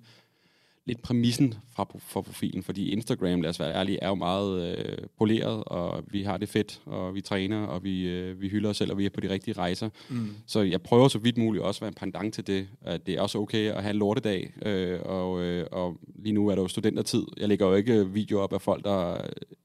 lidt 0.86 1.02
præmissen 1.02 1.54
fra, 1.72 1.86
for 1.98 2.20
profilen, 2.20 2.62
fordi 2.62 2.90
Instagram, 2.90 3.40
lad 3.40 3.50
os 3.50 3.60
være 3.60 3.74
ærlige, 3.74 3.98
er 4.02 4.08
jo 4.08 4.14
meget 4.14 4.78
øh, 4.78 4.98
poleret, 5.18 5.64
og 5.64 6.04
vi 6.06 6.22
har 6.22 6.36
det 6.36 6.48
fedt, 6.48 6.80
og 6.86 7.14
vi 7.14 7.20
træner, 7.20 7.66
og 7.66 7.84
vi, 7.84 8.08
øh, 8.08 8.40
vi 8.40 8.48
hylder 8.48 8.70
os 8.70 8.76
selv, 8.76 8.90
og 8.92 8.98
vi 8.98 9.06
er 9.06 9.10
på 9.10 9.20
de 9.20 9.30
rigtige 9.30 9.54
rejser. 9.54 9.88
Mm. 10.08 10.28
Så 10.46 10.60
jeg 10.60 10.82
prøver 10.82 11.08
så 11.08 11.18
vidt 11.18 11.38
muligt 11.38 11.64
også 11.64 11.78
at 11.78 11.82
være 11.82 11.88
en 11.88 11.94
pendant 11.94 12.34
til 12.34 12.46
det, 12.46 12.68
at 12.82 13.06
det 13.06 13.14
er 13.14 13.20
også 13.20 13.38
okay 13.38 13.70
at 13.70 13.82
have 13.82 13.90
en 13.90 13.96
lortedag, 13.96 14.52
øh, 14.66 15.00
og, 15.02 15.40
øh, 15.40 15.66
og 15.72 15.96
lige 16.16 16.32
nu 16.32 16.48
er 16.48 16.54
der 16.54 16.62
jo 16.62 16.68
studentertid. 16.68 17.24
Jeg 17.36 17.48
lægger 17.48 17.66
jo 17.66 17.74
ikke 17.74 18.08
videoer 18.08 18.42
op 18.42 18.52
af 18.52 18.62
folk, 18.62 18.84
der 18.84 19.16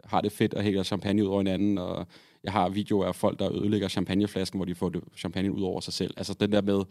har 0.04 0.22
det 0.22 0.32
fedt 0.32 0.54
og 0.54 0.64
hælder 0.64 0.84
champagne 0.84 1.24
ud 1.24 1.28
over 1.28 1.40
hinanden, 1.40 1.78
og 1.78 2.08
jeg 2.44 2.52
har 2.52 2.70
videoer 2.70 3.06
af 3.06 3.16
folk, 3.16 3.40
der 3.40 3.56
ødelægger 3.56 3.88
champagneflasken, 3.88 4.58
hvor 4.58 4.66
de 4.66 4.76
får 4.76 4.90
det, 4.90 5.04
champagne 5.18 5.52
ud 5.52 5.62
over 5.62 5.80
sig 5.80 5.94
selv. 5.94 6.14
Altså 6.18 6.34
den 6.34 6.52
der 6.52 6.62
med, 6.62 6.82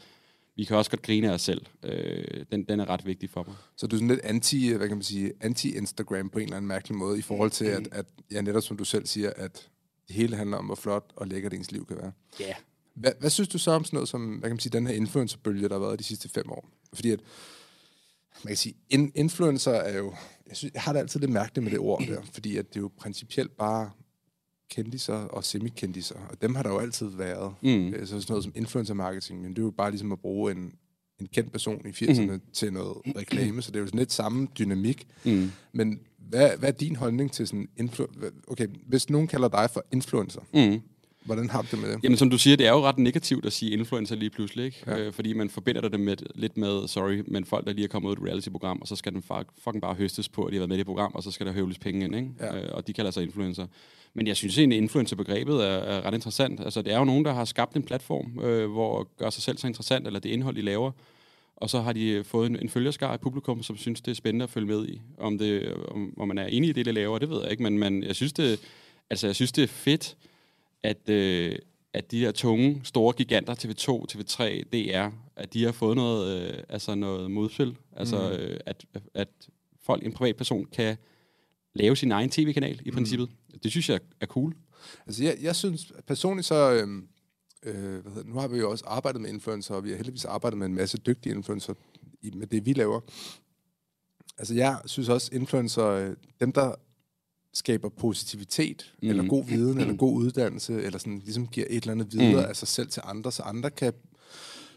vi 0.58 0.64
kan 0.64 0.76
også 0.76 0.90
godt 0.90 1.02
grine 1.02 1.28
af 1.28 1.34
os 1.34 1.42
selv. 1.42 1.66
Øh, 1.82 2.44
den, 2.52 2.64
den 2.64 2.80
er 2.80 2.88
ret 2.88 3.06
vigtig 3.06 3.30
for 3.30 3.44
mig. 3.46 3.56
Så 3.76 3.86
du 3.86 3.96
er 3.96 3.98
sådan 3.98 4.08
lidt 4.08 4.20
anti, 4.20 4.72
hvad 4.72 4.88
kan 4.88 4.96
man 4.96 5.02
sige, 5.02 5.32
anti-Instagram 5.44 6.28
på 6.28 6.38
en 6.38 6.44
eller 6.44 6.56
anden 6.56 6.68
mærkelig 6.68 6.96
måde, 6.96 7.18
i 7.18 7.22
forhold 7.22 7.50
til, 7.50 7.64
at, 7.64 7.88
at 7.92 8.06
ja, 8.32 8.40
netop 8.40 8.62
som 8.62 8.76
du 8.76 8.84
selv 8.84 9.06
siger, 9.06 9.32
at 9.36 9.68
det 10.08 10.16
hele 10.16 10.36
handler 10.36 10.56
om, 10.56 10.64
hvor 10.64 10.74
flot 10.74 11.12
og 11.16 11.26
lækkert 11.26 11.54
ens 11.54 11.72
liv 11.72 11.86
kan 11.86 11.96
være. 11.96 12.12
Ja. 12.40 12.44
Yeah. 12.44 12.54
Hvad, 12.94 13.12
hvad 13.20 13.30
synes 13.30 13.48
du 13.48 13.58
så 13.58 13.70
om 13.70 13.84
sådan 13.84 13.96
noget 13.96 14.08
som, 14.08 14.26
hvad 14.26 14.50
kan 14.50 14.54
man 14.54 14.60
sige, 14.60 14.72
den 14.72 14.86
her 14.86 14.94
influencerbølge, 14.94 15.68
der 15.68 15.74
har 15.74 15.86
været 15.86 15.98
de 15.98 16.04
sidste 16.04 16.28
fem 16.28 16.50
år? 16.50 16.68
Fordi 16.94 17.10
at, 17.10 17.20
man 18.44 18.48
kan 18.50 18.56
sige, 18.56 18.74
in, 18.90 19.12
influencer 19.14 19.72
er 19.72 19.98
jo, 19.98 20.14
jeg, 20.46 20.56
synes, 20.56 20.74
jeg 20.74 20.82
har 20.82 20.92
det 20.92 21.00
altid 21.00 21.20
lidt 21.20 21.32
mærkeligt 21.32 21.64
med 21.64 21.72
det 21.72 21.80
ord 21.80 22.02
der, 22.06 22.22
fordi 22.32 22.56
at 22.56 22.68
det 22.68 22.76
er 22.76 22.80
jo 22.80 22.90
principielt 22.98 23.56
bare 23.56 23.90
kendiser 24.70 25.14
og 25.14 25.44
semi-kendiser, 25.44 26.14
og 26.30 26.42
dem 26.42 26.54
har 26.54 26.62
der 26.62 26.70
jo 26.70 26.78
altid 26.78 27.06
været. 27.08 27.54
Mm. 27.62 27.92
Så 28.00 28.06
sådan 28.06 28.22
noget 28.28 28.44
som 28.44 28.52
influencer 28.56 28.94
marketing, 28.94 29.42
men 29.42 29.50
det 29.50 29.58
er 29.58 29.62
jo 29.62 29.70
bare 29.70 29.90
ligesom 29.90 30.12
at 30.12 30.18
bruge 30.20 30.52
en, 30.52 30.72
en 31.20 31.26
kendt 31.32 31.52
person 31.52 31.82
i 31.86 31.90
80'erne 32.04 32.30
mm. 32.32 32.40
til 32.52 32.72
noget 32.72 32.96
reklame, 33.16 33.62
så 33.62 33.70
det 33.70 33.76
er 33.76 33.80
jo 33.80 33.86
sådan 33.86 33.98
lidt 33.98 34.12
samme 34.12 34.48
dynamik. 34.58 35.06
Mm. 35.24 35.50
Men 35.72 36.00
hvad, 36.18 36.50
hvad 36.58 36.68
er 36.68 36.72
din 36.72 36.96
holdning 36.96 37.32
til 37.32 37.46
sådan 37.46 37.68
influ- 37.80 38.32
Okay, 38.48 38.66
hvis 38.86 39.10
nogen 39.10 39.28
kalder 39.28 39.48
dig 39.48 39.70
for 39.70 39.84
influencer, 39.92 40.40
mm. 40.54 40.80
Hvordan 41.28 41.50
har 41.50 41.62
du 41.62 41.68
det 41.70 41.78
med 41.78 41.88
det? 41.92 41.98
Jamen, 42.02 42.18
som 42.18 42.30
du 42.30 42.38
siger, 42.38 42.56
det 42.56 42.66
er 42.66 42.70
jo 42.70 42.80
ret 42.80 42.98
negativt 42.98 43.46
at 43.46 43.52
sige 43.52 43.72
influencer 43.72 44.16
lige 44.16 44.30
pludselig, 44.30 44.64
ikke? 44.64 44.82
Ja. 44.86 44.98
Øh, 44.98 45.12
fordi 45.12 45.32
man 45.32 45.50
forbinder 45.50 45.88
det 45.88 46.00
med, 46.00 46.16
lidt 46.34 46.56
med, 46.56 46.88
sorry, 46.88 47.22
men 47.26 47.44
folk, 47.44 47.66
der 47.66 47.72
lige 47.72 47.84
er 47.84 47.88
kommet 47.88 48.08
ud 48.08 48.16
af 48.16 48.20
et 48.20 48.26
reality-program, 48.28 48.78
og 48.80 48.88
så 48.88 48.96
skal 48.96 49.12
den 49.12 49.22
fucking 49.64 49.82
bare 49.82 49.94
høstes 49.94 50.28
på, 50.28 50.44
at 50.44 50.50
de 50.50 50.56
har 50.56 50.60
været 50.60 50.68
med 50.68 50.76
i 50.76 50.78
det 50.78 50.86
program, 50.86 51.12
og 51.14 51.22
så 51.22 51.30
skal 51.30 51.46
der 51.46 51.52
høvles 51.52 51.78
penge 51.78 52.04
ind, 52.04 52.16
ikke? 52.16 52.28
Ja. 52.40 52.56
Øh, 52.56 52.68
og 52.72 52.86
de 52.86 52.92
kalder 52.92 53.10
sig 53.10 53.22
influencer. 53.22 53.66
Men 54.14 54.26
jeg 54.26 54.36
synes 54.36 54.58
egentlig, 54.58 54.78
influencer-begrebet 54.78 55.54
er, 55.54 55.78
er 55.78 56.06
ret 56.06 56.14
interessant. 56.14 56.60
Altså, 56.60 56.82
det 56.82 56.92
er 56.92 56.98
jo 56.98 57.04
nogen, 57.04 57.24
der 57.24 57.32
har 57.32 57.44
skabt 57.44 57.76
en 57.76 57.82
platform, 57.82 58.44
øh, 58.44 58.70
hvor 58.70 59.08
gør 59.18 59.30
sig 59.30 59.42
selv 59.42 59.58
så 59.58 59.66
interessant, 59.66 60.06
eller 60.06 60.20
det 60.20 60.28
indhold, 60.28 60.56
de 60.56 60.62
laver, 60.62 60.92
og 61.56 61.70
så 61.70 61.80
har 61.80 61.92
de 61.92 62.24
fået 62.24 62.50
en, 62.50 62.58
en 62.62 62.68
følgerskar 62.68 63.14
i 63.14 63.18
publikum, 63.18 63.62
som 63.62 63.76
synes, 63.76 64.00
det 64.00 64.10
er 64.10 64.14
spændende 64.14 64.42
at 64.42 64.50
følge 64.50 64.66
med 64.66 64.88
i. 64.88 65.00
Om, 65.18 65.38
det, 65.38 65.74
om, 65.74 66.14
om 66.16 66.28
man 66.28 66.38
er 66.38 66.46
enig 66.46 66.70
i 66.70 66.72
det, 66.72 66.86
de 66.86 66.92
laver, 66.92 67.18
det 67.18 67.30
ved 67.30 67.42
jeg 67.42 67.50
ikke, 67.50 67.62
men 67.62 67.78
man, 67.78 68.02
jeg, 68.02 68.16
synes, 68.16 68.32
det, 68.32 68.60
altså, 69.10 69.26
jeg 69.26 69.34
synes, 69.34 69.52
det 69.52 69.64
er 69.64 69.68
fedt, 69.68 70.16
at, 70.82 71.08
øh, 71.08 71.56
at 71.92 72.10
de 72.10 72.20
der 72.20 72.32
tunge, 72.32 72.80
store 72.84 73.12
giganter, 73.12 73.54
TV2, 73.54 74.06
TV3, 74.12 74.62
DR, 74.72 75.08
at 75.36 75.54
de 75.54 75.64
har 75.64 75.72
fået 75.72 75.96
noget, 75.96 76.50
øh, 76.50 76.62
altså 76.68 76.94
noget 76.94 77.30
modspil. 77.30 77.76
Altså, 77.96 78.16
mm. 78.16 78.44
øh, 78.44 78.60
at, 78.66 78.84
at 79.14 79.28
folk, 79.82 80.06
en 80.06 80.12
privatperson, 80.12 80.64
kan 80.64 80.96
lave 81.74 81.96
sin 81.96 82.12
egen 82.12 82.30
tv-kanal 82.30 82.80
i 82.84 82.90
mm. 82.90 82.96
princippet. 82.96 83.28
Det 83.62 83.70
synes 83.70 83.88
jeg 83.88 84.00
er 84.20 84.26
cool. 84.26 84.54
Altså, 85.06 85.24
jeg, 85.24 85.36
jeg 85.42 85.56
synes 85.56 85.92
personligt 86.06 86.46
så... 86.46 86.72
Øh, 86.72 87.02
øh, 87.62 88.02
hvad 88.02 88.12
hedder, 88.12 88.28
nu 88.28 88.34
har 88.34 88.48
vi 88.48 88.58
jo 88.58 88.70
også 88.70 88.84
arbejdet 88.86 89.20
med 89.20 89.30
influencer, 89.30 89.74
og 89.74 89.84
vi 89.84 89.90
har 89.90 89.96
heldigvis 89.96 90.24
arbejdet 90.24 90.58
med 90.58 90.66
en 90.66 90.74
masse 90.74 90.98
dygtige 90.98 91.34
influencer 91.34 91.74
i, 92.22 92.30
med 92.30 92.46
det, 92.46 92.66
vi 92.66 92.72
laver. 92.72 93.00
Altså, 94.38 94.54
jeg 94.54 94.78
synes 94.86 95.08
også, 95.08 95.30
influencer, 95.32 95.86
øh, 95.86 96.16
dem 96.40 96.52
der 96.52 96.74
skaber 97.58 97.88
positivitet, 97.88 98.94
mm. 99.02 99.08
eller 99.08 99.26
god 99.26 99.44
viden, 99.44 99.74
mm. 99.74 99.80
eller 99.80 99.96
god 99.96 100.12
uddannelse, 100.12 100.82
eller 100.82 100.98
sådan 100.98 101.18
ligesom 101.18 101.46
giver 101.46 101.66
et 101.70 101.76
eller 101.76 101.92
andet 101.92 102.12
videre 102.12 102.42
mm. 102.42 102.48
af 102.48 102.56
sig 102.56 102.68
selv 102.68 102.88
til 102.88 103.02
andre, 103.04 103.32
så 103.32 103.42
andre 103.42 103.70
kan 103.70 103.92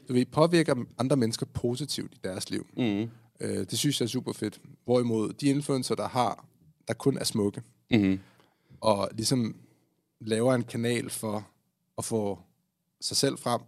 du 0.08 0.13
ved, 0.13 0.26
påvirke 0.26 0.76
andre 0.98 1.17
mennesker 1.17 1.46
positivt 1.46 2.13
i 2.13 2.20
deres 2.24 2.50
liv. 2.50 2.67
Mm. 2.78 3.10
Øh, 3.41 3.65
det 3.70 3.78
synes 3.78 4.00
jeg 4.00 4.06
er 4.06 4.10
super 4.10 4.34
fedt. 4.34 4.62
Hvorimod 4.86 5.34
de 5.34 5.48
influencer, 5.48 5.96
der 5.96 6.08
har, 6.08 6.46
der 6.88 6.94
kun 6.94 7.17
er 7.17 7.24
smukke, 7.24 7.62
mm. 7.91 8.20
og 8.82 9.10
ligesom 9.13 9.56
laver 10.22 10.54
en 10.54 10.63
kanal 10.63 11.10
for 11.10 11.48
at 11.98 12.06
få 12.06 12.39
sig 13.02 13.17
selv 13.17 13.38
frem 13.38 13.62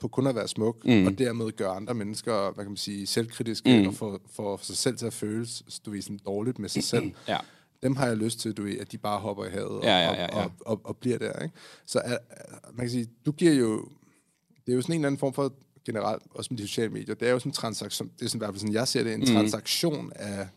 på 0.00 0.08
kun 0.08 0.26
at 0.26 0.34
være 0.34 0.48
smuk, 0.48 0.84
mm. 0.84 1.06
og 1.06 1.18
dermed 1.18 1.56
gøre 1.56 1.70
andre 1.70 1.94
mennesker, 1.94 2.52
hvad 2.54 2.64
kan 2.64 2.70
man 2.70 2.76
sige, 2.76 3.06
selvkritiske, 3.06 3.80
mm. 3.80 3.88
og 3.88 3.94
få, 3.94 4.20
få 4.30 4.58
sig 4.62 4.76
selv 4.76 4.96
til 4.96 5.06
at 5.06 5.12
føles, 5.12 5.62
du 5.86 5.90
ved, 5.90 6.02
sådan 6.02 6.20
dårligt 6.26 6.58
med 6.58 6.68
sig 6.68 6.84
selv. 6.84 7.12
Ja 7.28 7.38
dem 7.82 7.96
har 7.96 8.06
jeg 8.06 8.16
lyst 8.16 8.40
til, 8.40 8.52
du 8.52 8.62
ved, 8.62 8.78
at 8.78 8.92
de 8.92 8.98
bare 8.98 9.20
hopper 9.20 9.44
i 9.44 9.50
havet 9.50 9.70
og, 9.70 9.84
ja, 9.84 9.98
ja, 9.98 10.14
ja, 10.14 10.22
ja. 10.22 10.44
Og, 10.44 10.52
og, 10.60 10.80
og 10.84 10.96
bliver 10.96 11.18
der. 11.18 11.42
Ikke? 11.42 11.54
Så 11.86 12.00
er, 12.04 12.18
man 12.72 12.86
kan 12.86 12.90
sige, 12.90 13.08
du 13.26 13.32
giver 13.32 13.52
jo, 13.52 13.88
det 14.66 14.72
er 14.72 14.76
jo 14.76 14.82
sådan 14.82 14.94
en 14.94 15.00
eller 15.00 15.06
anden 15.06 15.18
form 15.18 15.32
for 15.32 15.52
generelt, 15.84 16.22
også 16.30 16.48
med 16.50 16.58
de 16.58 16.68
sociale 16.68 16.92
medier, 16.92 17.14
det 17.14 17.28
er 17.28 17.32
jo 17.32 17.38
sådan 17.38 17.50
en 17.50 17.54
transaktion, 17.54 18.10
det 18.18 18.24
er 18.24 18.28
sådan, 18.28 18.38
i 18.38 18.40
hvert 18.40 18.50
fald 18.50 18.60
sådan, 18.60 18.74
jeg 18.74 18.88
ser 18.88 19.02
det, 19.02 19.14
en 19.14 19.20
mm. 19.20 19.26
transaktion 19.26 20.12
af, 20.14 20.48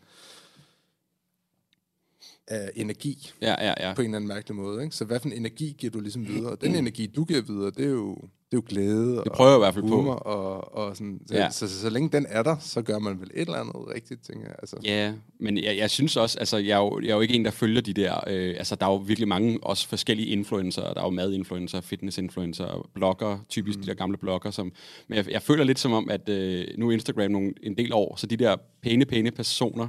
af 2.48 2.70
energi, 2.74 3.32
ja, 3.42 3.66
ja, 3.66 3.74
ja. 3.80 3.94
på 3.94 4.00
en 4.00 4.06
eller 4.06 4.16
anden 4.16 4.28
mærkelig 4.28 4.56
måde. 4.56 4.84
Ikke? 4.84 4.96
Så 4.96 5.04
hvad 5.04 5.20
for 5.20 5.28
en 5.28 5.32
energi 5.32 5.76
giver 5.78 5.90
du 5.90 6.00
ligesom 6.00 6.28
videre? 6.28 6.56
Den 6.60 6.72
mm. 6.72 6.78
energi, 6.78 7.06
du 7.06 7.24
giver 7.24 7.42
videre, 7.42 7.70
det 7.70 7.84
er 7.84 7.90
jo 7.90 8.16
det 8.50 8.56
er 8.56 8.58
jo 8.58 8.64
glæde 8.68 9.22
det 9.24 9.32
prøver 9.32 9.50
og, 9.50 9.56
i 9.56 9.60
hvert 9.60 9.74
fald 9.74 9.84
humor, 9.84 10.14
på. 10.14 10.18
Og, 10.18 10.74
og 10.74 10.96
sådan, 10.96 11.20
så, 11.26 11.34
ja. 11.34 11.50
så, 11.50 11.58
så, 11.58 11.74
så, 11.74 11.80
så 11.80 11.90
længe 11.90 12.08
den 12.08 12.26
er 12.28 12.42
der, 12.42 12.56
så 12.60 12.82
gør 12.82 12.98
man 12.98 13.20
vel 13.20 13.30
et 13.34 13.40
eller 13.40 13.54
andet 13.54 13.74
rigtigt, 13.94 14.22
tænker 14.26 14.46
jeg. 14.46 14.56
Altså. 14.58 14.76
Ja, 14.84 15.12
men 15.40 15.58
jeg, 15.58 15.76
jeg 15.76 15.90
synes 15.90 16.16
også, 16.16 16.38
altså 16.38 16.56
jeg 16.56 16.78
er, 16.78 16.82
jo, 16.82 17.00
jeg 17.00 17.10
er 17.10 17.14
jo 17.14 17.20
ikke 17.20 17.34
en, 17.34 17.44
der 17.44 17.50
følger 17.50 17.80
de 17.80 17.92
der, 17.92 18.20
øh, 18.26 18.54
altså 18.58 18.74
der 18.74 18.86
er 18.86 18.90
jo 18.90 18.96
virkelig 18.96 19.28
mange 19.28 19.58
også 19.62 19.88
forskellige 19.88 20.28
influencer, 20.28 20.82
der 20.82 21.00
er 21.00 21.04
jo 21.04 21.10
madinfluencer, 21.10 21.80
fitnessinfluencer, 21.80 22.90
blogger, 22.94 23.38
typisk 23.48 23.78
mm. 23.78 23.82
de 23.82 23.88
der 23.88 23.94
gamle 23.94 24.16
blogger, 24.16 24.50
som, 24.50 24.72
men 25.08 25.16
jeg, 25.16 25.30
jeg 25.30 25.42
føler 25.42 25.64
lidt 25.64 25.78
som 25.78 25.92
om, 25.92 26.10
at 26.10 26.28
øh, 26.28 26.66
nu 26.78 26.88
er 26.88 26.92
Instagram 26.92 27.30
nogle, 27.30 27.52
en 27.62 27.76
del 27.76 27.92
år, 27.92 28.16
så 28.16 28.26
de 28.26 28.36
der 28.36 28.56
pæne, 28.82 29.04
pæne 29.04 29.30
personer, 29.30 29.88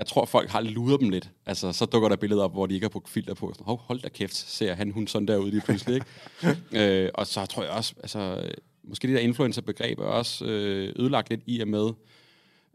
jeg 0.00 0.06
tror, 0.06 0.24
folk 0.24 0.50
har 0.50 0.60
luret 0.60 1.00
dem 1.00 1.08
lidt. 1.08 1.30
Altså, 1.46 1.72
så 1.72 1.84
dukker 1.84 2.08
der 2.08 2.16
billeder 2.16 2.42
op, 2.42 2.52
hvor 2.52 2.66
de 2.66 2.74
ikke 2.74 2.84
har 2.84 2.88
brugt 2.88 3.08
filter 3.08 3.34
på. 3.34 3.54
Hov, 3.60 3.80
hold 3.80 4.00
da 4.00 4.08
kæft, 4.08 4.34
ser 4.34 4.74
han 4.74 4.90
hun 4.90 5.06
sådan 5.06 5.28
derude 5.28 5.50
lige 5.50 5.60
pludselig, 5.60 5.94
ikke? 5.94 7.02
øh, 7.04 7.10
og 7.14 7.26
så 7.26 7.46
tror 7.46 7.62
jeg 7.62 7.72
også, 7.72 7.94
altså, 7.96 8.42
måske 8.84 9.08
det 9.08 9.16
der 9.16 9.22
influencer-begreb 9.22 9.98
er 9.98 10.04
også 10.04 10.44
øh, 10.44 10.92
ødelagt 10.96 11.30
lidt 11.30 11.40
i 11.46 11.60
og 11.60 11.68
med, 11.68 11.90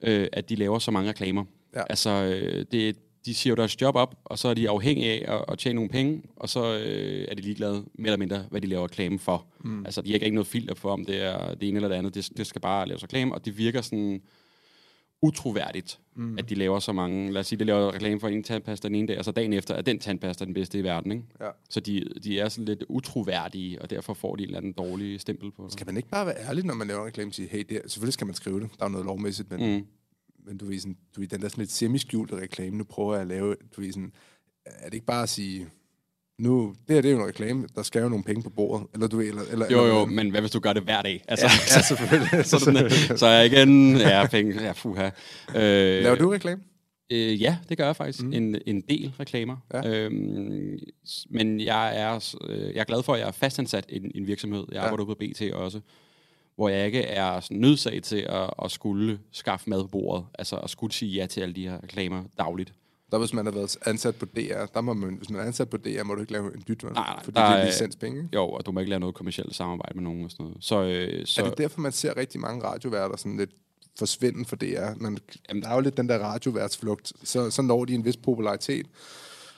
øh, 0.02 0.28
at 0.34 0.50
de 0.50 0.56
laver 0.56 0.80
så 0.80 0.92
mange 0.92 1.10
reklamer. 1.10 1.46
Ja. 1.76 1.84
Altså, 1.90 2.10
øh, 2.10 2.66
det, 2.72 2.96
de 3.26 3.34
siger 3.34 3.52
jo 3.52 3.56
deres 3.56 3.82
job 3.82 3.96
op, 3.96 4.16
og 4.26 4.40
så 4.40 4.48
er 4.48 4.54
de 4.54 4.70
afhængige 4.70 5.28
af 5.28 5.36
at, 5.36 5.46
at 5.48 5.60
tjene 5.60 5.76
nogle 5.76 5.90
penge, 5.90 6.22
og 6.36 6.50
så 6.50 6.78
øh, 6.78 7.28
er 7.32 7.36
de 7.36 7.42
ligeglade 7.42 7.74
mere 7.74 8.08
eller 8.08 8.18
mindre, 8.18 8.46
hvad 8.50 8.62
de 8.62 8.68
laver 8.68 8.84
reklame 8.84 9.20
for. 9.20 9.46
Mm. 9.64 9.86
Altså, 9.86 10.02
de 10.02 10.12
har 10.12 10.20
ikke 10.20 10.36
noget 10.36 10.48
filter 10.48 10.76
for, 10.76 10.92
om 10.92 11.06
det 11.06 11.22
er 11.22 11.54
det 11.54 11.70
ene 11.70 11.76
eller 11.76 11.90
det 11.90 11.96
andet. 11.96 12.16
Det, 12.16 12.30
det 12.38 12.48
skal 12.48 12.62
bare 12.62 12.88
laves 12.88 13.04
reklame, 13.04 13.34
og 13.34 13.46
det 13.46 13.58
virker 13.58 13.82
sådan 13.82 14.22
utroværdigt, 15.22 16.00
mm. 16.16 16.38
at 16.38 16.50
de 16.50 16.56
laver 16.56 16.80
så 16.80 16.94
mange. 16.94 17.32
Lad 17.32 17.40
os 17.40 17.48
sige, 17.48 17.60
de 17.60 17.64
laver 17.64 17.94
reklame 17.94 18.20
for 18.20 18.28
en 18.28 18.44
tandpasta 18.44 18.88
den 18.88 18.96
ene 18.96 19.08
dag, 19.08 19.18
og 19.18 19.26
så 19.26 19.32
dagen 19.32 19.54
efter 19.54 19.76
er 19.76 19.82
den 19.82 20.00
tandpasta 20.00 20.46
den 20.46 20.54
bedste 20.54 20.80
i 20.80 20.84
verden. 20.84 21.12
Ikke? 21.12 21.24
Ja. 21.40 21.50
Så 21.70 21.80
de, 21.80 22.06
de 22.24 22.40
er 22.40 22.50
sådan 22.50 22.66
lidt 22.66 22.84
utroværdige, 22.90 23.82
og 23.82 23.90
derfor 23.90 24.14
får 24.14 24.36
de 24.36 24.44
en 24.44 24.50
eller 24.50 24.58
anden 24.58 24.74
dårlig 24.74 25.22
stempel 25.22 25.52
på 25.52 25.64
det. 25.64 25.74
Skal 25.74 25.86
man 25.86 25.98
ikke 25.98 26.10
bare 26.10 26.26
være 26.26 26.48
ærlig, 26.48 26.66
når 26.66 26.74
man 26.74 26.88
laver 26.88 27.02
en 27.02 27.08
reklame 27.08 27.30
og 27.30 27.34
sige, 27.34 27.48
hey, 27.48 27.66
det 27.70 27.78
er, 27.78 27.82
selvfølgelig 27.88 28.14
skal 28.14 28.28
man 28.28 28.34
skrive 28.34 28.60
det, 28.60 28.70
der 28.80 28.86
er 28.86 28.90
noget 28.90 29.06
lovmæssigt, 29.06 29.52
men, 29.52 29.76
mm. 29.76 29.86
men 30.46 30.58
du 30.58 30.66
ved, 30.66 30.80
sådan, 30.80 30.98
du 31.16 31.20
ved, 31.22 31.28
den 31.28 31.42
der 31.42 31.50
sådan 31.50 31.62
lidt 31.62 31.72
semi-skjulte 31.72 32.36
reklame, 32.36 32.78
nu 32.78 32.84
prøver 32.84 33.14
jeg 33.14 33.22
at 33.22 33.28
lave, 33.28 33.56
du 33.76 33.82
ved, 33.82 33.92
sådan, 33.92 34.12
er 34.66 34.86
det 34.86 34.94
ikke 34.94 35.06
bare 35.06 35.24
at 35.24 35.30
sige, 35.30 35.68
nu, 36.40 36.76
det 36.88 36.96
her 36.96 37.02
det 37.02 37.12
er 37.12 37.16
jo 37.16 37.22
en 37.22 37.28
reklame, 37.28 37.68
der 37.76 37.84
skal 37.84 38.02
jo 38.02 38.10
nogle 38.10 38.24
penge 38.24 38.44
på 38.44 38.50
bordet, 38.50 38.88
eller 38.94 39.08
du 39.08 39.20
eller, 39.20 39.42
eller 39.52 39.66
Jo, 39.72 39.78
jo, 39.78 39.86
eller, 39.86 40.06
men 40.06 40.30
hvad 40.30 40.42
hvis 40.42 40.52
du 40.52 40.60
gør 40.60 40.74
det 40.74 40.84
hver 40.84 41.02
dag? 41.02 41.24
Altså, 41.28 41.46
ja, 41.46 41.52
ja 41.78 41.82
selvfølgelig. 41.82 42.46
så, 42.52 42.60
sådan, 42.60 42.90
så 43.20 43.28
jeg 43.28 43.46
igen, 43.46 43.98
ja, 43.98 44.28
penge, 44.28 44.64
ja, 44.64 44.72
fuha. 44.72 45.10
Øh, 45.56 46.04
Laver 46.04 46.16
du 46.16 46.30
reklame? 46.30 46.62
Øh, 47.12 47.42
ja, 47.42 47.58
det 47.70 47.78
gør 47.78 47.86
jeg 47.86 47.96
faktisk. 47.96 48.24
Mm. 48.24 48.34
En, 48.34 48.58
en 48.66 48.82
del 48.82 49.14
reklamer. 49.20 49.58
Ja. 49.74 49.90
Øhm, 49.90 50.80
men 51.30 51.60
jeg 51.60 52.00
er, 52.00 52.36
øh, 52.50 52.76
jeg 52.76 52.80
er 52.80 52.84
glad 52.84 53.04
for, 53.04 53.14
at 53.14 53.20
jeg 53.20 53.28
er 53.28 53.32
fastansat 53.32 53.86
i 53.90 53.96
en, 53.96 54.12
en 54.16 54.28
virksomhed. 54.28 54.66
Jeg 54.72 54.76
ja. 54.76 54.84
arbejder 54.84 55.06
på 55.06 55.14
BT 55.14 55.42
også, 55.54 55.80
hvor 56.56 56.70
jeg 56.70 56.86
ikke 56.86 57.02
er 57.02 57.48
nødsaget 57.52 58.04
til 58.04 58.26
at, 58.30 58.50
at 58.64 58.72
skulle 58.72 59.20
skaffe 59.32 59.70
mad 59.70 59.82
på 59.82 59.88
bordet. 59.88 60.26
Altså 60.40 60.56
at 60.56 60.70
skulle 60.70 60.94
sige 60.94 61.12
ja 61.12 61.26
til 61.26 61.42
alle 61.42 61.56
de 61.56 61.68
her 61.68 61.84
reklamer 61.84 62.24
dagligt. 62.38 62.74
Der 63.12 63.18
hvis 63.18 63.34
man 63.34 63.46
har 63.46 63.54
været 63.54 63.78
ansat 63.86 64.16
på 64.16 64.26
DR, 64.26 64.66
der 64.74 64.82
må 64.82 64.94
man, 64.94 65.16
hvis 65.16 65.30
man 65.30 65.42
er 65.42 65.46
ansat 65.46 65.70
på 65.70 65.78
DR, 65.78 66.04
må 66.04 66.16
du 66.16 66.22
ikke 66.22 66.34
lave 66.34 66.56
en 66.56 66.62
byt, 66.62 66.84
nej, 66.84 66.94
nej, 66.94 67.24
fordi 67.24 67.40
det 67.40 67.46
er 67.46 67.66
licenspenge. 67.66 68.30
Jo, 68.36 68.50
og 68.50 68.66
du 68.66 68.72
må 68.72 68.80
ikke 68.80 68.90
lave 68.90 69.00
noget 69.00 69.16
kommersielt 69.16 69.56
samarbejde 69.56 69.96
med 69.96 70.04
nogen 70.04 70.26
og 70.26 70.32
sådan 70.32 70.44
noget. 70.44 70.58
Så, 70.60 70.84
øh, 70.84 71.26
så 71.26 71.44
er 71.44 71.50
det 71.50 71.58
derfor, 71.58 71.82
man 71.82 71.92
ser 71.92 72.18
rigtig 72.18 72.40
mange 72.40 72.64
radioværter 72.64 73.18
sådan 73.18 73.38
lidt 73.38 73.52
forsvinde 74.00 74.46
for 74.46 74.56
DR. 74.56 74.96
Man, 74.98 75.18
Jamen, 75.50 75.64
der 75.64 75.70
er 75.70 75.76
jo 75.76 75.80
lidt 75.80 75.98
den 75.98 76.10
der 76.10 76.20
radioværtsflugt. 76.20 77.14
Så, 77.24 77.50
så 77.50 77.62
når 77.62 77.86
de 77.86 77.94
en 77.94 78.06
vis 78.06 78.18
popularitet. 78.18 78.88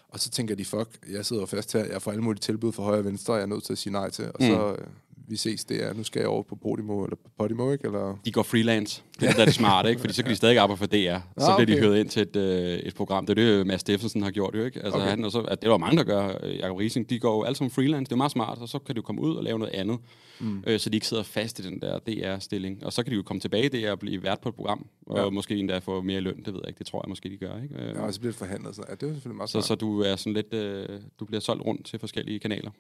Og 0.10 0.20
så 0.20 0.30
tænker 0.30 0.56
de, 0.56 0.66
fuck, 0.66 0.90
jeg 1.12 1.26
sidder 1.26 1.46
fast 1.46 1.74
her, 1.74 1.86
jeg 1.86 2.02
får 2.02 2.12
alle 2.12 2.24
mulige 2.24 2.40
tilbud 2.40 2.72
fra 2.72 2.84
højre 2.84 3.00
og 3.00 3.06
venstre, 3.06 3.34
og 3.34 3.38
jeg 3.38 3.44
er 3.44 3.48
nødt 3.48 3.64
til 3.64 3.74
at 3.74 3.78
sige 3.78 3.94
nej 3.94 4.10
til. 4.10 4.26
Og 4.26 4.36
mm. 4.40 4.48
så, 4.48 4.72
øh, 4.72 4.88
vi 5.28 5.36
ses, 5.36 5.66
det 5.66 5.84
er, 5.84 5.94
nu 5.94 6.04
skal 6.04 6.20
jeg 6.20 6.28
over 6.28 6.44
på 6.44 6.56
Podimo, 6.56 7.04
eller 7.04 7.18
Podimo, 7.40 7.72
ikke? 7.72 7.86
Eller? 7.86 8.20
De 8.26 8.32
går 8.32 8.44
freelance. 8.44 9.04
Det 9.20 9.24
er 9.24 9.28
det, 9.28 9.38
der 9.38 9.46
er 9.46 9.52
smart, 9.52 9.88
ikke? 9.88 10.02
Fordi 10.02 10.14
så 10.14 10.24
kan 10.24 10.32
de 10.32 10.36
stadig 10.36 10.58
arbejde 10.58 10.78
for 10.78 10.86
DR. 10.86 11.20
Så 11.38 11.46
ah, 11.46 11.54
okay. 11.54 11.66
bliver 11.66 11.80
de 11.80 11.88
hørt 11.88 11.98
ind 11.98 12.10
til 12.10 12.22
et, 12.22 12.36
øh, 12.36 12.80
et 12.80 12.96
program. 12.96 13.26
Det 13.26 13.40
er 13.40 13.44
det, 13.44 13.68
Mads 13.68 13.82
Steffensen 13.82 14.24
har 14.24 14.32
gjort, 14.32 14.56
jo, 14.56 14.64
ikke? 14.64 14.80
Altså, 14.84 15.00
okay. 15.00 15.10
han, 15.10 15.26
og 15.26 15.32
så, 15.32 15.42
at 15.42 15.62
det 15.62 15.70
var 15.70 15.78
mange, 15.78 15.98
der 15.98 16.04
gør. 16.04 16.48
Jacob 16.48 16.78
Rising, 16.78 17.10
de 17.10 17.20
går 17.20 17.36
jo 17.36 17.44
alle 17.44 17.56
sammen 17.56 17.72
freelance. 17.72 18.10
Det 18.10 18.12
er 18.12 18.18
meget 18.18 18.32
smart, 18.32 18.58
og 18.58 18.70
så 18.70 18.80
kan 18.80 18.96
du 18.96 19.02
komme 19.02 19.22
ud 19.22 19.36
og 19.36 19.44
lave 19.44 19.60
noget 19.60 19.74
andet. 19.74 20.00
Mm. 20.40 20.64
Øh, 20.68 20.80
så 20.80 20.90
de 20.90 20.98
ikke 20.98 21.08
sidder 21.08 21.24
fast 21.24 21.60
i 21.60 21.62
den 21.62 21.82
der 21.82 22.00
DR-stilling. 22.00 22.86
Og 22.86 22.94
så 22.94 23.04
kan 23.04 23.12
de 23.12 23.16
jo 23.16 23.24
komme 23.24 23.40
tilbage 23.40 23.66
i 23.66 23.70
DR 23.70 23.92
og 23.92 24.00
blive 24.00 24.24
vært 24.24 24.40
på 24.40 24.50
et 24.50 24.56
program. 24.56 24.88
Og 25.06 25.18
ja. 25.18 25.30
måske 25.30 25.56
endda 25.56 25.78
få 25.78 26.02
mere 26.02 26.22
løn, 26.22 26.38
det 26.38 26.54
ved 26.54 26.60
jeg 26.64 26.68
ikke. 26.68 26.80
Det 26.80 26.88
tror 26.88 27.02
jeg 27.06 27.10
måske, 27.10 27.30
de 27.30 27.38
gør, 27.38 27.62
ikke? 27.64 27.76
Øh, 27.76 27.96
ja, 27.96 28.02
og 28.02 28.14
så 28.14 28.20
bliver 28.20 28.32
det 28.32 28.40
forhandlet. 28.40 28.76
Så. 28.76 28.84
Ja, 28.90 28.96
det 28.96 29.04
er 29.04 29.14
selvfølgelig 29.14 29.38
meget 29.38 29.50
så, 29.50 29.62
så 29.62 29.76
du 29.76 30.02
er 30.02 30.16
sådan 30.16 30.34
lidt... 30.34 30.54
Øh, 30.54 30.90
du 31.20 31.26
bliver 31.26 31.40
solgt 31.40 31.66
rundt 31.66 31.86
til 31.86 32.00
forskellige 32.00 32.40
kanaler. 32.40 32.72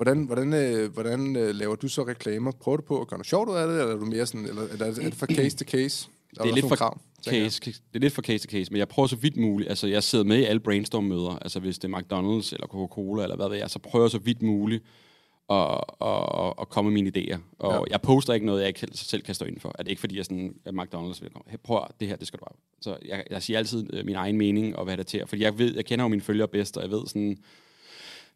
Hvordan, 0.00 0.24
hvordan, 0.24 0.52
øh, 0.54 0.92
hvordan 0.92 1.36
øh, 1.36 1.54
laver 1.54 1.74
du 1.74 1.88
så 1.88 2.06
reklamer? 2.06 2.50
Prøver 2.50 2.76
du 2.76 2.82
på 2.82 3.00
at 3.00 3.08
gøre 3.08 3.18
noget 3.18 3.26
sjovt 3.26 3.48
ud 3.48 3.54
af 3.54 3.66
det, 3.66 3.80
eller 3.80 3.94
er, 3.94 3.98
du 3.98 4.04
mere 4.04 4.26
sådan, 4.26 4.46
eller, 4.46 4.62
eller 4.62 4.86
er 4.86 4.92
det 4.92 5.14
for 5.14 5.26
case 5.26 5.56
to 5.56 5.64
case? 5.64 6.08
Er 6.36 6.42
det 6.42 6.50
er, 6.50 6.54
lidt 6.54 6.68
for 6.68 6.76
krav, 6.76 7.00
case, 7.24 7.60
det 7.60 7.80
er 7.94 7.98
lidt 7.98 8.12
for 8.12 8.22
case 8.22 8.46
to 8.46 8.50
case, 8.50 8.72
men 8.72 8.78
jeg 8.78 8.88
prøver 8.88 9.06
så 9.06 9.16
vidt 9.16 9.36
muligt. 9.36 9.70
Altså, 9.70 9.86
jeg 9.86 10.02
sidder 10.02 10.24
med 10.24 10.38
i 10.38 10.44
alle 10.44 10.60
brainstorm-møder. 10.60 11.38
Altså, 11.38 11.60
hvis 11.60 11.78
det 11.78 11.92
er 11.92 11.98
McDonald's 11.98 12.54
eller 12.54 12.66
Coca-Cola 12.66 13.22
eller 13.22 13.36
hvad 13.36 13.48
ved 13.48 13.56
jeg, 13.56 13.70
så 13.70 13.78
prøver 13.78 14.04
jeg 14.04 14.10
så 14.10 14.18
vidt 14.18 14.42
muligt 14.42 14.84
at, 15.50 15.80
at, 16.02 16.54
at 16.60 16.68
komme 16.68 16.90
med 16.90 17.02
mine 17.02 17.12
idéer. 17.16 17.38
Og 17.58 17.72
ja. 17.72 17.92
jeg 17.92 18.00
poster 18.00 18.34
ikke 18.34 18.46
noget, 18.46 18.60
jeg 18.60 18.68
ikke 18.68 18.86
selv 18.92 19.22
kan 19.22 19.34
stå 19.34 19.44
inden 19.44 19.60
for. 19.60 19.72
Er 19.78 19.82
det 19.82 19.90
ikke 19.90 20.00
fordi, 20.00 20.16
jeg 20.16 20.24
sådan, 20.24 20.54
at 20.64 20.74
McDonald's 20.74 21.22
vil 21.22 21.30
komme, 21.30 21.44
hey, 21.46 21.58
prøv 21.64 21.84
det 22.00 22.08
her, 22.08 22.16
det 22.16 22.26
skal 22.26 22.38
du 22.38 22.44
bare. 22.44 22.56
Så 22.80 22.96
jeg, 23.08 23.24
jeg 23.30 23.42
siger 23.42 23.58
altid 23.58 23.86
øh, 23.92 24.06
min 24.06 24.14
egen 24.14 24.36
mening 24.36 24.76
og 24.76 24.84
hvad 24.84 24.96
det 24.96 25.06
til. 25.06 25.22
Fordi 25.26 25.42
jeg 25.42 25.58
ved, 25.58 25.74
jeg 25.74 25.84
kender 25.84 26.04
jo 26.04 26.08
mine 26.08 26.22
følgere 26.22 26.48
bedst, 26.48 26.76
og 26.76 26.82
jeg 26.82 26.90
ved 26.90 27.06
sådan, 27.06 27.38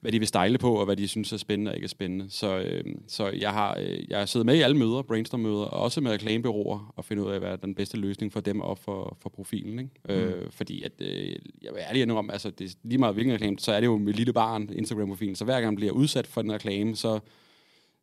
hvad 0.04 0.12
de 0.12 0.18
vil 0.18 0.28
stejle 0.28 0.58
på, 0.58 0.74
og 0.74 0.84
hvad 0.84 0.96
de 0.96 1.08
synes 1.08 1.32
er 1.32 1.36
spændende 1.36 1.70
og 1.70 1.74
ikke 1.74 1.84
er 1.84 1.88
spændende. 1.88 2.26
Så, 2.28 2.58
øh, 2.58 2.84
så 3.08 3.28
jeg 3.28 3.52
har 3.52 3.76
øh, 3.80 4.10
jeg 4.10 4.28
siddet 4.28 4.46
med 4.46 4.56
i 4.56 4.60
alle 4.60 4.76
møder, 4.76 5.02
brainstorm-møder, 5.02 5.64
og 5.64 5.80
også 5.80 6.00
med 6.00 6.10
reklamebyråer, 6.10 6.92
og 6.96 7.04
finde 7.04 7.22
ud 7.22 7.30
af, 7.30 7.38
hvad 7.38 7.50
er 7.50 7.56
den 7.56 7.74
bedste 7.74 7.96
løsning 7.96 8.32
for 8.32 8.40
dem 8.40 8.60
op 8.60 8.78
for, 8.78 9.16
for 9.22 9.28
profilen. 9.28 9.78
Ikke? 9.78 9.90
Mm. 10.08 10.14
Øh, 10.14 10.50
fordi 10.50 10.82
at, 10.82 10.92
øh, 11.00 11.36
jeg 11.62 11.72
vil 11.72 11.80
ærlig 11.88 12.12
om, 12.12 12.30
altså 12.30 12.50
det 12.50 12.70
er 12.70 12.74
lige 12.82 12.98
meget 12.98 13.14
hvilken 13.14 13.34
reklame, 13.34 13.58
så 13.58 13.72
er 13.72 13.80
det 13.80 13.86
jo 13.86 13.96
med 13.96 14.12
lille 14.12 14.32
barn, 14.32 14.70
Instagram-profilen, 14.72 15.34
så 15.36 15.44
hver 15.44 15.54
gang 15.54 15.66
man 15.66 15.76
bliver 15.76 15.92
udsat 15.92 16.26
for 16.26 16.42
den 16.42 16.52
reklame, 16.52 16.96
så, 16.96 17.20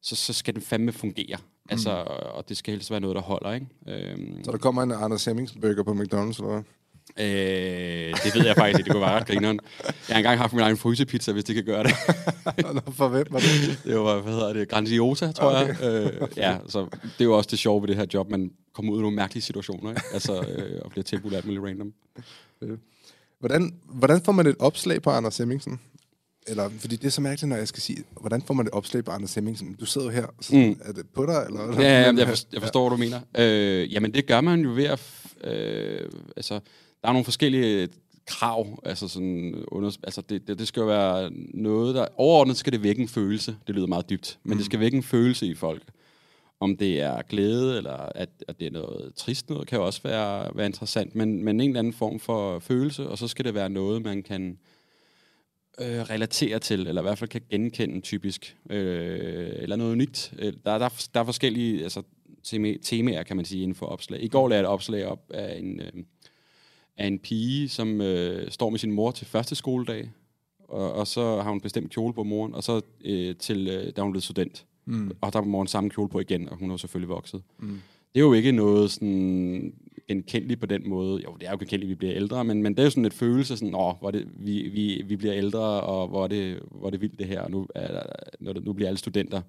så, 0.02 0.16
så 0.16 0.34
skal 0.34 0.54
den 0.54 0.62
fandme 0.62 0.92
fungere. 0.92 1.38
Mm. 1.38 1.68
Altså, 1.70 1.92
og 2.34 2.50
det 2.50 2.58
skal 2.58 2.72
helst 2.72 2.92
være 2.92 3.00
noget, 3.00 3.16
der 3.16 3.22
holder, 3.22 3.54
ikke? 3.54 3.68
Øhm. 3.88 4.44
Så 4.44 4.52
der 4.52 4.58
kommer 4.58 4.84
en 4.84 4.92
Anders 4.92 5.26
Hemmings 5.26 5.54
burger 5.62 5.84
på 5.84 5.92
McDonald's, 5.92 6.38
eller 6.38 6.52
hvad? 6.52 6.64
Øh, 7.20 7.26
det 8.24 8.36
ved 8.36 8.46
jeg 8.46 8.56
faktisk 8.56 8.80
ikke. 8.80 8.88
Det 8.88 8.92
kunne 8.92 9.02
være 9.02 9.20
ret 9.20 9.28
grineren. 9.28 9.60
Jeg 9.84 10.16
har 10.16 10.18
engang 10.18 10.40
haft 10.40 10.54
min 10.54 10.62
egen 10.62 10.78
frysepizza, 10.78 11.32
hvis 11.32 11.44
det 11.44 11.56
kan 11.56 11.64
gøre 11.64 11.84
det. 11.84 11.92
For 12.98 13.08
hvem 13.08 13.26
var 13.30 13.40
det? 13.40 13.80
Det 13.84 14.00
var, 14.00 14.22
hvad 14.22 14.34
hedder 14.34 14.54
det, 14.54 14.70
Grandiosa, 14.70 15.32
tror 15.32 15.62
okay. 15.62 15.68
jeg. 15.82 16.12
Øh, 16.22 16.28
ja, 16.38 16.58
så 16.68 16.86
det 17.04 17.22
er 17.22 17.26
jo 17.26 17.38
også 17.38 17.48
det 17.52 17.60
sjove 17.60 17.82
ved 17.82 17.88
det 17.88 17.96
her 17.96 18.06
job. 18.14 18.30
Man 18.30 18.52
kommer 18.74 18.94
ud 18.94 18.98
i 18.98 19.02
nogle 19.02 19.16
mærkelige 19.16 19.44
situationer, 19.44 19.90
ikke? 19.90 20.02
Altså, 20.14 20.42
øh, 20.42 20.82
og 20.86 20.92
bliver 20.92 21.04
tilbudt 21.04 21.34
alt 21.34 21.46
muligt 21.46 21.64
random. 21.64 21.94
Hvordan, 23.40 23.74
hvordan 23.86 24.22
får 24.22 24.32
man 24.32 24.48
et 24.48 24.56
opslag 24.60 25.02
på 25.02 25.10
Anders 25.10 25.38
Hemmingsen? 25.38 25.80
Eller, 26.48 26.70
fordi 26.80 26.96
det 26.96 27.06
er 27.06 27.12
så 27.12 27.22
mærkeligt, 27.22 27.50
når 27.50 27.56
jeg 27.56 27.68
skal 27.68 27.82
sige, 27.82 28.04
hvordan 28.22 28.42
får 28.42 28.54
man 28.54 28.66
et 28.68 28.74
opslag 28.74 29.04
på 29.04 29.12
Anders 29.12 29.36
Hemmingsen? 29.36 29.76
Du 29.80 29.86
sidder 29.86 30.08
jo 30.08 30.14
her, 30.14 30.26
så 30.42 30.56
mm. 30.56 30.80
er 30.82 30.92
det 30.92 31.06
på 31.14 31.26
dig? 31.26 31.46
Eller, 31.48 31.82
ja, 31.82 32.02
ja 32.02 32.14
jeg, 32.18 32.28
forstår, 32.28 32.50
jeg 32.54 32.62
forstår, 32.62 32.90
hvad 32.90 32.98
du 32.98 33.04
mener. 33.04 33.20
Øh, 33.38 33.94
jamen, 33.94 34.14
det 34.14 34.26
gør 34.28 34.42
man 34.42 34.62
jo 34.62 34.74
ved 34.74 34.86
at... 34.86 35.02
Øh, 35.44 36.10
altså, 36.36 36.60
der 37.02 37.08
er 37.08 37.14
nogle 37.14 37.26
forskellige 37.26 37.90
krav, 38.28 38.80
altså 38.86 39.08
sådan, 39.08 39.64
under, 39.68 39.98
altså 40.04 40.22
det, 40.22 40.48
det, 40.48 40.60
det 40.60 40.68
skal 40.68 40.82
jo 40.82 40.88
være 40.88 41.32
noget, 41.54 41.96
der, 41.96 42.08
overordnet 42.18 42.58
skal 42.58 42.74
det 42.74 42.84
vække 42.84 43.02
en 43.02 43.08
følelse, 43.08 43.56
det 43.68 43.76
lyder 43.76 43.88
meget 43.88 44.10
dybt, 44.10 44.40
men 44.44 44.54
mm. 44.54 44.58
det 44.58 44.66
skal 44.66 44.80
vække 44.80 44.98
en 44.98 45.04
følelse 45.04 45.48
i 45.48 45.56
folk. 45.56 45.84
Om 46.60 46.78
det 46.78 47.02
er 47.02 47.22
glæde, 47.22 47.78
eller 47.78 47.94
at, 47.94 48.30
at 48.48 48.60
det 48.60 48.68
er 48.68 48.72
noget 48.72 49.14
trist 49.16 49.50
noget, 49.50 49.68
kan 49.68 49.78
jo 49.78 49.86
også 49.86 50.04
være, 50.04 50.52
være 50.56 50.66
interessant, 50.66 51.16
men, 51.16 51.44
men 51.44 51.62
en 51.62 51.70
eller 51.70 51.80
anden 51.80 51.94
form 51.94 52.20
for 52.20 52.60
følelse, 52.60 53.10
og 53.10 53.18
så 53.18 53.28
skal 53.28 53.46
det 53.46 53.54
være 53.54 53.70
noget, 53.70 54.02
man 54.02 54.24
kan 54.24 54.58
øh, 55.80 56.02
relatere 56.02 56.60
til, 56.60 56.88
eller 56.88 57.02
i 57.02 57.04
hvert 57.04 57.18
fald 57.18 57.30
kan 57.30 57.42
genkende 57.50 58.02
typisk, 58.02 58.58
øh, 58.70 59.50
eller 59.54 59.76
noget 59.76 59.92
unikt. 59.92 60.34
Øh, 60.40 60.54
der, 60.66 60.78
der, 60.78 60.90
der 61.14 61.20
er 61.20 61.26
forskellige 61.26 61.84
altså, 61.84 62.02
temaer, 62.84 63.24
kan 63.24 63.36
man 63.36 63.46
sige, 63.46 63.64
inden 63.64 63.76
for 63.76 63.86
opslag. 63.86 64.24
I 64.24 64.28
går 64.28 64.48
lavede 64.48 64.56
jeg 64.56 64.70
et 64.70 64.74
opslag 64.74 65.06
op 65.06 65.32
af 65.34 65.58
en... 65.60 65.80
Øh, 65.80 66.04
af 66.98 67.08
en 67.08 67.20
pige, 67.20 67.70
som 67.70 68.02
øh, 68.02 68.52
står 68.52 68.70
med 68.70 68.80
sin 68.80 68.92
mor 68.92 69.12
til 69.12 69.28
første 69.28 69.56
skoledag, 69.56 70.12
og, 70.60 70.94
og 70.94 71.08
så 71.08 71.42
har 71.42 71.50
hun 71.50 71.62
bestemt 71.62 71.92
kjole 71.92 72.14
på 72.14 72.24
moren, 72.24 72.56
og 72.56 72.64
så 72.64 72.82
øh, 73.06 73.36
til, 73.36 73.68
øh, 73.68 73.94
da 73.96 74.02
hun 74.02 74.12
blev 74.12 74.22
student. 74.22 74.66
Mm. 74.86 75.12
Og 75.22 75.34
der 75.34 75.40
var 75.40 75.46
moren 75.46 75.68
samme 75.68 75.90
kjole 75.90 76.10
på 76.10 76.20
igen, 76.20 76.50
og 76.50 76.58
hun 76.58 76.70
var 76.70 76.78
selvfølgelig 76.78 77.10
vokset. 77.10 77.44
Mm. 77.60 77.82
Det 78.14 78.20
er 78.20 78.26
jo 78.26 78.34
ikke 78.34 78.52
noget 78.52 78.92
sådan 78.92 79.74
genkendeligt 80.08 80.60
på 80.60 80.66
den 80.66 80.90
måde. 80.90 81.22
Jo, 81.24 81.36
det 81.40 81.48
er 81.48 81.52
jo 81.52 81.58
genkendeligt, 81.58 81.90
vi 81.90 81.96
bliver 81.96 82.16
ældre, 82.16 82.44
men, 82.44 82.64
men 82.64 82.74
det 82.74 82.80
er 82.80 82.84
jo 82.84 82.90
sådan 82.90 83.06
et 83.06 83.14
følelse, 83.14 83.58
sådan, 83.58 83.76
åh, 83.76 83.94
hvor 84.00 84.12
det, 84.12 84.28
vi, 84.36 84.70
vi, 84.70 85.04
vi 85.06 85.16
bliver 85.16 85.36
ældre, 85.36 85.82
og 85.82 86.08
hvor 86.08 86.24
er 86.24 86.28
det, 86.28 86.60
hvor 86.72 86.88
er 86.88 86.92
det 86.92 87.02
vildt 87.02 87.20
det 87.20 87.28
her, 87.28 87.42
og 87.42 87.52
nu, 87.52 87.68
er, 87.76 88.60
nu 88.60 88.74
bliver 88.74 88.88
alle 88.88 88.98
studenter. 88.98 89.42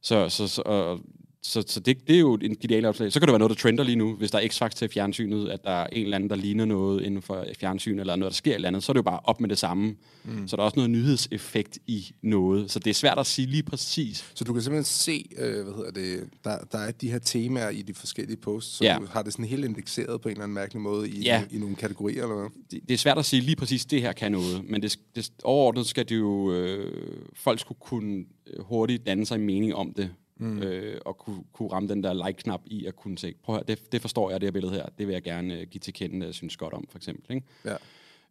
Så, 0.00 0.28
så, 0.28 0.48
så 0.48 0.62
og 0.62 1.00
så, 1.42 1.64
så 1.66 1.80
det, 1.80 2.08
det 2.08 2.16
er 2.16 2.20
jo 2.20 2.34
en 2.34 2.56
ideal 2.60 2.84
opslag. 2.84 3.12
Så 3.12 3.20
kan 3.20 3.26
det 3.26 3.32
være 3.32 3.38
noget, 3.38 3.50
der 3.50 3.62
trender 3.62 3.84
lige 3.84 3.96
nu, 3.96 4.14
hvis 4.14 4.30
der 4.30 4.38
er 4.38 4.48
x 4.48 4.76
til 4.76 4.88
fjernsynet, 4.88 5.48
at 5.48 5.64
der 5.64 5.70
er 5.70 5.86
en 5.86 6.02
eller 6.02 6.16
anden, 6.16 6.30
der 6.30 6.36
ligner 6.36 6.64
noget 6.64 7.02
inden 7.04 7.22
for 7.22 7.46
fjernsyn, 7.60 7.98
eller 7.98 8.16
noget, 8.16 8.32
der 8.32 8.36
sker 8.36 8.50
et 8.50 8.54
eller 8.54 8.68
andet, 8.68 8.82
så 8.82 8.92
er 8.92 8.94
det 8.94 8.98
jo 8.98 9.02
bare 9.02 9.20
op 9.24 9.40
med 9.40 9.48
det 9.48 9.58
samme. 9.58 9.96
Mm. 10.24 10.48
Så 10.48 10.56
der 10.56 10.62
er 10.62 10.64
også 10.64 10.76
noget 10.76 10.90
nyhedseffekt 10.90 11.78
i 11.86 12.10
noget. 12.22 12.70
Så 12.70 12.78
det 12.78 12.90
er 12.90 12.94
svært 12.94 13.18
at 13.18 13.26
sige 13.26 13.46
lige 13.46 13.62
præcis. 13.62 14.32
Så 14.34 14.44
du 14.44 14.52
kan 14.52 14.62
simpelthen 14.62 14.84
se, 14.84 15.24
øh, 15.38 15.64
hvad 15.64 15.74
hedder 15.74 15.90
det, 15.90 16.28
der, 16.44 16.58
der 16.72 16.78
er 16.78 16.90
de 16.90 17.10
her 17.10 17.18
temaer 17.18 17.68
i 17.68 17.82
de 17.82 17.94
forskellige 17.94 18.36
posts, 18.36 18.76
så 18.76 18.84
ja. 18.84 18.96
du 19.00 19.06
har 19.10 19.22
det 19.22 19.32
sådan 19.32 19.44
helt 19.44 19.64
indekseret 19.64 20.20
på 20.20 20.28
en 20.28 20.32
eller 20.32 20.44
anden 20.44 20.54
mærkelig 20.54 20.82
måde 20.82 21.08
i, 21.08 21.22
ja. 21.22 21.44
i, 21.50 21.56
i 21.56 21.58
nogle 21.58 21.76
kategorier, 21.76 22.22
eller 22.22 22.36
hvad? 22.36 22.48
Det, 22.70 22.80
det 22.88 22.94
er 22.94 22.98
svært 22.98 23.18
at 23.18 23.24
sige 23.24 23.42
lige 23.42 23.56
præcis, 23.56 23.86
det 23.86 24.02
her 24.02 24.12
kan 24.12 24.32
noget, 24.32 24.64
men 24.70 24.82
det, 24.82 24.98
det, 25.14 25.30
overordnet 25.44 25.86
skal 25.86 26.08
det 26.08 26.16
jo, 26.16 26.52
øh, 26.52 26.92
folk 27.34 27.60
skulle 27.60 27.78
kunne 27.80 28.24
øh, 28.46 28.64
hurtigt 28.64 29.06
danne 29.06 29.26
sig 29.26 29.34
en 29.34 29.46
mening 29.46 29.74
om 29.74 29.92
det, 29.96 30.10
mm. 30.38 30.62
øh, 30.62 31.00
og 31.04 31.18
kunne, 31.18 31.44
kunne 31.52 31.68
ramme 31.68 31.88
den 31.88 32.02
der 32.02 32.26
like-knap 32.26 32.60
i 32.66 32.86
at 32.86 32.96
kunne 32.96 33.18
se, 33.18 33.34
prøv 33.42 33.56
at 33.56 33.68
det, 33.68 33.92
det 33.92 34.00
forstår 34.00 34.30
jeg, 34.30 34.40
det 34.40 34.46
her 34.46 34.52
billede 34.52 34.72
her, 34.72 34.86
det 34.98 35.06
vil 35.06 35.12
jeg 35.12 35.22
gerne 35.22 35.54
uh, 35.54 35.62
give 35.62 35.80
til 35.80 35.94
kende, 35.94 36.26
jeg 36.26 36.34
synes 36.34 36.56
godt 36.56 36.74
om, 36.74 36.84
for 36.90 36.98
eksempel. 36.98 37.36
Ikke? 37.36 37.46
Ja. 37.64 37.76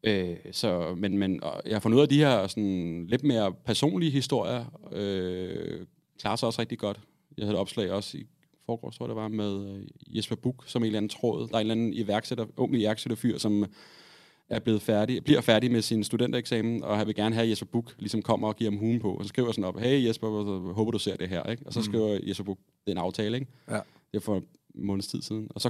Øh, 0.03 0.37
så, 0.51 0.95
men, 0.97 1.17
men 1.17 1.41
jeg 1.65 1.75
har 1.75 1.79
fundet 1.79 1.97
ud 1.97 2.01
af 2.01 2.09
de 2.09 2.17
her 2.17 2.47
sådan, 2.47 3.07
lidt 3.07 3.23
mere 3.23 3.53
personlige 3.65 4.11
historier, 4.11 4.65
øh, 4.91 5.85
klarer 6.19 6.35
sig 6.35 6.47
også 6.47 6.61
rigtig 6.61 6.79
godt. 6.79 6.99
Jeg 7.37 7.45
havde 7.45 7.55
et 7.55 7.59
opslag 7.59 7.91
også 7.91 8.17
i 8.17 8.25
forgårs, 8.65 8.97
tror 8.97 9.05
jeg 9.05 9.09
det 9.09 9.15
var, 9.15 9.27
med 9.27 9.75
øh, 9.75 10.17
Jesper 10.17 10.35
Buk 10.35 10.63
som 10.67 10.81
en 10.81 10.85
eller 10.85 10.97
anden 10.97 11.09
tråd. 11.09 11.47
Der 11.47 11.55
er 11.55 11.59
en 11.59 11.61
eller 11.61 11.71
anden 11.71 11.93
iværksætter, 11.93 12.45
ung 12.57 12.75
iværksætterfyr, 12.75 13.37
som 13.37 13.65
er 14.49 14.59
blevet 14.59 14.81
færdig, 14.81 15.23
bliver 15.23 15.41
færdig 15.41 15.71
med 15.71 15.81
sin 15.81 16.03
studentereksamen, 16.03 16.83
og 16.83 16.97
han 16.97 17.07
vil 17.07 17.15
gerne 17.15 17.35
have, 17.35 17.43
at 17.43 17.49
Jesper 17.49 17.65
Buk 17.65 17.95
ligesom 17.99 18.21
kommer 18.21 18.47
og 18.47 18.55
giver 18.55 18.71
ham 18.71 18.79
hugen 18.79 18.99
på. 18.99 19.13
Og 19.13 19.23
så 19.23 19.29
skriver 19.29 19.51
sådan 19.51 19.63
op, 19.63 19.79
hey 19.79 20.07
Jesper, 20.07 20.73
håber 20.73 20.91
du 20.91 20.99
ser 20.99 21.15
det 21.15 21.29
her. 21.29 21.43
Ikke? 21.43 21.63
Og 21.65 21.73
så 21.73 21.79
mm. 21.79 21.83
skriver 21.83 22.19
Jesper 22.23 22.43
Buk, 22.43 22.57
det 22.57 22.91
er 22.91 22.91
en 22.91 22.97
aftale, 22.97 23.37
ikke? 23.37 23.51
Ja. 23.69 23.79
Det 24.11 24.17
er 24.17 24.19
for 24.19 24.35
en 24.35 24.43
måneds 24.75 25.07
tid 25.07 25.21
siden. 25.21 25.47
Og 25.49 25.61
så 25.61 25.69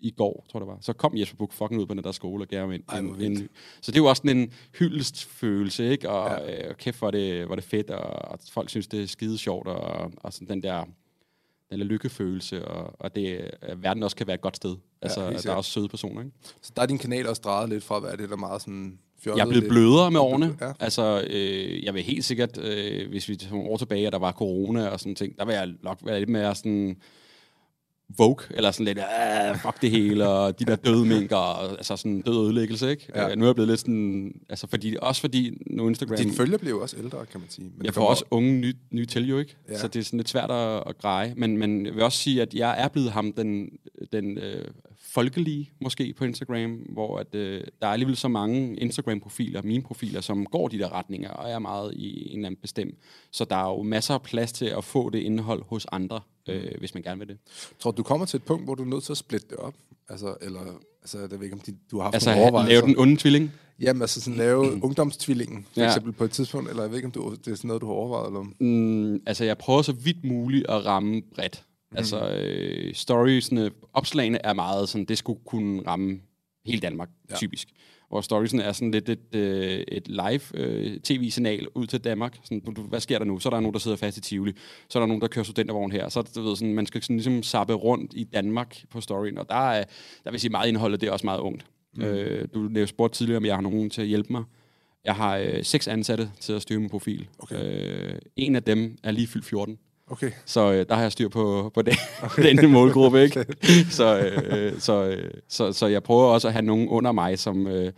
i 0.00 0.10
går, 0.10 0.46
tror 0.48 0.60
jeg 0.60 0.66
det 0.66 0.72
var, 0.72 0.78
så 0.80 0.92
kom 0.92 1.16
Jesper 1.16 1.36
Buk 1.36 1.52
fucking 1.52 1.80
ud 1.80 1.86
på 1.86 1.94
den 1.94 2.04
der 2.04 2.12
skole 2.12 2.44
og 2.44 2.48
gav 2.48 2.60
ham 2.60 2.72
en, 2.72 2.82
Ej, 2.88 2.98
en, 2.98 3.20
en, 3.20 3.48
Så 3.80 3.92
det 3.92 3.98
er 3.98 4.02
jo 4.02 4.08
også 4.08 4.20
sådan 4.20 4.38
en 4.38 4.52
hyldestfølelse, 4.78 5.90
ikke? 5.90 6.10
Og, 6.10 6.48
ja. 6.48 6.68
øh, 6.68 6.74
kæft, 6.74 6.98
hvor 6.98 7.10
det, 7.10 7.46
hvor 7.46 7.54
det 7.54 7.64
fedt, 7.64 7.90
og, 7.90 8.32
og 8.32 8.38
folk 8.50 8.68
synes, 8.68 8.86
det 8.86 9.02
er 9.02 9.06
skide 9.06 9.38
sjovt, 9.38 9.68
og, 9.68 10.12
og 10.16 10.32
sådan 10.32 10.48
den 10.48 10.62
der 10.62 10.84
den 11.70 11.78
der 11.78 11.84
lykkefølelse, 11.84 12.68
og, 12.68 12.94
og 12.98 13.14
det, 13.14 13.50
at 13.62 13.82
verden 13.82 14.02
også 14.02 14.16
kan 14.16 14.26
være 14.26 14.34
et 14.34 14.40
godt 14.40 14.56
sted. 14.56 14.76
Altså, 15.02 15.24
ja, 15.24 15.30
der 15.30 15.50
er 15.50 15.54
også 15.54 15.70
søde 15.70 15.88
personer, 15.88 16.20
ikke? 16.20 16.36
Så 16.62 16.72
der 16.76 16.82
er 16.82 16.86
din 16.86 16.98
kanal 16.98 17.26
også 17.26 17.42
drejet 17.44 17.68
lidt 17.68 17.84
fra 17.84 17.96
at 17.96 18.02
være 18.02 18.16
det, 18.16 18.30
der 18.30 18.36
meget 18.36 18.60
sådan 18.60 18.98
fjollet. 19.20 19.38
Jeg 19.38 19.44
er 19.44 19.48
blevet 19.48 19.68
blødere 19.68 20.10
med 20.10 20.20
årene. 20.20 20.56
Ja. 20.60 20.72
Altså, 20.80 21.24
øh, 21.30 21.84
jeg 21.84 21.94
vil 21.94 22.02
helt 22.02 22.24
sikkert, 22.24 22.58
øh, 22.58 23.08
hvis 23.08 23.28
vi 23.28 23.36
tager 23.36 23.54
nogle 23.54 23.70
år 23.70 23.76
tilbage, 23.76 24.08
og 24.08 24.12
der 24.12 24.18
var 24.18 24.32
corona 24.32 24.88
og 24.88 25.00
sådan 25.00 25.14
ting, 25.14 25.38
der 25.38 25.44
vil 25.44 25.54
jeg 25.54 25.74
nok 25.82 25.98
være 26.02 26.18
lidt 26.18 26.30
mere 26.30 26.54
sådan 26.54 26.96
Vogue, 28.16 28.46
eller 28.50 28.70
sådan 28.70 28.86
lidt, 28.86 28.98
ah, 28.98 29.58
fuck 29.58 29.82
det 29.82 29.90
hele, 29.90 30.28
og 30.28 30.58
de 30.58 30.64
der 30.64 30.76
døde 30.76 31.06
mink, 31.06 31.32
og 31.32 31.70
altså 31.70 31.96
sådan 31.96 32.20
død 32.20 32.44
ødelæggelse, 32.44 32.90
ikke? 32.90 33.06
Ja. 33.14 33.32
Uh, 33.32 33.38
nu 33.38 33.44
er 33.44 33.48
jeg 33.48 33.54
blevet 33.54 33.68
lidt 33.68 33.80
sådan, 33.80 34.32
altså 34.48 34.66
fordi, 34.66 34.96
også 35.02 35.20
fordi 35.20 35.62
nu 35.66 35.88
Instagram... 35.88 36.16
Din 36.16 36.32
følger 36.32 36.58
bliver 36.58 36.76
jo 36.76 36.82
også 36.82 36.96
ældre, 36.98 37.26
kan 37.26 37.40
man 37.40 37.50
sige. 37.50 37.70
Men 37.76 37.86
jeg 37.86 37.94
får 37.94 38.06
også 38.06 38.24
unge 38.30 38.52
nye, 38.52 38.74
nye 38.90 39.06
til 39.06 39.28
jo, 39.28 39.38
ikke? 39.38 39.56
Ja. 39.68 39.78
Så 39.78 39.88
det 39.88 40.00
er 40.00 40.04
sådan 40.04 40.16
lidt 40.16 40.28
svært 40.28 40.50
at, 40.50 40.82
at 40.86 40.98
greje, 40.98 41.34
men, 41.36 41.56
men 41.56 41.86
jeg 41.86 41.94
vil 41.94 42.02
også 42.02 42.18
sige, 42.18 42.42
at 42.42 42.54
jeg 42.54 42.82
er 42.82 42.88
blevet 42.88 43.10
ham 43.10 43.32
den, 43.32 43.68
den 44.12 44.38
øh, 44.38 44.64
folkelige, 45.08 45.70
måske, 45.80 46.12
på 46.12 46.24
Instagram, 46.24 46.70
hvor 46.70 47.18
at, 47.18 47.34
øh, 47.34 47.64
der 47.80 47.86
er 47.86 47.92
alligevel 47.92 48.16
så 48.16 48.28
mange 48.28 48.76
Instagram-profiler, 48.76 49.62
mine 49.62 49.82
profiler, 49.82 50.20
som 50.20 50.46
går 50.46 50.68
de 50.68 50.78
der 50.78 50.92
retninger, 50.92 51.30
og 51.30 51.50
er 51.50 51.58
meget 51.58 51.94
i 51.94 52.28
en 52.30 52.36
eller 52.36 52.46
anden 52.46 52.60
bestemt. 52.60 52.94
Så 53.30 53.44
der 53.44 53.56
er 53.56 53.68
jo 53.68 53.82
masser 53.82 54.14
af 54.14 54.22
plads 54.22 54.52
til 54.52 54.64
at 54.64 54.84
få 54.84 55.10
det 55.10 55.18
indhold 55.18 55.62
hos 55.66 55.86
andre, 55.92 56.20
øh, 56.48 56.70
hvis 56.78 56.94
man 56.94 57.02
gerne 57.02 57.18
vil 57.18 57.28
det. 57.28 57.38
Tror 57.78 57.90
du, 57.90 58.02
kommer 58.02 58.26
til 58.26 58.36
et 58.36 58.42
punkt, 58.42 58.64
hvor 58.64 58.74
du 58.74 58.82
er 58.82 58.86
nødt 58.86 59.04
til 59.04 59.12
at 59.12 59.18
splitte 59.18 59.46
det 59.50 59.56
op? 59.56 59.74
Altså, 60.08 60.36
eller, 60.40 60.60
altså, 61.02 61.18
jeg 61.18 61.30
ved 61.30 61.42
ikke, 61.42 61.54
om 61.54 61.60
de, 61.60 61.74
du 61.90 61.96
har 61.96 62.04
haft 62.04 62.14
altså, 62.14 62.30
nogle 62.30 62.42
overvejelser. 62.42 62.74
lave 62.74 62.86
den 62.86 62.98
onde 62.98 63.16
tvilling? 63.16 63.52
Jamen, 63.80 64.02
altså 64.02 64.20
sådan 64.20 64.36
lave 64.36 64.70
mm. 64.70 64.80
ungdomstvillingen, 64.86 65.66
for 65.72 65.80
ja. 65.80 65.86
eksempel 65.86 66.12
på 66.12 66.24
et 66.24 66.30
tidspunkt, 66.30 66.70
eller 66.70 66.82
jeg 66.82 66.90
ved 66.90 66.98
ikke, 66.98 67.06
om 67.06 67.12
du, 67.12 67.36
det 67.44 67.50
er 67.50 67.54
sådan 67.54 67.68
noget, 67.68 67.80
du 67.80 67.86
har 67.86 67.94
overvejet, 67.94 68.26
eller? 68.26 68.40
Mm, 68.58 69.22
altså, 69.26 69.44
jeg 69.44 69.58
prøver 69.58 69.82
så 69.82 69.92
vidt 69.92 70.24
muligt 70.24 70.66
at 70.68 70.86
ramme 70.86 71.22
bredt. 71.34 71.64
Mm. 71.90 71.96
Altså, 71.96 72.30
øh, 72.30 72.94
storiesne, 72.94 73.70
opslagene 73.92 74.38
er 74.46 74.52
meget 74.52 74.88
sådan, 74.88 75.04
det 75.04 75.18
skulle 75.18 75.40
kunne 75.46 75.82
ramme 75.86 76.20
hele 76.66 76.80
Danmark, 76.80 77.08
ja. 77.30 77.36
typisk. 77.36 77.68
Hvor 78.08 78.20
storiesen 78.20 78.60
er 78.60 78.72
sådan 78.72 78.90
lidt 78.90 79.08
et, 79.08 79.34
øh, 79.34 79.84
et 79.88 80.08
live 80.08 80.40
øh, 80.54 81.00
tv-signal 81.00 81.68
ud 81.74 81.86
til 81.86 82.04
Danmark. 82.04 82.38
Sådan, 82.44 82.60
du, 82.60 82.82
hvad 82.82 83.00
sker 83.00 83.18
der 83.18 83.24
nu? 83.24 83.38
Så 83.38 83.48
er 83.48 83.50
der 83.50 83.60
nogen, 83.60 83.72
der 83.72 83.80
sidder 83.80 83.96
fast 83.96 84.16
i 84.16 84.20
Tivoli. 84.20 84.52
Så 84.88 84.98
er 84.98 85.00
der 85.00 85.06
nogen, 85.06 85.20
der 85.20 85.28
kører 85.28 85.44
studentervogn 85.44 85.92
her. 85.92 86.08
Så 86.08 86.22
du 86.22 86.42
ved, 86.42 86.56
sådan, 86.56 86.74
man 86.74 86.86
skal 86.86 87.02
sådan, 87.02 87.16
ligesom 87.16 87.42
sappe 87.42 87.74
rundt 87.74 88.12
i 88.16 88.24
Danmark 88.24 88.76
på 88.90 89.00
storyen. 89.00 89.38
Og 89.38 89.48
der 89.48 89.70
er, 89.70 89.84
der 90.24 90.30
vil 90.30 90.40
sige, 90.40 90.50
meget 90.50 90.68
indholdet, 90.68 91.00
det 91.00 91.06
er 91.06 91.12
også 91.12 91.26
meget 91.26 91.40
ungt. 91.40 91.66
Mm. 91.96 92.04
Øh, 92.04 92.48
du 92.54 92.58
nævnte 92.58 92.86
spurgt 92.86 93.14
tidligere, 93.14 93.36
om 93.36 93.44
jeg 93.44 93.54
har 93.54 93.62
nogen 93.62 93.90
til 93.90 94.02
at 94.02 94.08
hjælpe 94.08 94.32
mig. 94.32 94.44
Jeg 95.04 95.14
har 95.14 95.36
øh, 95.36 95.64
seks 95.64 95.88
ansatte 95.88 96.30
til 96.40 96.52
at 96.52 96.62
styre 96.62 96.78
min 96.78 96.90
profil. 96.90 97.28
Okay. 97.38 97.56
Øh, 97.56 98.18
en 98.36 98.56
af 98.56 98.62
dem 98.62 98.96
er 99.02 99.10
lige 99.10 99.26
fyldt 99.26 99.46
14. 99.46 99.78
Okay. 100.10 100.30
Så 100.44 100.72
øh, 100.72 100.86
der 100.88 100.94
har 100.94 101.02
jeg 101.02 101.12
styr 101.12 101.28
på, 101.28 101.70
på 101.74 101.82
den, 101.82 101.94
okay. 102.22 102.56
den 102.62 102.70
målgruppe, 102.70 103.22
ikke? 103.22 103.46
så, 103.90 104.18
øh, 104.18 104.80
så, 104.80 105.04
øh, 105.04 105.30
så, 105.48 105.72
så 105.72 105.86
jeg 105.86 106.02
prøver 106.02 106.24
også 106.24 106.48
at 106.48 106.52
have 106.52 106.64
nogen 106.64 106.88
under 106.88 107.12
mig, 107.12 107.38
som... 107.38 107.66
Øh, 107.66 107.84
ja. 107.84 107.90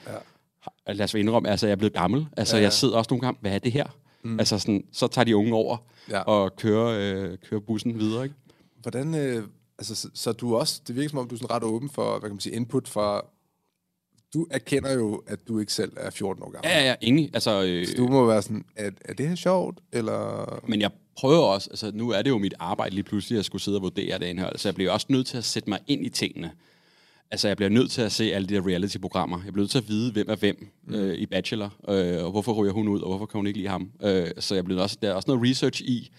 Lad 0.92 1.04
os 1.04 1.14
indrømme, 1.14 1.48
altså 1.48 1.66
jeg 1.66 1.72
er 1.72 1.76
blevet 1.76 1.92
gammel. 1.92 2.26
Altså 2.36 2.56
ja, 2.56 2.60
ja. 2.60 2.64
jeg 2.64 2.72
sidder 2.72 2.96
også 2.96 3.08
nogle 3.10 3.20
gange, 3.20 3.38
hvad 3.40 3.52
er 3.52 3.58
det 3.58 3.72
her? 3.72 3.86
Mm. 4.22 4.38
Altså 4.38 4.58
sådan, 4.58 4.84
så 4.92 5.06
tager 5.06 5.24
de 5.24 5.36
unge 5.36 5.54
over 5.54 5.76
ja. 6.10 6.20
og 6.20 6.56
kører, 6.56 6.86
øh, 6.88 7.38
kører 7.48 7.60
bussen 7.60 7.98
videre, 7.98 8.24
ikke? 8.24 8.34
Hvordan, 8.82 9.14
øh, 9.14 9.44
altså 9.78 9.94
så, 9.94 10.08
så 10.14 10.32
du 10.32 10.56
også, 10.56 10.80
det 10.86 10.96
virker 10.96 11.08
som 11.08 11.18
om, 11.18 11.28
du 11.28 11.34
er 11.34 11.38
sådan 11.38 11.50
ret 11.50 11.62
åben 11.62 11.90
for, 11.90 12.10
hvad 12.10 12.20
kan 12.20 12.30
man 12.30 12.40
sige, 12.40 12.56
input 12.56 12.88
fra 12.88 13.24
du 14.34 14.46
erkender 14.50 14.92
jo, 14.92 15.22
at 15.26 15.38
du 15.48 15.58
ikke 15.58 15.72
selv 15.72 15.92
er 15.96 16.10
14 16.10 16.42
år 16.42 16.50
gammel. 16.50 16.70
Ja, 16.70 16.84
ja, 16.84 16.94
ingen. 17.00 17.30
Altså, 17.34 17.62
øh, 17.62 17.86
så 17.86 17.94
du 17.96 18.08
må 18.08 18.26
være 18.26 18.42
sådan, 18.42 18.64
er, 18.76 18.90
er 19.04 19.14
det 19.14 19.28
her 19.28 19.34
sjovt, 19.34 19.78
eller... 19.92 20.60
Men 20.68 20.80
jeg 20.80 20.90
prøver 21.20 21.46
også, 21.46 21.70
altså 21.70 21.90
nu 21.94 22.10
er 22.10 22.22
det 22.22 22.30
jo 22.30 22.38
mit 22.38 22.54
arbejde 22.58 22.94
lige 22.94 23.04
pludselig, 23.04 23.38
at 23.38 23.44
skulle 23.44 23.62
sidde 23.62 23.78
og 23.78 23.82
vurdere 23.82 24.18
det 24.18 24.26
indhold, 24.26 24.58
så 24.58 24.68
jeg 24.68 24.74
bliver 24.74 24.90
også 24.90 25.06
nødt 25.08 25.26
til 25.26 25.38
at 25.38 25.44
sætte 25.44 25.70
mig 25.70 25.78
ind 25.86 26.06
i 26.06 26.08
tingene. 26.08 26.50
Altså, 27.30 27.48
jeg 27.48 27.56
bliver 27.56 27.70
nødt 27.70 27.90
til 27.90 28.02
at 28.02 28.12
se 28.12 28.24
alle 28.32 28.48
de 28.48 28.54
der 28.54 28.66
reality-programmer. 28.66 29.38
Jeg 29.44 29.52
bliver 29.52 29.62
nødt 29.62 29.70
til 29.70 29.78
at 29.78 29.88
vide, 29.88 30.12
hvem 30.12 30.28
er 30.28 30.36
hvem 30.36 30.68
mm. 30.86 30.94
øh, 30.94 31.14
i 31.18 31.26
Bachelor, 31.26 31.74
øh, 31.88 32.24
og 32.24 32.30
hvorfor 32.30 32.52
ryger 32.52 32.72
hun 32.72 32.88
ud, 32.88 33.00
og 33.00 33.08
hvorfor 33.08 33.26
kan 33.26 33.38
hun 33.38 33.46
ikke 33.46 33.58
lide 33.58 33.68
ham. 33.68 33.90
Øh, 34.02 34.26
så 34.38 34.54
jeg 34.54 34.64
bliver 34.64 34.82
også, 34.82 34.96
der 35.02 35.10
er 35.10 35.14
også 35.14 35.30
noget 35.30 35.50
research 35.50 35.82
i, 35.82 36.10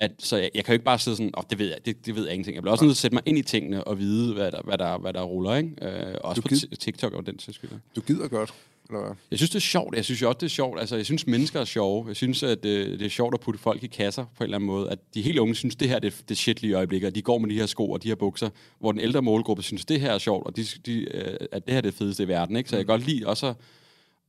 at, 0.00 0.12
så 0.18 0.36
jeg, 0.36 0.50
jeg 0.54 0.64
kan 0.64 0.72
jo 0.72 0.74
ikke 0.74 0.84
bare 0.84 0.98
sidde 0.98 1.16
sådan, 1.16 1.30
oh, 1.34 1.44
det 1.50 1.58
ved 1.58 1.66
jeg, 1.66 1.78
det, 1.84 2.06
det 2.06 2.14
ved 2.14 2.24
jeg 2.24 2.32
ingenting. 2.32 2.54
Jeg 2.54 2.62
bliver 2.62 2.72
også 2.72 2.84
nødt 2.84 2.96
til 2.96 2.98
at 2.98 3.02
sætte 3.02 3.14
mig 3.14 3.22
ind 3.26 3.38
i 3.38 3.42
tingene 3.42 3.84
og 3.84 3.98
vide, 3.98 4.34
hvad 4.34 4.52
der, 4.52 4.62
hvad 4.62 4.78
der, 4.78 4.98
hvad 4.98 5.12
der 5.12 5.22
ruller, 5.22 5.54
ikke? 5.54 5.70
Øh, 5.82 6.14
også 6.20 6.40
du 6.40 6.48
på 6.48 6.54
gid- 6.54 6.76
TikTok 6.76 7.12
og 7.12 7.26
den 7.26 7.38
til 7.38 7.54
skyld. 7.54 7.70
Du 7.96 8.00
gider 8.00 8.28
godt, 8.28 8.54
eller 8.90 9.06
hvad? 9.06 9.16
Jeg 9.30 9.38
synes, 9.38 9.50
det 9.50 9.56
er 9.56 9.60
sjovt. 9.60 9.96
Jeg 9.96 10.04
synes 10.04 10.22
jo 10.22 10.28
også, 10.28 10.38
det 10.38 10.46
er 10.46 10.50
sjovt. 10.50 10.80
Altså, 10.80 10.96
jeg 10.96 11.04
synes, 11.04 11.26
mennesker 11.26 11.60
er 11.60 11.64
sjove. 11.64 12.08
Jeg 12.08 12.16
synes, 12.16 12.42
at 12.42 12.62
det, 12.62 12.86
øh, 12.86 12.98
det 12.98 13.06
er 13.06 13.10
sjovt 13.10 13.34
at 13.34 13.40
putte 13.40 13.60
folk 13.60 13.82
i 13.82 13.86
kasser 13.86 14.24
på 14.24 14.44
en 14.44 14.44
eller 14.44 14.56
anden 14.56 14.66
måde. 14.66 14.90
At 14.90 14.98
de 15.14 15.22
helt 15.22 15.38
unge 15.38 15.54
synes, 15.54 15.76
det 15.76 15.88
her 15.88 15.98
det, 15.98 16.24
det 16.28 16.30
er 16.30 16.38
shit 16.38 16.62
lige 16.62 16.70
i 16.70 16.74
øjeblikket, 16.74 17.06
og 17.06 17.14
de 17.14 17.22
går 17.22 17.38
med 17.38 17.50
de 17.50 17.54
her 17.54 17.66
sko 17.66 17.90
og 17.90 18.02
de 18.02 18.08
her 18.08 18.14
bukser, 18.14 18.50
hvor 18.78 18.92
den 18.92 19.00
ældre 19.00 19.22
målgruppe 19.22 19.62
synes, 19.62 19.84
det 19.84 20.00
her 20.00 20.12
er 20.12 20.18
sjovt, 20.18 20.46
og 20.46 20.56
de, 20.56 20.64
de, 20.86 21.16
øh, 21.16 21.36
at 21.52 21.66
det 21.66 21.72
her 21.72 21.76
er 21.76 21.80
det 21.80 21.94
fedeste 21.94 22.22
i 22.22 22.28
verden. 22.28 22.56
Ikke? 22.56 22.70
Så 22.70 22.76
jeg 22.76 22.86
kan 22.86 22.92
godt 22.92 23.06
lide 23.06 23.26
også 23.26 23.46
at 23.46 23.56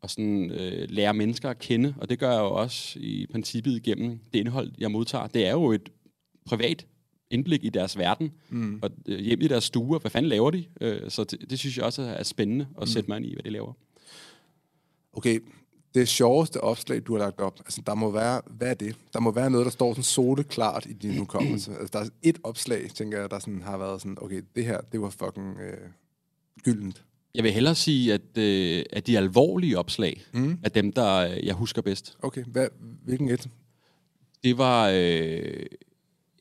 og 0.02 0.10
sådan, 0.10 0.52
øh, 0.52 0.90
lære 0.90 1.14
mennesker 1.14 1.50
at 1.50 1.60
kende, 1.60 1.96
og 1.98 2.10
det 2.10 2.20
gør 2.20 2.32
jeg 2.32 2.40
jo 2.40 2.52
også 2.52 3.00
i 3.00 3.26
princippet 3.32 3.76
igennem 3.76 4.20
det 4.34 4.40
indhold, 4.40 4.72
jeg 4.78 4.92
modtager. 4.92 5.28
Det 5.28 5.48
er 5.48 5.52
jo 5.52 5.72
et 5.72 5.90
privat 6.46 6.86
indblik 7.30 7.64
i 7.64 7.70
deres 7.70 7.98
verden, 7.98 8.32
mm. 8.50 8.80
og 8.82 8.90
øh, 9.08 9.20
hjem 9.20 9.42
i 9.42 9.48
deres 9.48 9.64
stuer, 9.64 10.00
hvad 10.00 10.12
fanden 10.12 10.30
laver 10.30 10.52
de? 10.52 10.66
Øh, 10.82 11.10
så 11.10 11.24
det, 11.24 11.50
det 11.50 11.60
synes 11.60 11.78
jeg 11.78 11.86
også 11.86 12.02
er 12.02 12.24
spændende 12.24 12.68
at 12.78 12.82
mm. 12.82 12.88
sætte 12.88 13.10
mig 13.10 13.18
ind 13.18 13.26
i, 13.26 13.34
hvad 13.34 13.44
de 13.44 13.50
laver. 13.50 13.74
Okay, 15.14 15.40
det 15.94 16.08
sjoveste 16.08 16.62
opslag, 16.62 17.02
du 17.08 17.14
har 17.14 17.20
lagt 17.20 17.40
op, 17.40 17.60
altså 17.60 17.82
der 17.86 17.96
må 17.96 18.12
være, 18.12 18.42
hvad 18.50 18.70
er 18.70 18.74
det? 18.74 18.96
Der 19.14 19.20
må 19.20 19.32
være 19.32 19.50
noget, 19.50 19.66
der 19.66 19.72
står 19.72 19.94
sådan 19.94 20.04
soleklart 20.04 20.86
i 20.86 20.94
din 20.94 21.18
hukommelse. 21.18 21.72
altså 21.72 21.90
der 21.94 22.00
er 22.06 22.10
et 22.22 22.40
opslag, 22.44 22.90
tænker 22.96 23.20
jeg, 23.20 23.32
der 23.32 23.40
sådan 23.40 23.62
har 23.62 23.78
været 23.78 24.02
sådan, 24.02 24.18
okay, 24.22 24.42
det 24.56 24.66
her, 24.66 24.82
det 24.92 25.02
var 25.02 25.10
fucking 25.10 25.60
øh, 25.60 25.78
gyldent. 26.64 27.04
Jeg 27.36 27.44
vil 27.44 27.52
hellere 27.52 27.76
sige, 27.76 28.14
at, 28.14 28.38
øh, 28.38 28.84
at 28.94 29.08
de 29.08 29.18
alvorlige 29.18 29.80
opslag 29.80 30.24
mm. 30.34 30.60
er 30.64 30.70
dem, 30.70 30.92
der 30.92 31.16
øh, 31.16 31.46
jeg 31.46 31.54
husker 31.54 31.82
bedst. 31.82 32.18
Okay, 32.22 32.44
hvad, 32.44 32.68
hvilken 33.06 33.30
et? 33.30 33.50
Det 34.44 34.58
var... 34.58 34.92
Øh, 34.94 35.66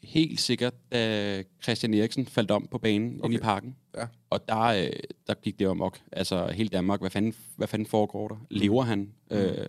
helt 0.02 0.40
sikkert, 0.40 0.74
da 0.92 1.42
Christian 1.62 1.94
Eriksen 1.94 2.26
faldt 2.26 2.50
om 2.50 2.68
på 2.70 2.78
banen 2.78 3.18
okay. 3.18 3.24
inde 3.24 3.36
i 3.36 3.38
parken. 3.38 3.76
Ja. 3.96 4.06
Og 4.30 4.48
der, 4.48 4.60
øh, 4.60 4.90
der 5.26 5.34
gik 5.34 5.58
det 5.58 5.66
amok. 5.66 5.98
Altså, 6.12 6.46
hele 6.46 6.68
Danmark, 6.68 7.00
hvad 7.00 7.10
fanden, 7.10 7.34
hvad 7.56 7.68
fanden 7.68 7.86
foregår 7.86 8.28
der? 8.28 8.36
Lever 8.50 8.82
han? 8.82 9.12
Mm. 9.30 9.36
Øh, 9.36 9.66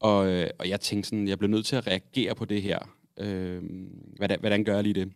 og, 0.00 0.28
øh, 0.28 0.50
og 0.58 0.68
jeg 0.68 0.80
tænkte 0.80 1.08
sådan, 1.08 1.28
jeg 1.28 1.38
blev 1.38 1.50
nødt 1.50 1.66
til 1.66 1.76
at 1.76 1.86
reagere 1.86 2.34
på 2.34 2.44
det 2.44 2.62
her. 2.62 2.78
Øh, 3.18 3.62
hvordan, 4.16 4.40
hvordan 4.40 4.64
gør 4.64 4.74
jeg 4.74 4.82
lige 4.82 4.94
det? 4.94 5.12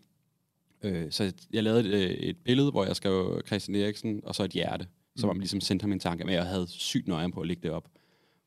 Øh, 0.82 1.06
så 1.10 1.32
jeg 1.52 1.62
lavede 1.62 1.80
et, 1.80 2.10
øh, 2.10 2.10
et 2.10 2.36
billede, 2.44 2.70
hvor 2.70 2.84
jeg 2.84 2.96
skrev 2.96 3.42
Christian 3.46 3.74
Eriksen, 3.74 4.20
og 4.24 4.34
så 4.34 4.44
et 4.44 4.50
hjerte. 4.50 4.86
Så 5.16 5.26
var 5.26 5.32
man 5.32 5.40
ligesom 5.40 5.60
sendte 5.60 5.82
ham 5.82 5.92
en 5.92 5.98
tanke, 5.98 6.24
men 6.24 6.34
jeg 6.34 6.46
havde 6.46 6.66
sygt 6.68 7.08
nøje 7.08 7.32
på 7.32 7.40
at 7.40 7.46
lægge 7.46 7.62
det 7.62 7.70
op. 7.70 7.88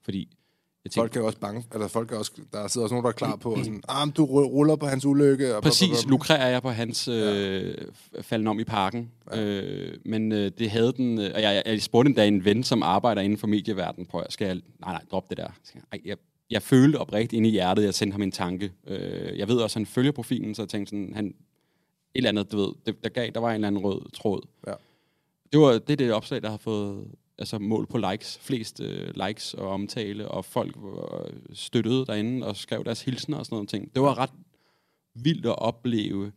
Fordi 0.01 0.29
jeg 0.85 0.91
tænker, 0.91 1.01
folk 1.01 1.17
er 1.17 1.21
også 1.21 1.39
bange, 1.39 1.65
eller 1.73 1.87
folk 1.87 2.11
er 2.11 2.17
også, 2.17 2.31
der 2.53 2.67
sidder 2.67 2.85
også 2.85 2.93
nogen, 2.93 3.03
der 3.03 3.09
er 3.09 3.13
klar 3.13 3.35
på, 3.35 3.53
og 3.53 3.57
sådan, 3.57 3.83
ah, 3.89 4.07
du 4.17 4.25
ruller 4.25 4.75
på 4.75 4.85
hans 4.85 5.05
ulykke. 5.05 5.55
Og 5.55 5.63
Præcis, 5.63 6.05
lukrerer 6.05 6.49
jeg 6.49 6.61
på 6.61 6.69
hans 6.69 7.07
øh, 7.07 7.75
falden 8.21 8.47
om 8.47 8.59
i 8.59 8.63
parken. 8.63 9.11
Ja. 9.31 9.41
Øh, 9.41 9.97
men 10.05 10.31
øh, 10.31 10.51
det 10.57 10.69
havde 10.69 10.93
den, 10.93 11.19
øh, 11.19 11.31
og 11.35 11.41
jeg, 11.41 11.63
jeg 11.65 11.81
spurgte 11.81 12.09
en 12.09 12.15
dag 12.15 12.27
en 12.27 12.45
ven, 12.45 12.63
som 12.63 12.83
arbejder 12.83 13.21
inden 13.21 13.37
for 13.37 13.47
medieverdenen, 13.47 14.05
på, 14.05 14.23
skal 14.29 14.45
jeg, 14.45 14.55
nej, 14.55 14.91
nej, 14.93 15.01
drop 15.11 15.29
det 15.29 15.37
der. 15.37 15.47
Ej, 15.91 15.99
jeg, 16.05 16.17
jeg 16.49 16.61
følte 16.61 16.97
oprigtigt 16.97 17.33
ind 17.33 17.47
i 17.47 17.49
hjertet, 17.49 17.83
jeg 17.83 17.93
sendte 17.93 18.13
ham 18.13 18.21
en 18.21 18.31
tanke. 18.31 18.71
Øh, 18.87 19.37
jeg 19.37 19.47
ved 19.47 19.57
også, 19.57 19.79
at 19.79 19.79
han 19.79 19.85
følger 19.85 20.11
profilen, 20.11 20.55
så 20.55 20.61
jeg 20.61 20.69
tænkte 20.69 20.89
sådan, 20.89 21.11
han, 21.15 21.25
et 21.25 21.33
eller 22.15 22.29
andet, 22.29 22.51
du 22.51 22.57
ved, 22.57 22.73
det, 22.85 23.03
der, 23.03 23.09
gav, 23.09 23.29
der 23.35 23.39
var 23.39 23.49
en 23.49 23.55
eller 23.55 23.67
anden 23.67 23.81
rød 23.83 24.11
tråd. 24.13 24.41
Ja. 24.67 24.73
Det 25.51 25.59
var 25.59 25.77
det, 25.79 25.99
det 25.99 26.13
opslag, 26.13 26.41
der 26.41 26.49
har 26.49 26.57
fået 26.57 27.07
altså 27.37 27.59
mål 27.59 27.87
på 27.87 27.97
likes, 27.97 28.39
flest 28.41 28.79
øh, 28.79 29.13
likes 29.27 29.53
og 29.53 29.69
omtale, 29.69 30.27
og 30.27 30.45
folk 30.45 30.75
var 30.77 31.29
støttede 31.53 32.05
derinde 32.05 32.47
og 32.47 32.55
skrev 32.55 32.83
deres 32.85 33.01
hilsner 33.01 33.37
og 33.37 33.45
sådan 33.45 33.55
noget 33.55 33.69
ting. 33.69 33.93
Det 33.93 34.01
var 34.01 34.17
ret 34.17 34.33
vildt 35.15 35.45
at 35.45 35.59
opleve, 35.59 36.31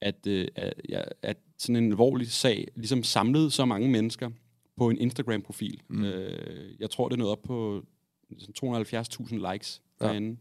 at, 0.00 0.26
øh, 0.26 0.48
at, 0.54 0.74
ja, 0.88 1.02
at 1.22 1.36
sådan 1.58 1.76
en 1.76 1.90
alvorlig 1.90 2.30
sag 2.30 2.68
ligesom 2.76 3.02
samlede 3.02 3.50
så 3.50 3.64
mange 3.64 3.88
mennesker 3.88 4.30
på 4.76 4.90
en 4.90 4.98
Instagram-profil. 4.98 5.82
Mm. 5.88 6.04
Øh, 6.04 6.74
jeg 6.80 6.90
tror, 6.90 7.08
det 7.08 7.18
nåede 7.18 7.32
op 7.32 7.42
på 7.42 7.84
270.000 8.32 9.52
likes 9.52 9.82
ja. 10.00 10.06
derinde. 10.06 10.36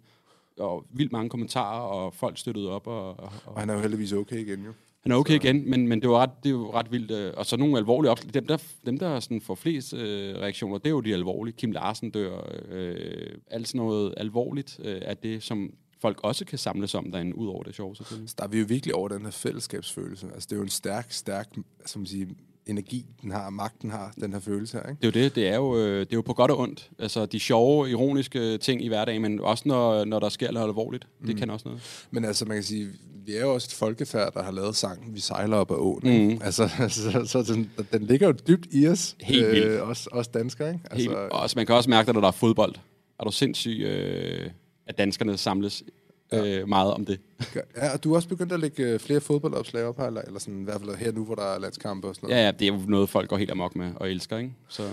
Og 0.60 0.86
vildt 0.90 1.12
mange 1.12 1.30
kommentarer, 1.30 1.82
og 1.82 2.14
folk 2.14 2.38
støttede 2.38 2.70
op. 2.70 2.88
Og, 2.88 3.20
og, 3.20 3.32
og 3.46 3.60
han 3.60 3.70
er 3.70 3.74
jo 3.74 3.80
heldigvis 3.80 4.14
okay 4.14 4.38
igen, 4.38 4.66
jo. 4.66 4.74
Han 5.02 5.12
er 5.12 5.16
okay 5.16 5.34
så. 5.34 5.48
igen, 5.48 5.70
men, 5.70 5.88
men 5.88 6.02
det 6.02 6.10
var 6.10 6.18
ret, 6.18 6.44
det 6.44 6.54
var 6.54 6.74
ret 6.76 6.92
vildt. 6.92 7.12
Øh, 7.12 7.34
og 7.38 7.46
så 7.46 7.58
nogle 7.58 7.78
alvorlige 7.78 8.12
opslag. 8.12 8.34
Dem, 8.34 8.48
der, 8.48 8.58
dem, 8.86 8.98
der 8.98 9.20
sådan 9.20 9.42
får 9.42 9.56
flest 9.56 9.94
øh, 9.94 10.36
reaktioner, 10.36 10.78
det 10.78 10.86
er 10.86 10.90
jo 10.90 11.00
de 11.00 11.14
alvorlige. 11.14 11.56
Kim 11.58 11.72
Larsen 11.72 12.12
dør. 12.12 12.48
Øh, 12.70 13.36
alt 13.52 13.68
sådan 13.68 13.80
noget 13.80 14.14
alvorligt 14.18 14.80
øh, 14.84 15.02
er 15.02 15.14
det, 15.14 15.44
som 15.44 15.74
folk 16.00 16.20
også 16.24 16.46
kan 16.46 16.58
samles 16.58 16.96
om 16.96 17.12
derinde, 17.12 17.38
ud 17.38 17.48
over 17.48 17.64
det 17.64 17.76
sjove 17.76 17.96
selvfølgelig. 17.96 18.30
Så 18.30 18.36
der 18.38 18.44
er 18.44 18.48
vi 18.48 18.60
jo 18.60 18.66
virkelig 18.68 18.96
over 18.96 19.08
den 19.08 19.22
her 19.22 19.32
fællesskabsfølelse. 19.32 20.28
Altså 20.34 20.48
det 20.50 20.56
er 20.56 20.58
jo 20.58 20.64
en 20.64 20.70
stærk, 20.70 21.12
stærk 21.12 21.48
som 21.86 22.06
siger, 22.06 22.26
energi, 22.72 23.06
den 23.22 23.32
har, 23.32 23.50
magten 23.50 23.92
har, 23.92 24.14
den 24.22 24.34
her 24.34 24.40
følelse 24.40 24.78
her. 24.78 24.90
Ikke? 24.90 25.02
Det 25.02 25.16
er 25.16 25.20
jo 25.20 25.24
det. 25.24 25.36
Det 25.36 25.48
er 25.48 25.56
jo, 25.56 25.78
øh, 25.78 26.00
det 26.00 26.12
er 26.12 26.18
jo 26.18 26.22
på 26.22 26.34
godt 26.34 26.52
og 26.52 26.60
ondt. 26.60 26.90
Altså 27.00 27.26
de 27.26 27.40
sjove, 27.40 27.90
ironiske 27.90 28.58
ting 28.58 28.86
i 28.86 28.88
hverdagen, 28.88 29.22
men 29.22 29.40
også 29.40 29.64
når, 29.66 30.06
når 30.06 30.20
der 30.20 30.30
sker 30.30 30.52
noget 30.52 30.68
alvorligt. 30.68 31.08
Det 31.22 31.30
mm. 31.30 31.40
kan 31.40 31.50
også 31.50 31.68
noget. 31.68 32.08
Men 32.12 32.26
altså, 32.26 32.46
man 32.46 32.58
kan 32.58 32.64
sige, 32.64 32.88
vi 33.26 33.36
er 33.36 33.42
jo 33.42 33.54
også 33.54 33.68
et 33.72 33.74
folkefærd, 33.74 34.34
der 34.34 34.44
har 34.44 34.52
lavet 34.52 34.76
sangen, 34.76 35.16
Vi 35.16 35.20
sejler 35.20 35.58
op 35.58 35.72
ad 35.72 35.76
åen. 35.76 36.30
Mm. 36.30 36.42
Altså, 36.44 36.68
så, 36.90 37.26
så 37.26 37.54
den, 37.54 37.72
den 37.92 38.04
ligger 38.04 38.28
jo 38.28 38.34
dybt 38.48 38.68
i 38.72 38.88
os. 38.88 39.16
Helt 39.22 39.48
vildt. 39.48 39.66
Øh, 39.66 39.88
også, 39.88 40.10
også 40.12 40.32
danskere, 40.34 40.74
ikke? 40.74 40.86
Altså, 40.92 41.10
Helt, 41.10 41.32
også, 41.32 41.60
man 41.60 41.66
kan 41.66 41.76
også 41.76 41.90
mærke, 41.90 42.10
at 42.10 42.16
når 42.16 42.22
der 42.22 42.28
er 42.28 42.32
fodbold, 42.32 42.76
er 43.20 43.24
du 43.24 43.32
sindssyg, 43.32 43.80
øh, 43.86 44.50
at 44.88 44.98
danskerne 44.98 45.38
samles 45.38 45.84
ja. 46.32 46.60
øh, 46.60 46.67
meget 46.67 46.94
om 46.94 47.06
det. 47.06 47.20
Ja, 47.76 47.94
og 47.94 48.04
du 48.04 48.10
har 48.10 48.15
også 48.15 48.30
begyndt 48.30 48.52
at 48.52 48.60
lægge 48.60 48.84
øh, 48.84 49.00
flere 49.00 49.22
fodboldopslag 49.22 49.84
op 49.84 49.98
her, 49.98 50.06
eller, 50.06 50.22
eller 50.22 50.39
sådan, 50.39 50.62
i 50.62 50.63
hvert 50.63 50.82
fald 50.82 50.96
her 50.96 51.12
nu, 51.12 51.26
hvor 51.26 51.36
der 51.36 51.44
er 51.44 51.60
landskampe 51.60 52.08
og 52.08 52.15
sådan 52.15 52.30
noget. 52.30 52.41
Ja, 52.41 52.46
ja, 52.46 52.52
det 52.52 52.67
er 52.67 52.74
jo 52.74 52.80
noget, 52.88 53.10
folk 53.10 53.30
går 53.30 53.38
helt 53.38 53.52
amok 53.52 53.76
med 53.76 53.91
og 53.96 54.12
elsker, 54.12 54.38
ikke? 54.38 54.54
Så... 54.67 54.84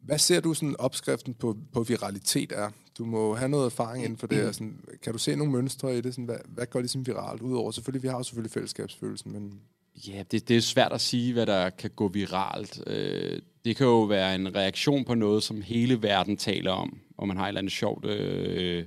Hvad 0.00 0.18
ser 0.18 0.40
du 0.40 0.54
sådan 0.54 0.76
opskriften 0.78 1.34
på, 1.34 1.56
på 1.72 1.82
viralitet 1.82 2.52
er? 2.52 2.70
Du 2.98 3.04
må 3.04 3.34
have 3.34 3.48
noget 3.48 3.66
erfaring 3.66 4.04
inden 4.04 4.18
for 4.18 4.26
det. 4.26 4.46
Mm. 4.46 4.52
Sådan, 4.52 4.78
kan 5.02 5.12
du 5.12 5.18
se 5.18 5.36
nogle 5.36 5.52
mønstre 5.52 5.98
i 5.98 6.00
det? 6.00 6.14
Sådan, 6.14 6.24
hvad, 6.24 6.36
hvad 6.46 6.66
går 6.66 6.80
ligesom 6.80 7.06
viralt 7.06 7.42
udover? 7.42 7.70
Selvfølgelig, 7.70 8.02
vi 8.02 8.08
har 8.08 8.16
jo 8.16 8.22
selvfølgelig 8.22 8.52
fællesskabsfølelsen, 8.52 9.32
men... 9.32 9.60
Ja, 10.08 10.22
det, 10.30 10.48
det 10.48 10.56
er 10.56 10.60
svært 10.60 10.92
at 10.92 11.00
sige, 11.00 11.32
hvad 11.32 11.46
der 11.46 11.70
kan 11.70 11.90
gå 11.96 12.08
viralt. 12.08 12.82
Øh, 12.86 13.40
det 13.64 13.76
kan 13.76 13.86
jo 13.86 14.02
være 14.02 14.34
en 14.34 14.54
reaktion 14.54 15.04
på 15.04 15.14
noget, 15.14 15.42
som 15.42 15.62
hele 15.62 16.02
verden 16.02 16.36
taler 16.36 16.72
om, 16.72 16.98
og 17.16 17.28
man 17.28 17.36
har 17.36 17.44
et 17.44 17.48
eller 17.48 17.60
andet 17.60 17.72
sjovt... 17.72 18.04
Øh, 18.04 18.84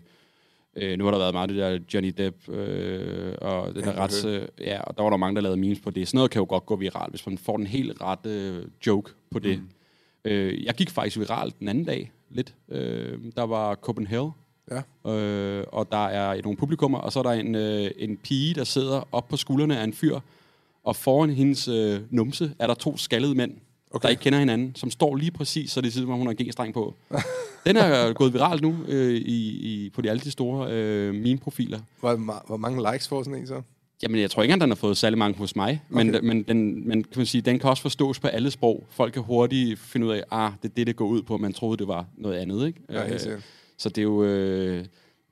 Øh, 0.78 0.98
nu 0.98 1.04
har 1.04 1.12
der 1.12 1.18
været 1.18 1.34
meget 1.34 1.50
det 1.50 1.58
der 1.58 1.80
Johnny 1.94 2.14
Depp, 2.18 2.50
øh, 2.50 3.34
og 3.42 3.76
det 3.76 3.84
der 3.84 4.04
rets, 4.04 4.26
øh, 4.26 4.42
ja, 4.60 4.82
og 4.82 4.98
der 4.98 5.04
var 5.04 5.10
der 5.10 5.18
mange, 5.18 5.36
der 5.36 5.42
lavede 5.42 5.60
memes 5.60 5.80
på 5.80 5.90
det. 5.90 6.08
Sådan 6.08 6.18
noget 6.18 6.32
kan 6.32 6.40
jo 6.40 6.46
godt 6.50 6.66
gå 6.66 6.76
viralt, 6.76 7.10
hvis 7.10 7.26
man 7.28 7.38
får 7.38 7.58
den 7.58 7.68
helt 7.68 8.02
rette 8.02 8.30
øh, 8.30 8.66
joke 8.88 9.12
på 9.32 9.40
det. 9.40 9.60
Mm. 9.60 10.32
Øh, 10.32 10.66
jeg 10.66 10.74
gik 10.74 10.90
faktisk 10.90 11.20
viralt 11.20 11.60
den 11.60 11.68
anden 11.68 11.84
dag, 11.86 12.12
lidt. 12.30 12.54
Øh, 12.70 13.20
der 13.36 13.44
var 13.44 13.76
Copenhagen, 13.76 14.32
Ja. 14.72 15.12
øh, 15.12 15.64
og 15.68 15.92
der 15.92 16.06
er 16.06 16.42
nogle 16.42 16.58
publikummer, 16.58 16.98
og 16.98 17.12
så 17.12 17.20
er 17.20 17.24
der 17.24 17.32
en, 17.32 17.56
øh, 17.56 17.92
en 17.98 18.18
pige, 18.18 18.54
der 18.54 18.64
sidder 18.64 19.08
op 19.12 19.28
på 19.28 19.38
skuldrene 19.38 19.80
af 19.80 19.84
en 19.84 19.94
fyr, 19.94 20.20
og 20.84 20.96
foran 20.96 21.30
hendes 21.30 21.68
øh, 21.68 22.00
numse 22.10 22.52
er 22.60 22.68
der 22.68 22.74
to 22.74 22.98
skaldede 22.98 23.36
mænd, 23.36 23.52
okay. 23.92 24.04
der 24.04 24.10
ikke 24.10 24.22
kender 24.22 24.40
hinanden, 24.40 24.76
som 24.76 24.92
står 24.92 25.16
lige 25.16 25.32
præcis, 25.32 25.72
så 25.72 25.82
det 25.82 25.94
som 25.94 26.10
om 26.10 26.18
hun 26.18 26.28
har 26.28 26.36
en 26.40 26.48
G-streng 26.48 26.74
på. 26.74 26.94
Den 27.66 27.78
er 27.78 28.14
gået 28.20 28.34
viralt 28.34 28.62
nu 28.62 28.76
øh, 28.88 29.14
i, 29.14 29.50
i, 29.50 29.90
på 29.90 30.02
de 30.02 30.10
alle 30.10 30.20
de 30.20 30.32
store 30.32 30.72
øh, 30.72 31.14
meme-profiler. 31.16 31.80
Hvor, 32.00 32.46
hvor 32.48 32.58
mange 32.58 32.92
likes 32.92 33.08
får 33.08 33.24
sådan 33.24 33.40
en 33.40 33.48
så? 33.48 33.62
Jamen, 34.04 34.22
jeg 34.22 34.32
tror 34.32 34.44
ikke, 34.44 34.54
at 34.54 34.62
den 34.62 34.70
har 34.70 34.76
fået 34.76 34.98
særlig 34.98 35.18
mange 35.18 35.38
hos 35.38 35.56
mig, 35.56 35.82
men, 35.90 36.16
Okay. 36.16 36.28
men, 36.28 36.44
den, 36.44 36.88
men 36.88 37.04
kan 37.04 37.18
man 37.18 37.26
sige, 37.26 37.42
den 37.42 37.60
kan 37.60 37.70
også 37.70 37.82
forstås 37.82 38.20
på 38.20 38.28
alle 38.28 38.52
sprog. 38.52 38.88
Folk 38.90 39.14
kan 39.14 39.24
hurtigt 39.24 39.80
finde 39.80 40.08
ud 40.08 40.12
af, 40.12 40.24
ah, 40.32 40.52
det 40.64 40.70
er 40.70 40.74
det, 40.76 40.88
det 40.88 40.96
går 40.96 41.06
ud 41.06 41.22
på. 41.22 41.38
Man 41.38 41.54
troede, 41.54 41.78
det 41.78 41.88
var 41.88 42.06
noget 42.18 42.38
andet, 42.38 42.68
ikke? 42.68 42.80
Ja, 42.90 43.08
helt 43.08 43.28
Øh, 43.28 43.42
så 43.78 43.90
det 43.90 43.98
er 43.98 44.04
jo... 44.04 44.24
Øh, 44.24 44.86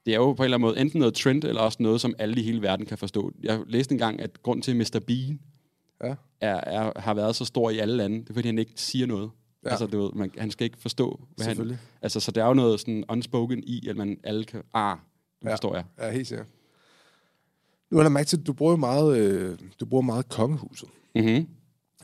det 0.06 0.14
er 0.14 0.18
jo 0.18 0.34
på 0.34 0.44
en 0.44 0.46
eller 0.46 0.58
anden 0.58 0.68
måde 0.68 0.80
enten 0.80 1.00
noget 1.00 1.14
trend, 1.14 1.44
eller 1.44 1.62
også 1.62 1.78
noget, 1.82 2.02
som 2.02 2.14
alle 2.20 2.42
i 2.42 2.44
hele 2.44 2.62
verden 2.62 2.86
kan 2.86 2.98
forstå. 2.98 3.32
Jeg 3.44 3.60
læste 3.68 3.92
engang, 3.92 4.22
at 4.22 4.44
grund 4.44 4.62
til, 4.62 4.72
at 4.72 4.78
Mr. 4.78 5.00
Bean 5.08 5.40
Ja. 6.04 6.16
er, 6.42 6.56
er, 6.56 7.00
har 7.00 7.14
været 7.14 7.36
så 7.36 7.46
stor 7.46 7.70
i 7.70 7.78
alle 7.78 7.98
lande, 7.98 8.20
det 8.20 8.30
er, 8.30 8.34
fordi 8.34 8.48
han 8.48 8.60
ikke 8.60 8.72
siger 8.76 9.08
noget. 9.08 9.32
Ja. 9.66 9.70
Altså, 9.70 9.88
du 9.88 10.02
ved, 10.02 10.12
man, 10.14 10.32
han 10.38 10.52
skal 10.52 10.66
ikke 10.66 10.78
forstå, 10.78 11.20
hvad 11.36 11.48
han... 11.48 11.78
Altså, 12.02 12.20
så 12.20 12.32
der 12.32 12.44
er 12.44 12.48
jo 12.48 12.54
noget 12.54 12.80
sådan 12.80 13.04
unspoken 13.10 13.64
i, 13.64 13.88
at 13.88 13.98
man 13.98 14.18
alle 14.24 14.44
kan... 14.44 14.64
Ah, 14.74 14.98
nu 15.42 15.50
ja. 15.50 15.54
forstår 15.54 15.76
jeg. 15.76 15.84
Ja, 16.00 16.12
helt 16.12 16.28
sikkert. 16.28 16.48
Nu 17.92 17.98
har 17.98 18.04
jeg 18.04 18.12
mærke 18.12 18.28
til, 18.28 18.38
at 18.38 18.48
du 18.48 18.54
bruger 18.54 18.76
meget, 18.76 19.18
øh, 19.18 19.60
du 19.80 19.86
bruger 19.86 20.02
meget 20.02 20.30
kongehuset. 20.30 20.90
Mm-hmm. 21.16 21.48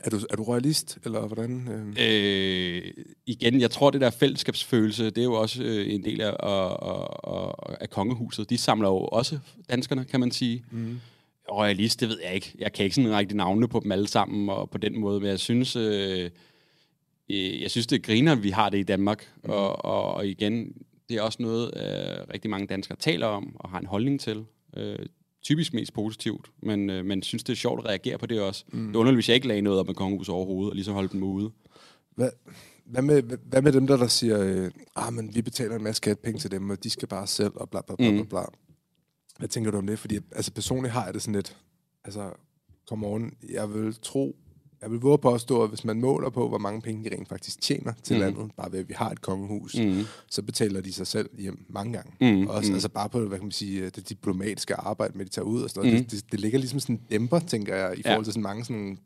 Er 0.04 0.10
du, 0.10 0.18
er 0.30 0.36
du 0.36 0.42
royalist, 0.42 0.98
eller 1.04 1.26
hvordan? 1.26 1.68
Øh? 1.68 1.86
Øh, 1.98 2.92
igen, 3.26 3.60
jeg 3.60 3.70
tror, 3.70 3.90
det 3.90 4.00
der 4.00 4.10
fællesskabsfølelse, 4.10 5.04
det 5.04 5.18
er 5.18 5.24
jo 5.24 5.32
også 5.32 5.62
øh, 5.62 5.94
en 5.94 6.04
del 6.04 6.20
af, 6.20 6.36
af, 6.40 6.76
af, 7.24 7.52
af 7.80 7.90
kongehuset. 7.90 8.50
De 8.50 8.58
samler 8.58 8.88
jo 8.88 8.96
også 8.96 9.38
danskerne, 9.70 10.04
kan 10.04 10.20
man 10.20 10.30
sige. 10.30 10.64
Mm. 10.70 11.00
Royalist, 11.50 12.00
det 12.00 12.08
ved 12.08 12.18
jeg 12.24 12.34
ikke. 12.34 12.54
Jeg 12.58 12.72
kan 12.72 12.84
ikke 12.84 12.94
sådan 12.96 13.16
rigtig 13.16 13.36
navne 13.36 13.68
på 13.68 13.80
dem 13.82 13.92
alle 13.92 14.08
sammen, 14.08 14.48
og 14.48 14.70
på 14.70 14.78
den 14.78 15.00
måde, 15.00 15.20
men 15.20 15.28
jeg 15.28 15.38
synes, 15.40 15.76
øh, 15.76 16.30
øh, 17.30 17.62
jeg 17.62 17.70
synes 17.70 17.86
det 17.86 18.02
griner, 18.02 18.32
at 18.32 18.42
vi 18.42 18.50
har 18.50 18.68
det 18.70 18.78
i 18.78 18.82
Danmark. 18.82 19.32
Mm. 19.44 19.50
Og, 19.50 19.84
og, 19.84 20.14
og 20.14 20.26
igen, 20.26 20.72
det 21.08 21.16
er 21.16 21.22
også 21.22 21.42
noget, 21.42 21.64
øh, 21.76 22.26
rigtig 22.34 22.50
mange 22.50 22.66
danskere 22.66 22.96
taler 22.98 23.26
om, 23.26 23.56
og 23.58 23.70
har 23.70 23.78
en 23.78 23.86
holdning 23.86 24.20
til. 24.20 24.44
Øh, 24.76 24.98
typisk 25.42 25.74
mest 25.74 25.92
positivt, 25.92 26.50
men, 26.62 26.90
øh, 26.90 27.04
men 27.04 27.22
synes, 27.22 27.44
det 27.44 27.52
er 27.52 27.56
sjovt 27.56 27.80
at 27.80 27.86
reagere 27.86 28.18
på 28.18 28.26
det 28.26 28.40
også. 28.40 28.64
Mm. 28.72 28.86
Det 28.86 28.94
er 28.94 28.98
underligt, 29.00 29.16
hvis 29.16 29.28
jeg 29.28 29.34
ikke 29.34 29.48
lagde 29.48 29.62
noget 29.62 29.80
op 29.80 29.86
med 29.86 29.94
kongehuset 29.94 30.34
overhovedet, 30.34 30.70
og 30.70 30.74
ligesom 30.76 30.94
holdt 30.94 31.12
dem 31.12 31.22
ude. 31.22 31.50
Hvad, 32.16 32.30
hvad, 32.86 33.02
med, 33.02 33.22
hvad 33.22 33.62
med 33.62 33.72
dem, 33.72 33.86
der, 33.86 33.96
der 33.96 34.06
siger, 34.06 34.40
øh, 34.42 34.70
ah, 34.96 35.12
men 35.12 35.34
vi 35.34 35.42
betaler 35.42 35.76
en 35.76 35.82
masse 35.82 35.96
skatpenge 35.96 36.38
til 36.40 36.50
dem, 36.50 36.70
og 36.70 36.84
de 36.84 36.90
skal 36.90 37.08
bare 37.08 37.26
selv, 37.26 37.52
og 37.54 37.70
bla 37.70 37.80
bla 37.86 37.96
bla, 37.96 38.10
Mm. 38.10 38.16
bla, 38.16 38.24
bla. 38.24 38.40
Hvad 39.38 39.48
tænker 39.48 39.70
du 39.70 39.78
om 39.78 39.86
det? 39.86 39.98
Fordi 39.98 40.18
altså, 40.32 40.52
personligt 40.52 40.92
har 40.92 41.04
jeg 41.04 41.14
det 41.14 41.22
sådan 41.22 41.34
lidt, 41.34 41.56
altså, 42.04 42.30
come 42.88 43.06
on, 43.06 43.32
jeg 43.50 43.74
vil 43.74 43.94
tro, 44.02 44.36
jeg 44.82 44.90
vil 44.90 44.98
våge 45.00 45.18
påstå, 45.18 45.62
at 45.62 45.68
hvis 45.68 45.84
man 45.84 46.00
måler 46.00 46.30
på, 46.30 46.48
hvor 46.48 46.58
mange 46.58 46.80
penge 46.82 47.10
de 47.10 47.16
rent 47.16 47.28
faktisk 47.28 47.60
tjener 47.60 47.92
til 48.02 48.16
Mm. 48.16 48.20
landet, 48.20 48.50
bare 48.56 48.72
ved 48.72 48.78
at 48.78 48.88
vi 48.88 48.94
har 48.96 49.10
et 49.10 49.20
kongehus, 49.22 49.76
Mm. 49.78 50.04
så 50.30 50.42
betaler 50.42 50.80
de 50.80 50.92
sig 50.92 51.06
selv 51.06 51.30
hjem 51.38 51.64
mange 51.68 51.92
gange. 51.92 52.12
Mm, 52.36 52.46
Også, 52.46 52.68
mm. 52.70 52.74
Altså 52.74 52.88
bare 52.88 53.08
på, 53.08 53.20
hvad 53.20 53.38
kan 53.38 53.44
man 53.46 53.52
sige, 53.52 53.90
det 53.90 54.08
diplomatiske 54.08 54.74
arbejde 54.74 55.12
med, 55.18 55.20
at 55.26 55.30
de 55.32 55.32
tager 55.34 55.46
ud 55.46 55.62
og 55.62 55.70
sådan 55.70 55.82
noget. 55.88 56.00
Mm. 56.00 56.04
Det, 56.08 56.12
det, 56.24 56.32
det 56.32 56.40
ligger 56.40 56.58
ligesom 56.58 56.80
sådan 56.80 56.94
en 56.96 57.02
dæmper, 57.10 57.38
tænker 57.38 57.76
jeg, 57.76 57.98
i 57.98 58.02
Ja. 58.04 58.10
forhold 58.10 58.24
til 58.24 58.32
sådan 58.32 58.42
mange 58.42 58.64
sådan 58.64 58.98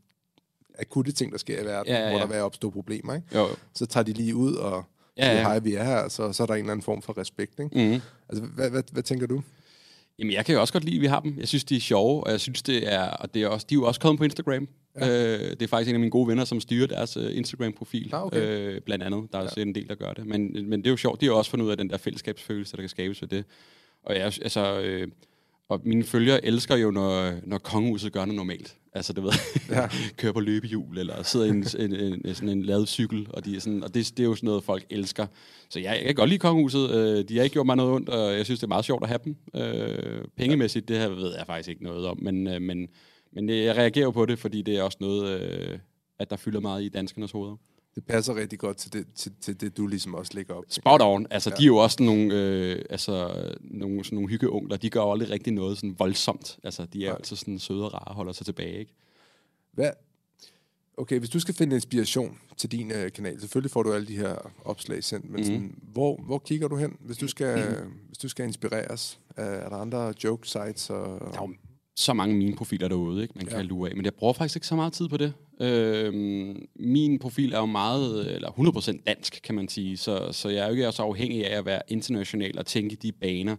akutte 0.78 1.12
ting, 1.12 1.32
der 1.32 1.38
sker 1.38 1.62
i 1.62 1.64
verden, 1.64 1.92
Ja, 1.92 1.98
ja, 2.04 2.08
hvor 2.10 2.18
ja. 2.18 2.24
der 2.24 2.30
vil 2.32 2.40
opstå 2.40 2.70
problemer. 2.70 3.14
Ikke? 3.14 3.26
Jo. 3.38 3.46
Så 3.74 3.86
tager 3.86 4.04
de 4.04 4.12
lige 4.12 4.34
ud 4.34 4.54
og 4.54 4.84
Ja, 5.18 5.26
ja, 5.26 5.32
ja. 5.32 5.36
ja. 5.38 5.42
hej, 5.42 5.58
vi 5.58 5.74
er 5.74 5.84
her, 5.84 6.08
så, 6.08 6.32
så 6.32 6.42
er 6.42 6.46
der 6.46 6.54
en 6.54 6.60
eller 6.60 6.72
anden 6.72 6.84
form 6.84 7.02
for 7.02 7.18
respekt. 7.18 7.60
Ikke? 7.60 7.88
Mm. 7.94 8.00
Altså, 8.28 8.44
hvad, 8.44 8.70
hvad, 8.70 8.82
hvad 8.92 9.02
tænker 9.02 9.26
du? 9.26 9.42
Jamen, 10.18 10.32
jeg 10.32 10.44
kan 10.44 10.54
jo 10.54 10.60
også 10.60 10.72
godt 10.72 10.84
lide, 10.84 10.96
at 10.96 11.02
vi 11.02 11.06
har 11.06 11.20
dem. 11.20 11.36
Jeg 11.38 11.48
synes, 11.48 11.64
de 11.64 11.76
er 11.76 11.80
sjove, 11.80 12.24
og 12.24 12.30
jeg 12.30 12.40
synes, 12.40 12.62
det 12.62 12.92
er, 12.92 13.02
og 13.10 13.34
det 13.34 13.42
er 13.42 13.48
også, 13.48 13.66
de 13.70 13.74
er 13.74 13.76
jo 13.76 13.84
også 13.86 14.00
kommet 14.00 14.18
på 14.18 14.24
Instagram. 14.24 14.68
Ja. 15.00 15.08
Øh, 15.08 15.50
det 15.50 15.62
er 15.62 15.66
faktisk 15.66 15.88
en 15.88 15.94
af 15.94 16.00
mine 16.00 16.10
gode 16.10 16.28
venner, 16.28 16.44
som 16.44 16.60
styrer 16.60 16.86
deres 16.86 17.16
uh, 17.16 17.36
Instagram-profil, 17.36 18.10
Ah, 18.12 18.26
okay. 18.26 18.40
øh, 18.40 18.80
blandt 18.80 19.04
andet. 19.04 19.32
Der 19.32 19.38
er 19.38 19.42
også 19.42 19.60
en 19.60 19.74
del, 19.74 19.88
der 19.88 19.94
gør 19.94 20.12
det. 20.12 20.26
Men, 20.26 20.68
men 20.70 20.80
det 20.80 20.86
er 20.86 20.90
jo 20.90 20.96
sjovt, 20.96 21.20
de 21.20 21.26
har 21.26 21.32
også 21.32 21.50
fundet 21.50 21.66
ud 21.66 21.70
af 21.70 21.76
den 21.76 21.90
der 21.90 21.96
fællesskabsfølelse, 21.96 22.76
der 22.76 22.82
kan 22.82 22.88
skabes 22.88 23.22
ved 23.22 23.28
det. 23.28 23.44
Og 24.02 24.14
jeg, 24.14 24.24
altså, 24.24 24.80
øh, 24.80 25.08
og 25.68 25.80
mine 25.84 26.04
følgere 26.04 26.44
elsker 26.44 26.76
jo, 26.76 26.90
når, 26.90 27.32
når 27.44 27.58
kongehuset 27.58 28.12
gør 28.12 28.24
noget 28.24 28.36
normalt. 28.36 28.76
Altså, 28.92 29.12
du 29.12 29.20
ved, 29.20 29.32
Ja. 29.70 29.88
kører 30.18 30.32
på 30.32 30.40
løbehjul, 30.40 30.98
eller 30.98 31.22
sidder 31.22 31.46
i 31.46 31.48
en, 31.48 31.66
en, 31.78 32.20
en, 32.24 32.34
sådan 32.34 32.48
en 32.48 32.62
lavet 32.62 32.88
cykel, 32.88 33.26
og, 33.30 33.44
de 33.44 33.56
er 33.56 33.60
sådan, 33.60 33.82
og 33.84 33.94
det, 33.94 34.12
det 34.16 34.22
er 34.22 34.28
jo 34.28 34.34
sådan 34.34 34.46
noget, 34.46 34.64
folk 34.64 34.84
elsker. 34.90 35.26
Så 35.68 35.78
jeg, 35.80 35.90
jeg 35.96 36.04
kan 36.06 36.14
godt 36.14 36.28
lide 36.30 36.38
kongehuset. 36.38 36.90
Øh, 36.90 37.24
de 37.28 37.36
har 37.36 37.44
ikke 37.44 37.52
gjort 37.52 37.66
mig 37.66 37.76
noget 37.76 37.92
ondt, 37.92 38.08
og 38.08 38.36
jeg 38.36 38.44
synes, 38.44 38.60
det 38.60 38.64
er 38.64 38.68
meget 38.68 38.84
sjovt 38.84 39.02
at 39.02 39.08
have 39.08 39.20
dem. 39.24 39.36
Øh, 39.56 40.24
pengemæssigt, 40.36 40.88
det 40.88 40.98
her 40.98 41.08
ved 41.08 41.34
jeg 41.36 41.46
faktisk 41.46 41.68
ikke 41.68 41.84
noget 41.84 42.06
om, 42.06 42.18
men, 42.22 42.46
øh, 42.46 42.62
men, 42.62 42.88
men 43.32 43.48
jeg 43.48 43.76
reagerer 43.76 44.10
på 44.10 44.26
det, 44.26 44.38
fordi 44.38 44.62
det 44.62 44.76
er 44.76 44.82
også 44.82 44.98
noget, 45.00 45.40
øh, 45.40 45.78
at 46.18 46.30
der 46.30 46.36
fylder 46.36 46.60
meget 46.60 46.82
i 46.82 46.88
danskernes 46.88 47.32
hoveder. 47.32 47.56
Det 47.96 48.04
passer 48.04 48.34
rigtig 48.34 48.58
godt 48.58 48.76
til 48.76 48.92
det, 48.92 49.06
til, 49.14 49.32
til 49.40 49.60
det 49.60 49.76
du 49.76 49.86
ligesom 49.86 50.14
også 50.14 50.32
lægger 50.34 50.54
op. 50.54 50.64
Spot 50.68 51.00
on. 51.02 51.26
Altså, 51.30 51.50
ja. 51.50 51.56
de 51.56 51.62
er 51.62 51.66
jo 51.66 51.76
også 51.76 51.94
sådan 51.94 52.06
nogle, 52.06 52.34
øh, 52.34 52.82
altså, 52.90 53.44
nogle, 53.60 54.04
sådan 54.04 54.16
nogle 54.16 54.30
hyggeonkler. 54.30 54.76
De 54.76 54.90
gør 54.90 55.00
jo 55.00 55.12
aldrig 55.12 55.30
rigtig 55.30 55.52
noget 55.52 55.76
sådan 55.78 55.96
voldsomt. 55.98 56.58
Altså, 56.64 56.86
de 56.92 57.04
er 57.04 57.08
Nej. 57.08 57.16
altid 57.16 57.36
sådan 57.36 57.58
søde 57.58 57.84
og 57.84 57.94
rare 57.94 58.04
og 58.08 58.14
holder 58.14 58.32
sig 58.32 58.46
tilbage, 58.46 58.78
ikke? 58.78 58.92
Hvad? 59.72 59.90
Okay, 60.96 61.18
hvis 61.18 61.30
du 61.30 61.40
skal 61.40 61.54
finde 61.54 61.76
inspiration 61.76 62.38
til 62.56 62.72
din 62.72 62.90
øh, 62.92 63.12
kanal, 63.12 63.40
selvfølgelig 63.40 63.70
får 63.70 63.82
du 63.82 63.92
alle 63.92 64.06
de 64.06 64.16
her 64.16 64.34
opslag 64.64 65.04
sendt, 65.04 65.24
men 65.30 65.34
Mhm. 65.40 65.44
sådan, 65.44 65.78
hvor, 65.92 66.20
hvor 66.26 66.38
kigger 66.38 66.68
du 66.68 66.76
hen, 66.76 66.96
hvis 67.00 67.16
du 67.16 67.28
skal, 67.28 67.76
hvis 68.08 68.18
du 68.18 68.28
skal 68.28 68.44
inspireres? 68.46 69.20
Er, 69.36 69.44
er 69.44 69.68
der 69.68 69.76
andre 69.76 70.14
joke 70.24 70.48
sites? 70.48 70.90
Og, 70.90 70.98
Der 71.20 71.26
er 71.38 71.42
jo 71.42 71.54
så 71.96 72.12
mange 72.12 72.34
mine 72.34 72.56
profiler 72.56 72.88
derude, 72.88 73.22
ikke, 73.22 73.34
man 73.36 73.46
ja. 73.46 73.50
Ja. 73.50 73.56
kan 73.56 73.66
lure 73.66 73.90
af. 73.90 73.96
Men 73.96 74.04
jeg 74.04 74.14
bruger 74.14 74.32
faktisk 74.32 74.56
ikke 74.56 74.66
så 74.66 74.76
meget 74.76 74.92
tid 74.92 75.08
på 75.08 75.16
det. 75.16 75.32
Øhm, 75.60 76.66
min 76.76 77.18
profil 77.18 77.52
er 77.52 77.58
jo 77.58 77.66
meget, 77.66 78.34
eller 78.34 78.50
100% 78.50 79.02
dansk, 79.06 79.40
kan 79.44 79.54
man 79.54 79.68
sige. 79.68 79.96
Så, 79.96 80.28
så 80.32 80.48
jeg 80.48 80.62
er 80.62 80.66
jo 80.66 80.72
ikke 80.72 80.92
så 80.92 81.02
afhængig 81.02 81.46
af 81.46 81.58
at 81.58 81.64
være 81.64 81.82
international 81.88 82.58
og 82.58 82.66
tænke 82.66 82.96
de 82.96 83.12
baner. 83.12 83.56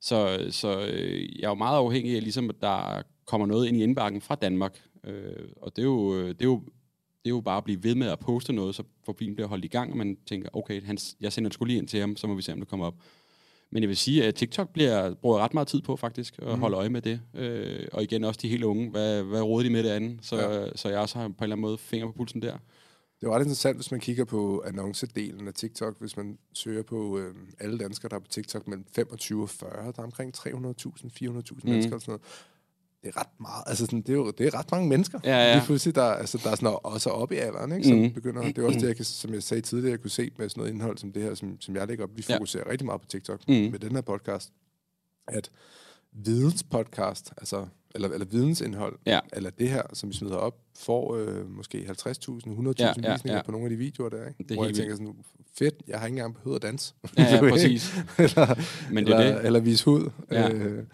Så, 0.00 0.46
så 0.50 0.80
øh, 0.80 1.38
jeg 1.38 1.44
er 1.44 1.48
jo 1.48 1.54
meget 1.54 1.76
afhængig 1.76 2.16
af, 2.16 2.22
ligesom, 2.22 2.50
at 2.50 2.56
der 2.60 3.02
kommer 3.26 3.46
noget 3.46 3.68
ind 3.68 3.76
i 3.76 3.82
indbakken 3.82 4.20
fra 4.20 4.34
Danmark. 4.34 4.82
Øh, 5.04 5.48
og 5.62 5.76
det 5.76 5.82
er, 5.82 5.86
jo, 5.86 6.28
det, 6.28 6.42
er 6.42 6.44
jo, 6.44 6.60
det 7.24 7.30
er 7.30 7.34
jo 7.34 7.40
bare 7.40 7.56
at 7.56 7.64
blive 7.64 7.82
ved 7.84 7.94
med 7.94 8.06
at 8.06 8.18
poste 8.18 8.52
noget, 8.52 8.74
så 8.74 8.82
profilen 9.04 9.34
bliver 9.34 9.48
holdt 9.48 9.64
i 9.64 9.68
gang, 9.68 9.90
og 9.90 9.96
man 9.96 10.16
tænker, 10.26 10.48
okay, 10.52 10.82
han, 10.82 10.98
jeg 11.20 11.32
sender 11.32 11.50
sgu 11.50 11.64
lige 11.64 11.78
ind 11.78 11.88
til 11.88 12.00
ham, 12.00 12.16
så 12.16 12.26
må 12.26 12.34
vi 12.34 12.42
se, 12.42 12.52
om 12.52 12.58
det 12.58 12.68
kommer 12.68 12.86
op. 12.86 12.94
Men 13.72 13.82
jeg 13.82 13.88
vil 13.88 13.96
sige, 13.96 14.24
at 14.24 14.34
TikTok 14.34 14.68
bliver, 14.72 15.14
bruger 15.14 15.38
ret 15.38 15.54
meget 15.54 15.68
tid 15.68 15.82
på 15.82 15.96
faktisk, 15.96 16.38
at 16.38 16.54
mm. 16.54 16.60
holde 16.60 16.76
øje 16.76 16.88
med 16.88 17.02
det. 17.02 17.20
Øh, 17.34 17.86
og 17.92 18.02
igen 18.02 18.24
også 18.24 18.40
de 18.42 18.48
helt 18.48 18.64
unge, 18.64 18.90
hvad, 18.90 19.22
hvad 19.22 19.42
råder 19.42 19.68
de 19.68 19.72
med 19.72 19.82
det 19.82 19.90
andet? 19.90 20.18
Så, 20.22 20.36
Ja. 20.36 20.68
så 20.76 20.88
jeg 20.88 20.98
også 20.98 21.18
har 21.18 21.28
på 21.28 21.32
en 21.34 21.42
eller 21.42 21.56
anden 21.56 21.62
måde 21.62 21.78
finger 21.78 22.06
på 22.06 22.12
pulsen 22.12 22.42
der. 22.42 22.58
Det 23.20 23.26
er 23.26 23.30
ret 23.30 23.40
interessant, 23.40 23.76
hvis 23.76 23.90
man 23.90 24.00
kigger 24.00 24.24
på 24.24 24.64
annoncedelen 24.66 25.48
af 25.48 25.54
TikTok, 25.54 26.00
hvis 26.00 26.16
man 26.16 26.38
søger 26.52 26.82
på 26.82 27.18
øh, 27.18 27.34
alle 27.60 27.78
danskere, 27.78 28.08
der 28.08 28.16
er 28.16 28.20
på 28.20 28.28
TikTok 28.30 28.68
mellem 28.68 28.84
25 28.94 29.42
og 29.42 29.48
40, 29.48 29.92
der 29.92 29.92
er 29.98 30.02
omkring 30.02 30.36
300.000, 30.36 30.50
400.000 30.52 31.28
mm. 31.28 31.42
mennesker 31.64 31.94
og 31.94 32.00
sådan 32.00 32.12
noget. 32.12 32.22
Det 33.06 33.14
er 33.16 33.20
ret 33.20 33.40
meget, 33.40 33.64
altså 33.66 33.84
sådan, 33.84 34.00
det, 34.00 34.08
er 34.08 34.12
jo, 34.16 34.30
det 34.30 34.46
er 34.46 34.54
ret 34.58 34.70
mange 34.72 34.88
mennesker. 34.88 35.20
Ja, 35.24 35.36
ja. 35.36 35.54
Lige 35.54 35.66
pludselig, 35.66 35.94
der, 35.94 36.02
altså, 36.02 36.40
der 36.44 36.50
er 36.50 36.54
sådan, 36.54 36.76
også 36.82 37.10
oppe 37.10 37.34
i 37.34 37.38
alderen, 37.38 37.72
ikke, 37.72 37.88
som 37.88 37.98
mm. 37.98 38.12
begynder, 38.12 38.42
det 38.42 38.58
er 38.58 38.62
også 38.66 38.78
det, 38.78 38.86
jeg 38.86 38.96
kan, 38.96 39.04
som 39.04 39.34
jeg 39.34 39.42
sagde 39.42 39.60
tidligere, 39.60 39.90
jeg 39.90 40.00
kunne 40.00 40.10
se 40.10 40.30
med 40.38 40.48
sådan 40.48 40.60
noget 40.60 40.72
indhold 40.72 40.98
som 40.98 41.12
det 41.12 41.22
her, 41.22 41.34
som, 41.34 41.60
som 41.60 41.76
jeg 41.76 41.86
lægger 41.86 42.04
op. 42.04 42.10
Vi 42.16 42.24
Ja. 42.28 42.34
fokuserer 42.36 42.70
rigtig 42.70 42.86
meget 42.86 43.00
på 43.00 43.06
TikTok 43.06 43.40
Mhm. 43.48 43.56
med 43.56 43.78
den 43.78 43.92
her 43.94 44.00
podcast, 44.00 44.50
at 45.28 45.50
videnspodcast, 46.12 47.32
altså, 47.36 47.66
eller, 47.94 48.08
eller 48.08 48.26
vidensindhold, 48.26 48.98
Ja. 49.06 49.20
eller 49.32 49.50
det 49.50 49.68
her, 49.68 49.82
som 49.92 50.08
vi 50.10 50.14
smider 50.14 50.36
op, 50.36 50.56
får 50.78 51.16
øh, 51.16 51.50
måske 51.50 51.78
50.000, 51.86 52.52
100.000 52.52 52.74
Ja, 52.78 52.86
ja, 52.86 53.08
ja, 53.08 53.12
visninger 53.12 53.36
ja. 53.36 53.42
på 53.42 53.50
nogle 53.52 53.66
af 53.66 53.70
de 53.70 53.76
videoer 53.76 54.08
der, 54.08 54.26
ikke? 54.28 54.42
Det 54.42 54.50
er 54.50 54.54
hvor 54.54 54.64
jeg 54.64 54.74
tænker 54.74 54.94
sådan, 54.94 55.14
fedt, 55.58 55.74
jeg 55.88 55.98
har 55.98 56.06
ikke 56.06 56.14
engang 56.14 56.34
behøvet 56.34 56.56
at 56.56 56.62
danse. 56.62 56.94
Ja, 57.18 57.22
ja, 57.34 57.40
præcis. 57.50 57.94
eller, 58.18 58.54
Men 58.92 59.06
det 59.06 59.14
er 59.14 59.18
eller, 59.18 59.36
det. 59.38 59.46
eller 59.46 59.60
vise 59.60 59.84
hud. 59.84 60.10
Ja. 60.30 60.48
Øh, 60.52 60.84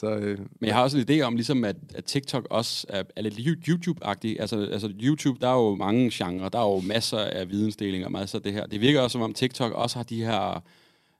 så, 0.00 0.06
øh, 0.06 0.38
Men 0.38 0.66
jeg 0.66 0.74
har 0.74 0.82
også 0.82 0.98
en 0.98 1.04
idé 1.10 1.20
om, 1.20 1.34
ligesom 1.34 1.64
at, 1.64 1.76
at 1.94 2.04
TikTok 2.04 2.46
også 2.50 2.86
er, 2.88 3.02
er 3.16 3.22
lidt 3.22 3.68
YouTube-agtig. 3.68 4.40
Altså, 4.40 4.68
altså 4.72 4.92
YouTube, 5.02 5.40
der 5.40 5.48
er 5.48 5.54
jo 5.54 5.74
mange 5.74 6.10
genrer. 6.12 6.48
Der 6.48 6.58
er 6.58 6.74
jo 6.74 6.80
masser 6.80 7.18
af 7.18 7.50
vidensdeling 7.50 8.04
og 8.04 8.12
masser 8.12 8.38
af 8.38 8.42
det 8.42 8.52
her. 8.52 8.66
Det 8.66 8.80
virker 8.80 9.00
også, 9.00 9.12
som 9.12 9.22
om 9.22 9.34
TikTok 9.34 9.72
også 9.72 9.96
har 9.96 10.02
de 10.02 10.24
her 10.24 10.62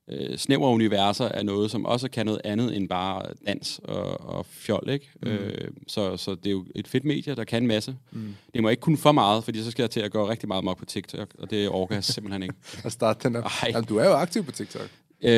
øh, 0.09 0.37
snævre 0.39 0.69
universer 0.69 1.29
af 1.29 1.45
noget, 1.45 1.71
som 1.71 1.87
også 1.87 2.11
kan 2.11 2.27
noget 2.27 2.41
andet 2.45 2.77
end 2.77 2.89
bare 2.89 3.23
dans 3.47 3.81
og, 3.85 4.21
og 4.21 4.47
fjol, 4.47 4.89
ikke? 4.89 5.11
Mm. 5.23 5.29
Øh, 5.29 5.71
så, 5.87 6.17
så 6.17 6.35
det 6.35 6.47
er 6.47 6.51
jo 6.51 6.65
et 6.75 6.89
fedt 6.89 7.05
medie, 7.05 7.35
der 7.35 7.45
kan 7.45 7.63
en 7.63 7.67
masse. 7.67 7.97
Mm. 8.13 8.35
Det 8.55 8.63
må 8.63 8.69
ikke 8.69 8.81
kun 8.81 8.97
for 8.97 9.13
meget, 9.13 9.45
fordi 9.45 9.63
så 9.63 9.71
skal 9.71 9.83
jeg 9.83 9.91
til 9.91 10.01
at 10.01 10.13
gå 10.13 10.29
rigtig 10.29 10.49
meget 10.49 10.65
mok 10.65 10.79
på 10.79 10.85
TikTok, 10.85 11.29
og 11.39 11.51
det 11.51 11.69
orker 11.69 11.95
jeg 11.95 12.05
simpelthen 12.05 12.43
ikke. 12.43 12.55
at 12.85 12.93
starte 12.93 13.29
den 13.29 13.35
her. 13.35 13.43
Ej. 13.43 13.71
Jamen, 13.71 13.85
du 13.85 13.97
er 13.97 14.05
jo 14.05 14.13
aktiv 14.13 14.45
på 14.45 14.53
TikTok. 14.53 14.89
Øh, 15.23 15.31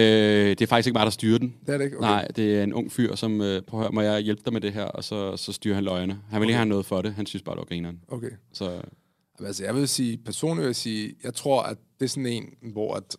det 0.49 0.61
er 0.63 0.67
faktisk 0.67 0.87
ikke 0.87 0.99
mig, 0.99 1.05
der 1.07 1.11
styrer 1.11 1.39
den. 1.39 1.55
Det 1.67 1.75
er 1.75 1.79
det 1.79 1.85
ikke? 1.85 1.97
Okay. 1.99 2.07
Nej, 2.09 2.29
det 2.37 2.59
er 2.59 2.63
en 2.63 2.73
ung 2.73 2.93
fyr, 2.93 3.15
som 3.15 3.41
øh, 3.41 3.63
prøver 3.63 3.85
at 3.85 3.87
høre, 3.89 3.93
må 3.95 4.01
jeg 4.01 4.21
hjælpe 4.21 4.43
dig 4.45 4.53
med 4.53 4.61
det 4.61 4.73
her, 4.73 4.85
og 4.85 5.05
så, 5.05 5.37
så 5.37 5.53
styrer 5.53 5.75
han 5.75 5.85
løgene. 5.85 6.19
Han 6.31 6.41
vil 6.41 6.47
ikke 6.49 6.55
Okay. 6.55 6.59
have 6.59 6.69
noget 6.69 6.87
for 6.87 7.03
det. 7.03 7.15
Han 7.15 7.27
synes 7.27 7.43
bare, 7.43 7.55
det 7.55 7.59
var 7.61 7.65
grineren. 7.65 8.01
Okay. 8.09 8.31
Så 8.53 8.65
Jamen, 8.71 8.83
Altså, 9.47 9.65
jeg 9.65 9.75
vil 9.75 9.89
sige, 9.89 10.17
personligt 10.19 10.61
vil 10.63 10.69
jeg 10.69 10.77
sige, 10.77 11.15
jeg 11.25 11.35
tror, 11.35 11.63
at 11.63 11.77
det 11.99 12.05
er 12.05 12.09
sådan 12.09 12.27
en, 12.27 12.45
hvor 12.73 12.95
at 12.95 13.17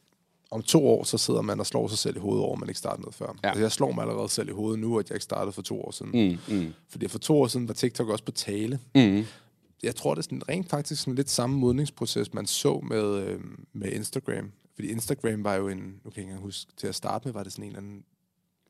om 0.51 0.61
to 0.61 0.87
år, 0.87 1.03
så 1.03 1.17
sidder 1.17 1.41
man 1.41 1.59
og 1.59 1.65
slår 1.65 1.87
sig 1.87 1.97
selv 1.97 2.15
i 2.15 2.19
hovedet 2.19 2.43
over, 2.43 2.53
at 2.53 2.59
man 2.59 2.69
ikke 2.69 2.77
startede 2.79 3.01
noget 3.01 3.15
før. 3.15 3.37
Ja. 3.43 3.47
Altså, 3.49 3.61
jeg 3.61 3.71
slår 3.71 3.91
mig 3.91 4.01
allerede 4.01 4.29
selv 4.29 4.49
i 4.49 4.51
hovedet 4.51 4.79
nu, 4.79 4.99
at 4.99 5.09
jeg 5.09 5.15
ikke 5.15 5.23
startede 5.23 5.51
for 5.51 5.61
to 5.61 5.81
år 5.81 5.91
siden. 5.91 6.39
mm, 6.49 6.55
mm, 6.55 6.73
Fordi 6.89 7.07
for 7.07 7.19
to 7.19 7.41
år 7.41 7.47
siden 7.47 7.67
var 7.67 7.73
TikTok 7.73 8.09
også 8.09 8.23
på 8.23 8.31
tale. 8.31 8.79
mm. 8.95 9.23
Jeg 9.83 9.95
tror, 9.95 10.13
det 10.15 10.19
er 10.19 10.23
sådan 10.23 10.49
rent 10.49 10.69
faktisk 10.69 11.01
sådan 11.01 11.15
lidt 11.15 11.29
samme 11.29 11.57
modningsproces, 11.57 12.33
man 12.33 12.45
så 12.45 12.79
med, 12.89 13.15
øh, 13.23 13.39
med 13.73 13.91
Instagram. 13.91 14.51
Fordi 14.75 14.87
Instagram 14.87 15.43
var 15.43 15.55
jo 15.55 15.67
en, 15.67 15.77
nu 15.77 15.83
kan 15.83 15.95
jeg 16.05 16.17
ikke 16.17 16.21
engang 16.21 16.41
huske, 16.41 16.71
til 16.77 16.87
at 16.87 16.95
starte 16.95 17.27
med, 17.27 17.33
var 17.33 17.43
det 17.43 17.51
sådan 17.51 17.63
en 17.63 17.69
eller 17.69 17.79
anden 17.79 18.03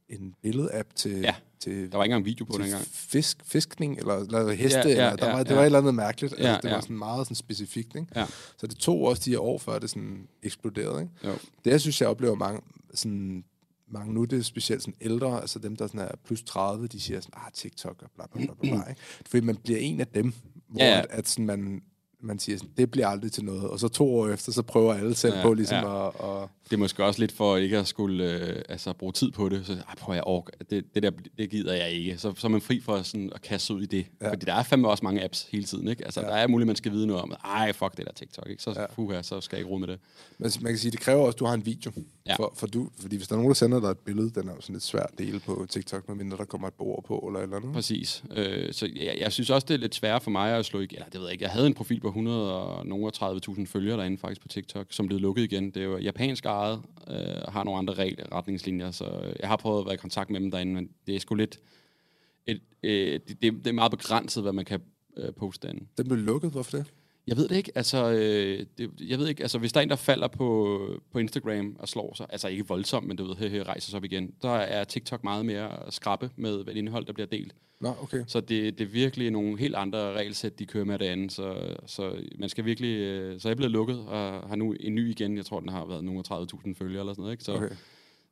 en 0.09 0.35
billede-app 0.41 0.93
til, 0.95 1.19
Ja. 1.19 1.35
til 1.59 1.91
Der 1.91 1.97
var 1.97 2.03
ikke 2.03 2.13
engang 2.13 2.25
video 2.25 2.45
på 2.45 2.53
til 2.53 2.61
dengang. 2.63 2.85
Fisk, 2.85 3.37
fiskning, 3.45 3.97
eller, 3.97 4.13
eller 4.15 4.51
heste, 4.51 4.79
Ja, 4.79 4.87
ja, 4.87 4.91
eller, 4.91 5.15
der 5.15 5.25
ja, 5.27 5.33
var, 5.35 5.43
det 5.43 5.49
ja. 5.49 5.55
var 5.55 5.61
et 5.61 5.65
eller 5.65 5.79
andet 5.79 5.95
mærkeligt. 5.95 6.33
Ja, 6.39 6.45
altså, 6.45 6.61
det 6.61 6.69
ja. 6.69 6.73
var 6.73 6.81
sådan 6.81 6.97
meget 6.97 7.25
sådan 7.25 7.35
specifikt. 7.35 7.95
Ikke? 7.95 8.07
Ja. 8.15 8.25
Så 8.57 8.67
det 8.67 8.77
tog 8.77 9.01
også 9.01 9.21
de 9.25 9.29
her 9.29 9.39
år, 9.39 9.57
før 9.57 9.79
det 9.79 9.89
sådan 9.89 10.27
eksploderede. 10.43 11.01
Ikke? 11.01 11.13
Jo. 11.23 11.31
Det, 11.65 11.71
jeg 11.71 11.81
synes, 11.81 12.01
jeg 12.01 12.09
oplever 12.09 12.35
mange, 12.35 12.61
sådan, 12.93 13.43
mange 13.87 14.13
nu, 14.13 14.23
det 14.23 14.39
er 14.39 14.43
specielt 14.43 14.81
sådan 14.81 14.95
ældre, 15.01 15.41
altså 15.41 15.59
dem, 15.59 15.75
der 15.75 15.87
sådan 15.87 15.99
er 15.99 16.11
plus 16.25 16.43
30, 16.43 16.87
de 16.87 16.99
siger 16.99 17.19
sådan, 17.19 17.41
ah, 17.45 17.51
TikTok 17.53 18.01
og 18.03 18.09
bla 18.15 18.25
bla 18.33 18.45
bla 18.45 18.53
bla, 18.61 18.69
bla 18.75 18.83
ikke? 18.89 19.01
Fordi 19.25 19.45
man 19.45 19.55
bliver 19.55 19.79
en 19.79 19.99
af 19.99 20.07
dem, 20.07 20.33
hvor 20.67 20.81
Ja, 20.81 20.89
ja. 20.89 20.99
At, 20.99 21.07
at 21.09 21.29
sådan, 21.29 21.45
man, 21.45 21.81
man 22.21 22.39
siger 22.39 22.57
sådan, 22.57 22.71
det 22.77 22.91
bliver 22.91 23.07
aldrig 23.07 23.31
til 23.31 23.45
noget. 23.45 23.63
Og 23.63 23.79
så 23.79 23.87
to 23.87 24.15
år 24.15 24.27
efter, 24.27 24.51
så 24.51 24.61
prøver 24.61 24.93
alle 24.93 25.15
selv 25.15 25.35
Ja, 25.35 25.41
på 25.41 25.53
ligesom 25.53 25.77
ja. 25.77 26.07
at, 26.07 26.13
at... 26.23 26.49
Det 26.71 26.77
er 26.77 26.79
måske 26.79 27.05
også 27.05 27.19
lidt 27.19 27.31
for 27.31 27.57
ikke 27.57 27.77
at 27.77 27.87
skulle 27.87 28.33
øh, 28.33 28.61
altså, 28.69 28.93
bruge 28.93 29.13
tid 29.13 29.31
på 29.31 29.49
det. 29.49 29.65
Så 29.65 29.73
ej, 29.73 29.95
prøv 29.97 30.15
jeg 30.15 30.23
orker. 30.23 30.53
Det, 30.69 30.95
det, 30.95 31.03
der, 31.03 31.11
det 31.37 31.49
gider 31.49 31.73
jeg 31.73 31.91
ikke. 31.91 32.17
Så, 32.17 32.33
så 32.37 32.47
er 32.47 32.51
man 32.51 32.61
fri 32.61 32.79
for 32.79 33.01
sådan, 33.01 33.31
at 33.35 33.41
kaste 33.41 33.73
ud 33.73 33.81
i 33.81 33.85
det. 33.85 34.05
Ja. 34.21 34.29
Fordi 34.29 34.45
der 34.45 34.53
er 34.53 34.63
fandme 34.63 34.87
også 34.89 35.03
mange 35.05 35.23
apps 35.23 35.47
hele 35.51 35.63
tiden. 35.63 35.87
Ikke? 35.87 36.05
Altså, 36.05 36.21
Ja. 36.21 36.27
Der 36.27 36.33
er 36.33 36.47
muligt, 36.47 36.67
man 36.67 36.75
skal 36.75 36.91
vide 36.91 37.07
noget 37.07 37.21
om. 37.21 37.31
Ej, 37.45 37.73
fuck 37.73 37.97
det 37.97 38.05
der 38.05 38.11
TikTok. 38.11 38.49
Ikke? 38.49 38.63
Så, 38.63 38.71
Ja. 38.75 38.85
fuha, 38.85 39.21
så 39.21 39.41
skal 39.41 39.55
jeg 39.57 39.59
ikke 39.61 39.69
rode 39.71 39.79
med 39.79 39.87
det. 39.87 39.99
Men 40.37 40.51
man 40.61 40.71
kan 40.71 40.79
sige, 40.79 40.91
det 40.91 40.99
kræver 40.99 41.21
også, 41.25 41.35
at 41.35 41.39
du 41.39 41.45
har 41.45 41.53
en 41.53 41.65
video. 41.65 41.91
Ja. 42.27 42.35
For, 42.35 42.53
for 42.57 42.67
du, 42.67 42.89
fordi 42.99 43.15
hvis 43.17 43.27
der 43.27 43.33
er 43.33 43.37
nogen, 43.37 43.49
der 43.49 43.53
sender 43.55 43.79
dig 43.79 43.87
et 43.87 43.97
billede, 43.97 44.29
den 44.41 44.49
er 44.49 44.53
jo 44.55 44.61
sådan 44.61 44.73
lidt 44.73 44.83
svært 44.83 45.09
at 45.13 45.19
dele 45.19 45.39
på 45.39 45.65
TikTok, 45.69 46.07
medmindre 46.07 46.37
der 46.37 46.45
kommer 46.45 46.67
et 46.67 46.73
bord 46.73 47.03
på, 47.07 47.17
eller 47.17 47.39
eller 47.39 47.55
andet. 47.57 47.73
Præcis. 47.73 48.23
Øh, 48.35 48.73
så 48.73 48.89
jeg, 48.95 49.17
jeg 49.19 49.31
synes 49.31 49.49
også, 49.49 49.65
det 49.67 49.73
er 49.73 49.77
lidt 49.77 49.95
svært 49.95 50.23
for 50.23 50.31
mig 50.31 50.53
at 50.57 50.65
slå 50.65 50.79
igen. 50.79 50.95
Eller 50.97 51.09
det 51.09 51.19
ved 51.19 51.27
jeg 51.27 51.33
ikke. 51.33 51.43
Jeg 51.43 51.51
havde 51.51 51.67
en 51.67 51.73
profil 51.73 51.99
på 51.99 52.07
100 52.07 52.53
og 52.53 52.85
nogle 52.87 53.05
og 53.21 53.35
30.000 53.49 53.65
følgere 53.65 53.97
derinde 53.97 54.17
faktisk 54.17 54.41
på 54.41 54.47
TikTok, 54.47 54.85
som 54.89 55.07
blev 55.07 55.19
lukket 55.19 55.43
igen. 55.43 55.65
Det 55.71 55.77
er 55.77 55.83
jo 55.85 55.97
japansk 55.97 56.45
ejet, 56.61 56.81
øh, 57.07 57.41
og 57.45 57.53
har 57.53 57.63
nogle 57.63 57.77
andre 57.77 57.93
regler, 57.93 58.31
retningslinjer, 58.31 58.91
så 58.91 59.05
øh, 59.05 59.35
jeg 59.39 59.49
har 59.49 59.57
prøvet 59.57 59.79
at 59.79 59.85
være 59.85 59.93
i 59.93 59.97
kontakt 59.97 60.29
med 60.29 60.39
dem 60.39 60.51
derinde, 60.51 60.73
men 60.73 60.89
det 61.07 61.15
er 61.15 61.19
sgu 61.19 61.35
lidt... 61.35 61.59
Et, 62.47 62.61
øh, 62.83 63.19
det, 63.27 63.41
det, 63.41 63.53
det 63.53 63.67
er 63.67 63.73
meget 63.73 63.91
begrænset, 63.91 64.43
hvad 64.43 64.53
man 64.53 64.65
kan 64.65 64.81
øh, 65.17 65.33
poste 65.33 65.67
derinde. 65.67 65.85
Den 65.97 66.07
blev 66.07 66.17
lukket, 66.17 66.51
hvorfor 66.51 66.77
det? 66.77 66.85
Jeg 67.31 67.37
ved 67.37 67.47
det 67.47 67.55
ikke. 67.55 67.71
Altså, 67.75 68.11
øh, 68.11 68.65
det, 68.77 68.89
jeg 69.07 69.19
ved 69.19 69.27
ikke. 69.27 69.41
Altså, 69.41 69.57
hvis 69.57 69.73
der 69.73 69.79
er 69.79 69.83
en, 69.83 69.89
der 69.89 69.95
falder 69.95 70.27
på, 70.27 70.79
på 71.11 71.19
Instagram 71.19 71.75
og 71.79 71.87
slår 71.87 72.13
sig, 72.15 72.25
altså 72.29 72.47
ikke 72.47 72.67
voldsomt, 72.67 73.07
men 73.07 73.17
du 73.17 73.23
ved, 73.25 73.35
he, 73.35 73.49
he, 73.49 73.63
rejser 73.63 73.89
sig 73.89 73.97
op 73.97 74.03
igen, 74.03 74.33
så 74.41 74.47
er 74.47 74.83
TikTok 74.83 75.23
meget 75.23 75.45
mere 75.45 75.69
skrappe 75.89 76.29
med, 76.35 76.63
hvad 76.63 76.73
indhold, 76.73 77.05
der 77.05 77.13
bliver 77.13 77.27
delt. 77.27 77.55
Nå, 77.81 77.93
okay. 78.01 78.23
Så 78.27 78.39
det, 78.41 78.77
det 78.79 78.85
er 78.87 78.89
virkelig 78.91 79.31
nogle 79.31 79.59
helt 79.59 79.75
andre 79.75 80.13
regelsæt, 80.13 80.59
de 80.59 80.65
kører 80.65 80.85
med 80.85 80.99
derinde. 80.99 81.29
Så, 81.29 81.75
så 81.85 82.13
man 82.39 82.49
skal 82.49 82.65
virkelig... 82.65 82.97
øh, 82.97 83.39
Så 83.39 83.47
jeg 83.47 83.53
er 83.53 83.55
blevet 83.55 83.71
lukket 83.71 83.99
og 83.99 84.47
har 84.49 84.55
nu 84.55 84.75
en 84.79 84.95
ny 84.95 85.09
igen. 85.09 85.37
Jeg 85.37 85.45
tror, 85.45 85.59
den 85.59 85.69
har 85.69 85.85
været 85.85 86.03
nogle 86.03 86.23
30.000 86.31 86.73
følgere 86.73 86.99
eller 86.99 87.13
sådan 87.13 87.21
noget. 87.21 87.33
Ikke? 87.33 87.43
Så, 87.43 87.55
okay. 87.55 87.69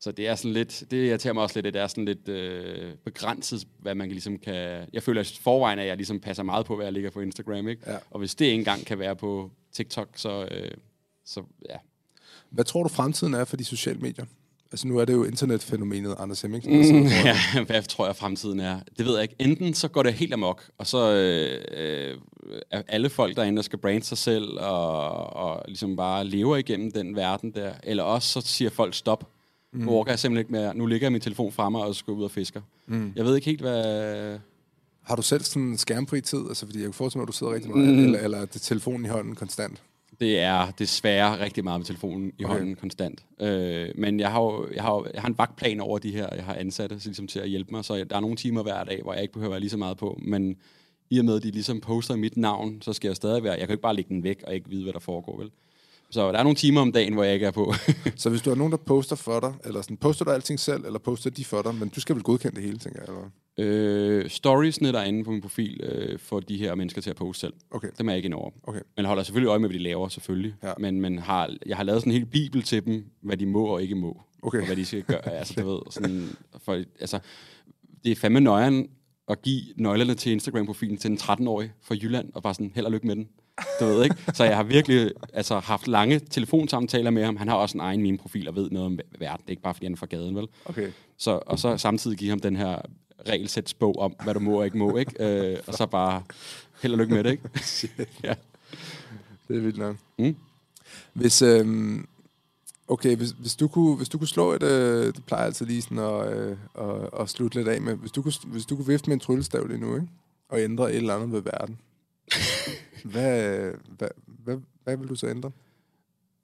Så 0.01 0.11
det 0.11 0.27
er 0.27 0.35
sådan 0.35 0.53
lidt... 0.53 0.83
Det 0.91 1.07
irriterer 1.07 1.33
mig 1.33 1.43
også 1.43 1.57
lidt, 1.57 1.65
at 1.65 1.73
det 1.73 1.81
er 1.81 1.87
sådan 1.87 2.05
lidt 2.05 2.29
øh, 2.29 2.95
begrænset, 3.05 3.67
hvad 3.79 3.95
man 3.95 4.09
ligesom 4.09 4.37
kan... 4.37 4.87
Jeg 4.93 5.03
føler 5.03 5.21
at 5.21 5.39
forvejen, 5.41 5.79
at 5.79 5.87
jeg 5.87 5.97
ligesom 5.97 6.19
passer 6.19 6.43
meget 6.43 6.65
på, 6.65 6.75
hvad 6.75 6.85
jeg 6.85 6.93
ligger 6.93 7.09
på 7.09 7.19
Instagram. 7.19 7.67
Ikke? 7.67 7.91
Ja. 7.91 7.97
Og 8.11 8.19
hvis 8.19 8.35
det 8.35 8.45
ikke 8.45 8.55
engang 8.55 8.85
kan 8.85 8.99
være 8.99 9.15
på 9.15 9.51
TikTok, 9.73 10.09
så... 10.15 10.47
Øh, 10.51 10.71
så 11.25 11.43
ja. 11.69 11.75
Hvad 12.49 12.65
tror 12.65 12.83
du, 12.83 12.89
fremtiden 12.89 13.33
er 13.33 13.45
for 13.45 13.57
de 13.57 13.65
sociale 13.65 13.99
medier? 13.99 14.25
Altså, 14.71 14.87
nu 14.87 14.97
er 14.97 15.05
det 15.05 15.13
jo 15.13 15.23
internetfænomenet 15.23 16.15
Anders 16.19 16.41
Hemmingsen. 16.41 16.73
Mm, 16.73 16.81
foran. 16.81 17.05
ja, 17.55 17.63
hvad 17.65 17.83
tror 17.83 18.05
jeg 18.05 18.15
fremtiden 18.15 18.59
er? 18.59 18.79
Det 18.97 19.05
ved 19.05 19.13
jeg 19.13 19.21
ikke. 19.21 19.35
Enten 19.39 19.73
så 19.73 19.87
går 19.87 20.03
det 20.03 20.13
helt 20.13 20.33
amok, 20.33 20.69
og 20.77 20.87
så 20.87 21.11
øh, 21.11 21.61
øh, 21.77 22.17
er 22.71 22.81
alle 22.87 23.09
folk 23.09 23.35
derinde, 23.35 23.55
der 23.55 23.63
skal 23.63 23.79
brande 23.79 24.03
sig 24.03 24.17
selv, 24.17 24.59
og, 24.59 25.33
og 25.33 25.63
ligesom 25.67 25.95
bare 25.95 26.25
lever 26.25 26.57
igennem 26.57 26.91
den 26.91 27.15
verden 27.15 27.51
der. 27.51 27.73
Eller 27.83 28.03
også 28.03 28.41
så 28.41 28.47
siger 28.47 28.69
folk 28.69 28.93
stop. 28.93 29.31
Mm. 29.73 29.79
Nu 29.79 29.91
orker 29.91 30.11
jeg 30.11 30.19
simpelthen 30.19 30.39
ikke 30.41 30.51
mere. 30.51 30.75
Nu 30.77 30.85
ligger 30.85 31.05
jeg 31.05 31.11
min 31.11 31.21
telefon 31.21 31.51
fremme 31.51 31.79
og 31.83 31.95
skal 31.95 32.11
ud 32.13 32.23
og 32.23 32.31
fisker. 32.31 32.61
Mm. 32.87 33.13
Jeg 33.15 33.25
ved 33.25 33.35
ikke 33.35 33.45
helt, 33.45 33.61
hvad... 33.61 34.37
Har 35.03 35.15
du 35.15 35.21
selv 35.21 35.41
sådan 35.43 35.63
en 35.63 35.77
skærmfri 35.77 36.21
tid? 36.21 36.39
Altså, 36.47 36.65
fordi 36.65 36.79
jeg 36.79 36.85
kan 36.85 36.93
forestille 36.93 37.19
mig, 37.19 37.23
at 37.23 37.27
du 37.27 37.33
sidder 37.33 37.53
rigtig 37.53 37.71
meget, 37.75 37.87
Mm. 37.97 38.03
eller, 38.03 38.19
eller 38.19 38.37
er 38.37 38.45
det 38.45 38.61
telefonen 38.61 39.05
i 39.05 39.09
hånden 39.09 39.35
konstant? 39.35 39.81
Det 40.19 40.39
er 40.39 40.71
desværre 40.71 41.39
rigtig 41.43 41.63
meget 41.63 41.79
med 41.79 41.85
telefonen 41.85 42.31
i 42.39 42.43
Okay. 42.45 42.53
hånden 42.53 42.75
konstant. 42.75 43.25
Øh, 43.41 43.89
men 43.95 44.19
jeg 44.19 44.31
har, 44.31 44.41
jo, 44.41 44.67
jeg, 44.75 44.83
har 44.83 44.93
jo, 44.95 45.05
jeg 45.13 45.21
har 45.21 45.29
en 45.29 45.37
vagtplan 45.37 45.79
over 45.79 45.99
de 45.99 46.11
her, 46.11 46.27
jeg 46.35 46.43
har 46.43 46.53
ansatte 46.53 46.99
så 46.99 47.07
ligesom 47.09 47.27
til 47.27 47.39
at 47.39 47.49
hjælpe 47.49 47.71
mig, 47.71 47.85
så 47.85 48.03
der 48.03 48.15
er 48.15 48.19
nogle 48.19 48.35
timer 48.35 48.63
hver 48.63 48.83
dag, 48.83 49.01
hvor 49.03 49.13
jeg 49.13 49.21
ikke 49.21 49.33
behøver 49.33 49.49
at 49.49 49.51
være 49.51 49.59
lige 49.59 49.69
så 49.69 49.77
meget 49.77 49.97
på. 49.97 50.19
Men 50.21 50.55
i 51.09 51.19
og 51.19 51.25
med, 51.25 51.35
at 51.35 51.43
de 51.43 51.51
ligesom 51.51 51.81
poster 51.81 52.15
mit 52.15 52.37
navn, 52.37 52.81
så 52.81 52.93
skal 52.93 53.07
jeg 53.07 53.15
stadig 53.15 53.43
være... 53.43 53.53
Jeg 53.53 53.67
kan 53.67 53.69
ikke 53.73 53.81
bare 53.81 53.95
lægge 53.95 54.09
den 54.09 54.23
væk 54.23 54.43
og 54.47 54.53
ikke 54.55 54.69
vide, 54.69 54.83
hvad 54.83 54.93
der 54.93 54.99
foregår, 54.99 55.37
vel? 55.37 55.51
Så 56.11 56.31
der 56.31 56.39
er 56.39 56.43
nogle 56.43 56.55
timer 56.55 56.81
om 56.81 56.91
dagen, 56.91 57.13
hvor 57.13 57.23
jeg 57.23 57.33
ikke 57.33 57.45
er 57.45 57.51
på. 57.51 57.73
Så 58.15 58.29
hvis 58.29 58.41
du 58.41 58.49
har 58.49 58.57
nogen, 58.57 58.71
der 58.71 58.77
poster 58.77 59.15
for 59.15 59.39
dig, 59.39 59.53
eller 59.65 59.81
sådan, 59.81 59.97
poster 59.97 60.25
du 60.25 60.31
alting 60.31 60.59
selv, 60.59 60.85
eller 60.85 60.99
poster 60.99 61.29
de 61.29 61.45
for 61.45 61.61
dig, 61.61 61.75
men 61.75 61.89
du 61.89 61.99
skal 62.01 62.15
vel 62.15 62.23
godkende 62.23 62.55
det 62.55 62.63
hele, 62.63 62.77
tænker 62.77 62.99
jeg, 63.01 63.07
eller 63.07 63.29
øh, 63.57 64.29
storiesne 64.29 64.91
derinde 64.91 65.23
på 65.23 65.31
min 65.31 65.41
profil 65.41 65.79
øh, 65.83 66.19
får 66.19 66.39
de 66.39 66.57
her 66.57 66.75
mennesker 66.75 67.01
til 67.01 67.09
at 67.09 67.15
poste 67.15 67.39
selv. 67.39 67.53
Okay, 67.71 67.87
Dem 67.97 68.07
er 68.07 68.13
jeg 68.13 68.17
ikke 68.17 68.25
inde 68.27 68.37
over. 68.37 68.51
okay. 68.63 68.79
Men 68.95 69.05
holder 69.05 69.23
selvfølgelig 69.23 69.49
øje 69.49 69.59
med, 69.59 69.69
hvad 69.69 69.79
de 69.79 69.83
laver, 69.83 70.07
selvfølgelig. 70.07 70.55
Ja. 70.63 70.73
Men, 70.79 71.01
men 71.01 71.19
har, 71.19 71.55
jeg 71.65 71.77
har 71.77 71.83
lavet 71.83 72.01
sådan 72.01 72.13
en 72.13 72.17
hel 72.17 72.25
bibel 72.25 72.63
til 72.63 72.85
dem, 72.85 73.05
hvad 73.21 73.37
de 73.37 73.45
må 73.45 73.65
og 73.65 73.81
ikke 73.81 73.95
må. 73.95 74.21
Okay. 74.41 74.59
Og 74.59 74.65
hvad 74.65 74.75
de 74.75 74.85
skal 74.85 75.03
gøre. 75.03 75.29
altså, 75.39 75.53
du 75.61 75.71
ved, 75.71 75.79
sådan, 75.89 76.29
for, 76.63 76.73
altså, 76.99 77.19
det 78.03 78.11
er 78.11 78.15
fandme 78.15 78.39
nøjeren 78.39 78.89
at 79.29 79.41
give 79.41 79.63
nøglerne 79.75 80.15
til 80.15 80.31
Instagram-profilen 80.31 80.97
til 80.97 81.11
en 81.11 81.17
13-årig 81.17 81.71
fra 81.81 81.95
Jylland, 81.95 82.29
og 82.33 82.43
bare 82.43 82.53
sådan, 82.53 82.71
held 82.75 82.85
og 82.85 82.91
lykke 82.91 83.07
med 83.07 83.15
den. 83.15 83.27
Du 83.79 83.85
ved 83.85 84.03
ikke? 84.03 84.15
Så 84.33 84.43
jeg 84.43 84.55
har 84.55 84.63
virkelig 84.63 85.11
altså, 85.33 85.59
haft 85.59 85.87
lange 85.87 86.19
telefonsamtaler 86.19 87.11
med 87.11 87.25
ham. 87.25 87.37
Han 87.37 87.47
har 87.47 87.55
også 87.55 87.77
en 87.77 87.81
egen 87.81 88.01
meme-profil 88.01 88.47
og 88.47 88.55
ved 88.55 88.69
noget 88.69 88.85
om 88.85 88.99
verden. 89.19 89.41
Det 89.41 89.47
er 89.47 89.51
ikke 89.51 89.61
bare, 89.61 89.73
fordi 89.73 89.85
han 89.85 89.93
er 89.93 89.97
fra 89.97 90.05
gaden, 90.05 90.35
vel? 90.35 90.47
Okay. 90.65 90.91
Så, 91.17 91.39
og 91.45 91.59
så 91.59 91.77
samtidig 91.77 92.17
give 92.17 92.29
ham 92.29 92.39
den 92.39 92.55
her 92.55 92.81
regelsætsbog 93.27 93.99
om, 93.99 94.15
hvad 94.23 94.33
du 94.33 94.39
må 94.39 94.59
og 94.59 94.65
ikke 94.65 94.77
må, 94.77 94.97
ikke? 94.97 95.23
Øh, 95.25 95.57
og 95.67 95.73
så 95.73 95.85
bare 95.85 96.23
held 96.81 96.93
og 96.93 96.99
lykke 96.99 97.13
med 97.13 97.23
det, 97.23 97.31
ikke? 97.31 97.43
ja. 98.23 98.33
Det 99.47 99.57
er 99.57 99.61
vildt 99.61 99.77
nok. 99.77 99.95
Mm. 100.17 100.35
Hvis, 101.13 101.41
øhm, 101.41 102.07
okay, 102.89 103.15
hvis, 103.15 103.29
hvis, 103.29 103.55
du 103.55 103.67
kunne, 103.67 103.95
hvis 103.95 104.09
du 104.09 104.17
kunne 104.17 104.27
slå 104.27 104.51
et, 104.51 104.63
øh, 104.63 105.05
det 105.05 105.25
plejer 105.25 105.45
altid 105.45 105.65
lige 105.65 105.81
sådan 105.81 105.97
at, 105.97 106.37
øh, 106.37 106.57
at, 106.79 107.09
at 107.19 107.29
slutte 107.29 107.57
lidt 107.57 107.67
af 107.67 107.81
med, 107.81 107.95
hvis 107.95 108.11
du 108.11 108.21
kunne, 108.21 108.33
hvis 108.45 108.65
du 108.65 108.75
kunne 108.75 108.87
vifte 108.87 109.09
med 109.09 109.13
en 109.13 109.19
tryllestav 109.19 109.67
lige 109.67 109.79
nu, 109.79 109.95
ikke? 109.95 110.07
og 110.49 110.61
ændre 110.61 110.91
et 110.91 110.97
eller 110.97 111.15
andet 111.15 111.31
ved 111.31 111.41
verden, 111.41 111.79
hvad, 113.11 113.71
hvad, 113.97 114.09
hvad, 114.25 114.57
hvad 114.83 114.97
vil 114.97 115.09
du 115.09 115.15
så 115.15 115.27
ændre? 115.27 115.51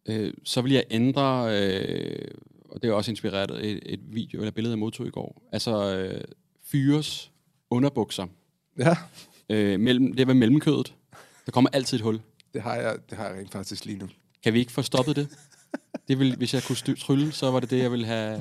øh, 0.05 0.33
så 0.43 0.61
vil 0.61 0.71
jeg 0.71 0.83
ændre, 0.91 1.47
øh, 1.51 2.27
og 2.69 2.81
det 2.81 2.89
er 2.89 2.93
også 2.93 3.11
inspireret 3.11 3.51
af 3.51 3.59
et, 3.63 3.79
et 3.85 3.99
video 4.03 4.39
eller 4.39 4.51
billede, 4.51 4.71
jeg 4.71 4.79
modtog 4.79 5.07
i 5.07 5.09
går. 5.09 5.41
Altså 5.51 5.97
øh, 5.97 6.23
fyres 6.63 7.31
underbukser. 7.69 8.27
Ja, 8.79 8.97
Øh, 9.49 9.79
mellem, 9.79 10.13
det 10.13 10.27
ved 10.27 10.33
mellemkødet. 10.33 10.93
Der 11.45 11.51
kommer 11.51 11.69
altid 11.73 11.97
et 11.97 12.03
hul. 12.03 12.19
det 12.53 12.61
har 12.61 12.75
jeg, 12.75 12.97
det 13.09 13.17
har 13.17 13.27
jeg 13.27 13.37
rent 13.39 13.51
faktisk 13.51 13.85
lige 13.85 13.97
nu. 13.97 14.07
Kan 14.43 14.53
vi 14.53 14.59
ikke 14.59 14.71
få 14.71 14.81
stoppet 14.81 15.15
det? 15.15 15.29
Det 16.07 16.19
vil, 16.19 16.35
hvis 16.37 16.53
jeg 16.53 16.63
kunne 16.63 16.75
styr, 16.75 16.95
trylle, 16.95 17.31
så 17.31 17.51
var 17.51 17.59
det 17.59 17.69
det, 17.69 17.79
jeg 17.79 17.91
ville 17.91 18.05
have, 18.05 18.39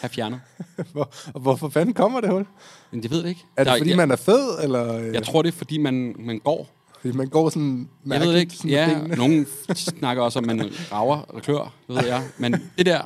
have 0.00 0.08
fjernet. 0.10 0.40
Hvor, 0.92 1.12
og 1.34 1.40
hvorfor 1.40 1.68
fanden 1.68 1.94
kommer 1.94 2.20
det 2.20 2.30
hul? 2.30 2.46
Men 2.90 3.02
det 3.02 3.10
ved 3.10 3.20
jeg 3.20 3.28
ikke. 3.28 3.44
Er 3.56 3.64
det 3.64 3.70
Der- 3.72 3.78
fordi, 3.78 3.90
jeg, 3.90 3.96
man 3.96 4.10
er 4.10 4.16
fed, 4.16 4.58
eller 4.62 4.94
øh, 4.96 5.14
jeg 5.14 5.22
tror, 5.22 5.42
det 5.42 5.54
er, 5.54 5.58
fordi 5.58 5.78
man, 5.78 6.14
man 6.18 6.38
går. 6.38 6.68
fordi 7.00 7.16
man 7.16 7.26
går 7.28 7.48
sådan 7.50 7.88
Jeg 8.06 8.20
ved 8.20 8.34
ikke. 8.36 8.54
sådan 8.54 8.70
Ja, 8.70 8.88
benene? 8.94 9.16
nogen 9.16 9.46
snakker 9.74 10.22
også 10.22 10.38
om, 10.38 10.46
man 10.46 10.70
rager 10.92 11.16
og 11.16 11.42
klør, 11.42 11.74
ved 11.88 12.04
jeg. 12.06 12.22
Men 12.38 12.52
det 12.78 12.86
der, 12.86 13.00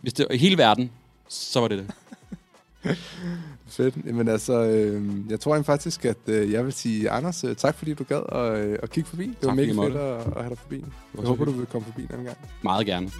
hvis 0.00 0.12
det 0.12 0.26
var 0.28 0.34
i 0.34 0.38
hele 0.38 0.58
verden, 0.58 0.90
så 1.28 1.60
var 1.60 1.68
det 1.68 1.78
det. 1.78 1.90
Fedt. 3.66 3.94
Jamen 4.06 4.28
altså, 4.28 4.62
øh, 4.64 5.02
jeg 5.30 5.40
tror 5.40 5.52
egentlig 5.52 5.66
faktisk, 5.66 6.04
at 6.04 6.16
øh, 6.26 6.52
jeg 6.52 6.64
vil 6.64 6.72
sige, 6.72 7.10
Anders, 7.10 7.44
øh, 7.44 7.56
tak 7.56 7.74
fordi 7.74 7.94
du 7.94 8.04
gad 8.04 8.22
at, 8.32 8.58
øh, 8.58 8.78
at 8.82 8.90
kigge 8.90 9.08
forbi. 9.10 9.26
Det 9.26 9.36
var 9.42 9.48
Tak, 9.48 9.56
mega 9.56 9.72
fedt 9.72 9.96
at, 9.96 10.26
at 10.36 10.42
have 10.42 10.48
dig 10.48 10.58
forbi. 10.58 10.84
Jeg 11.18 11.26
håber, 11.26 11.44
du 11.44 11.50
vil 11.50 11.66
komme 11.66 11.84
forbi 11.84 12.02
en 12.02 12.08
anden 12.12 12.26
gang. 12.26 12.38
Meget 12.62 12.86
gerne. 12.86 13.10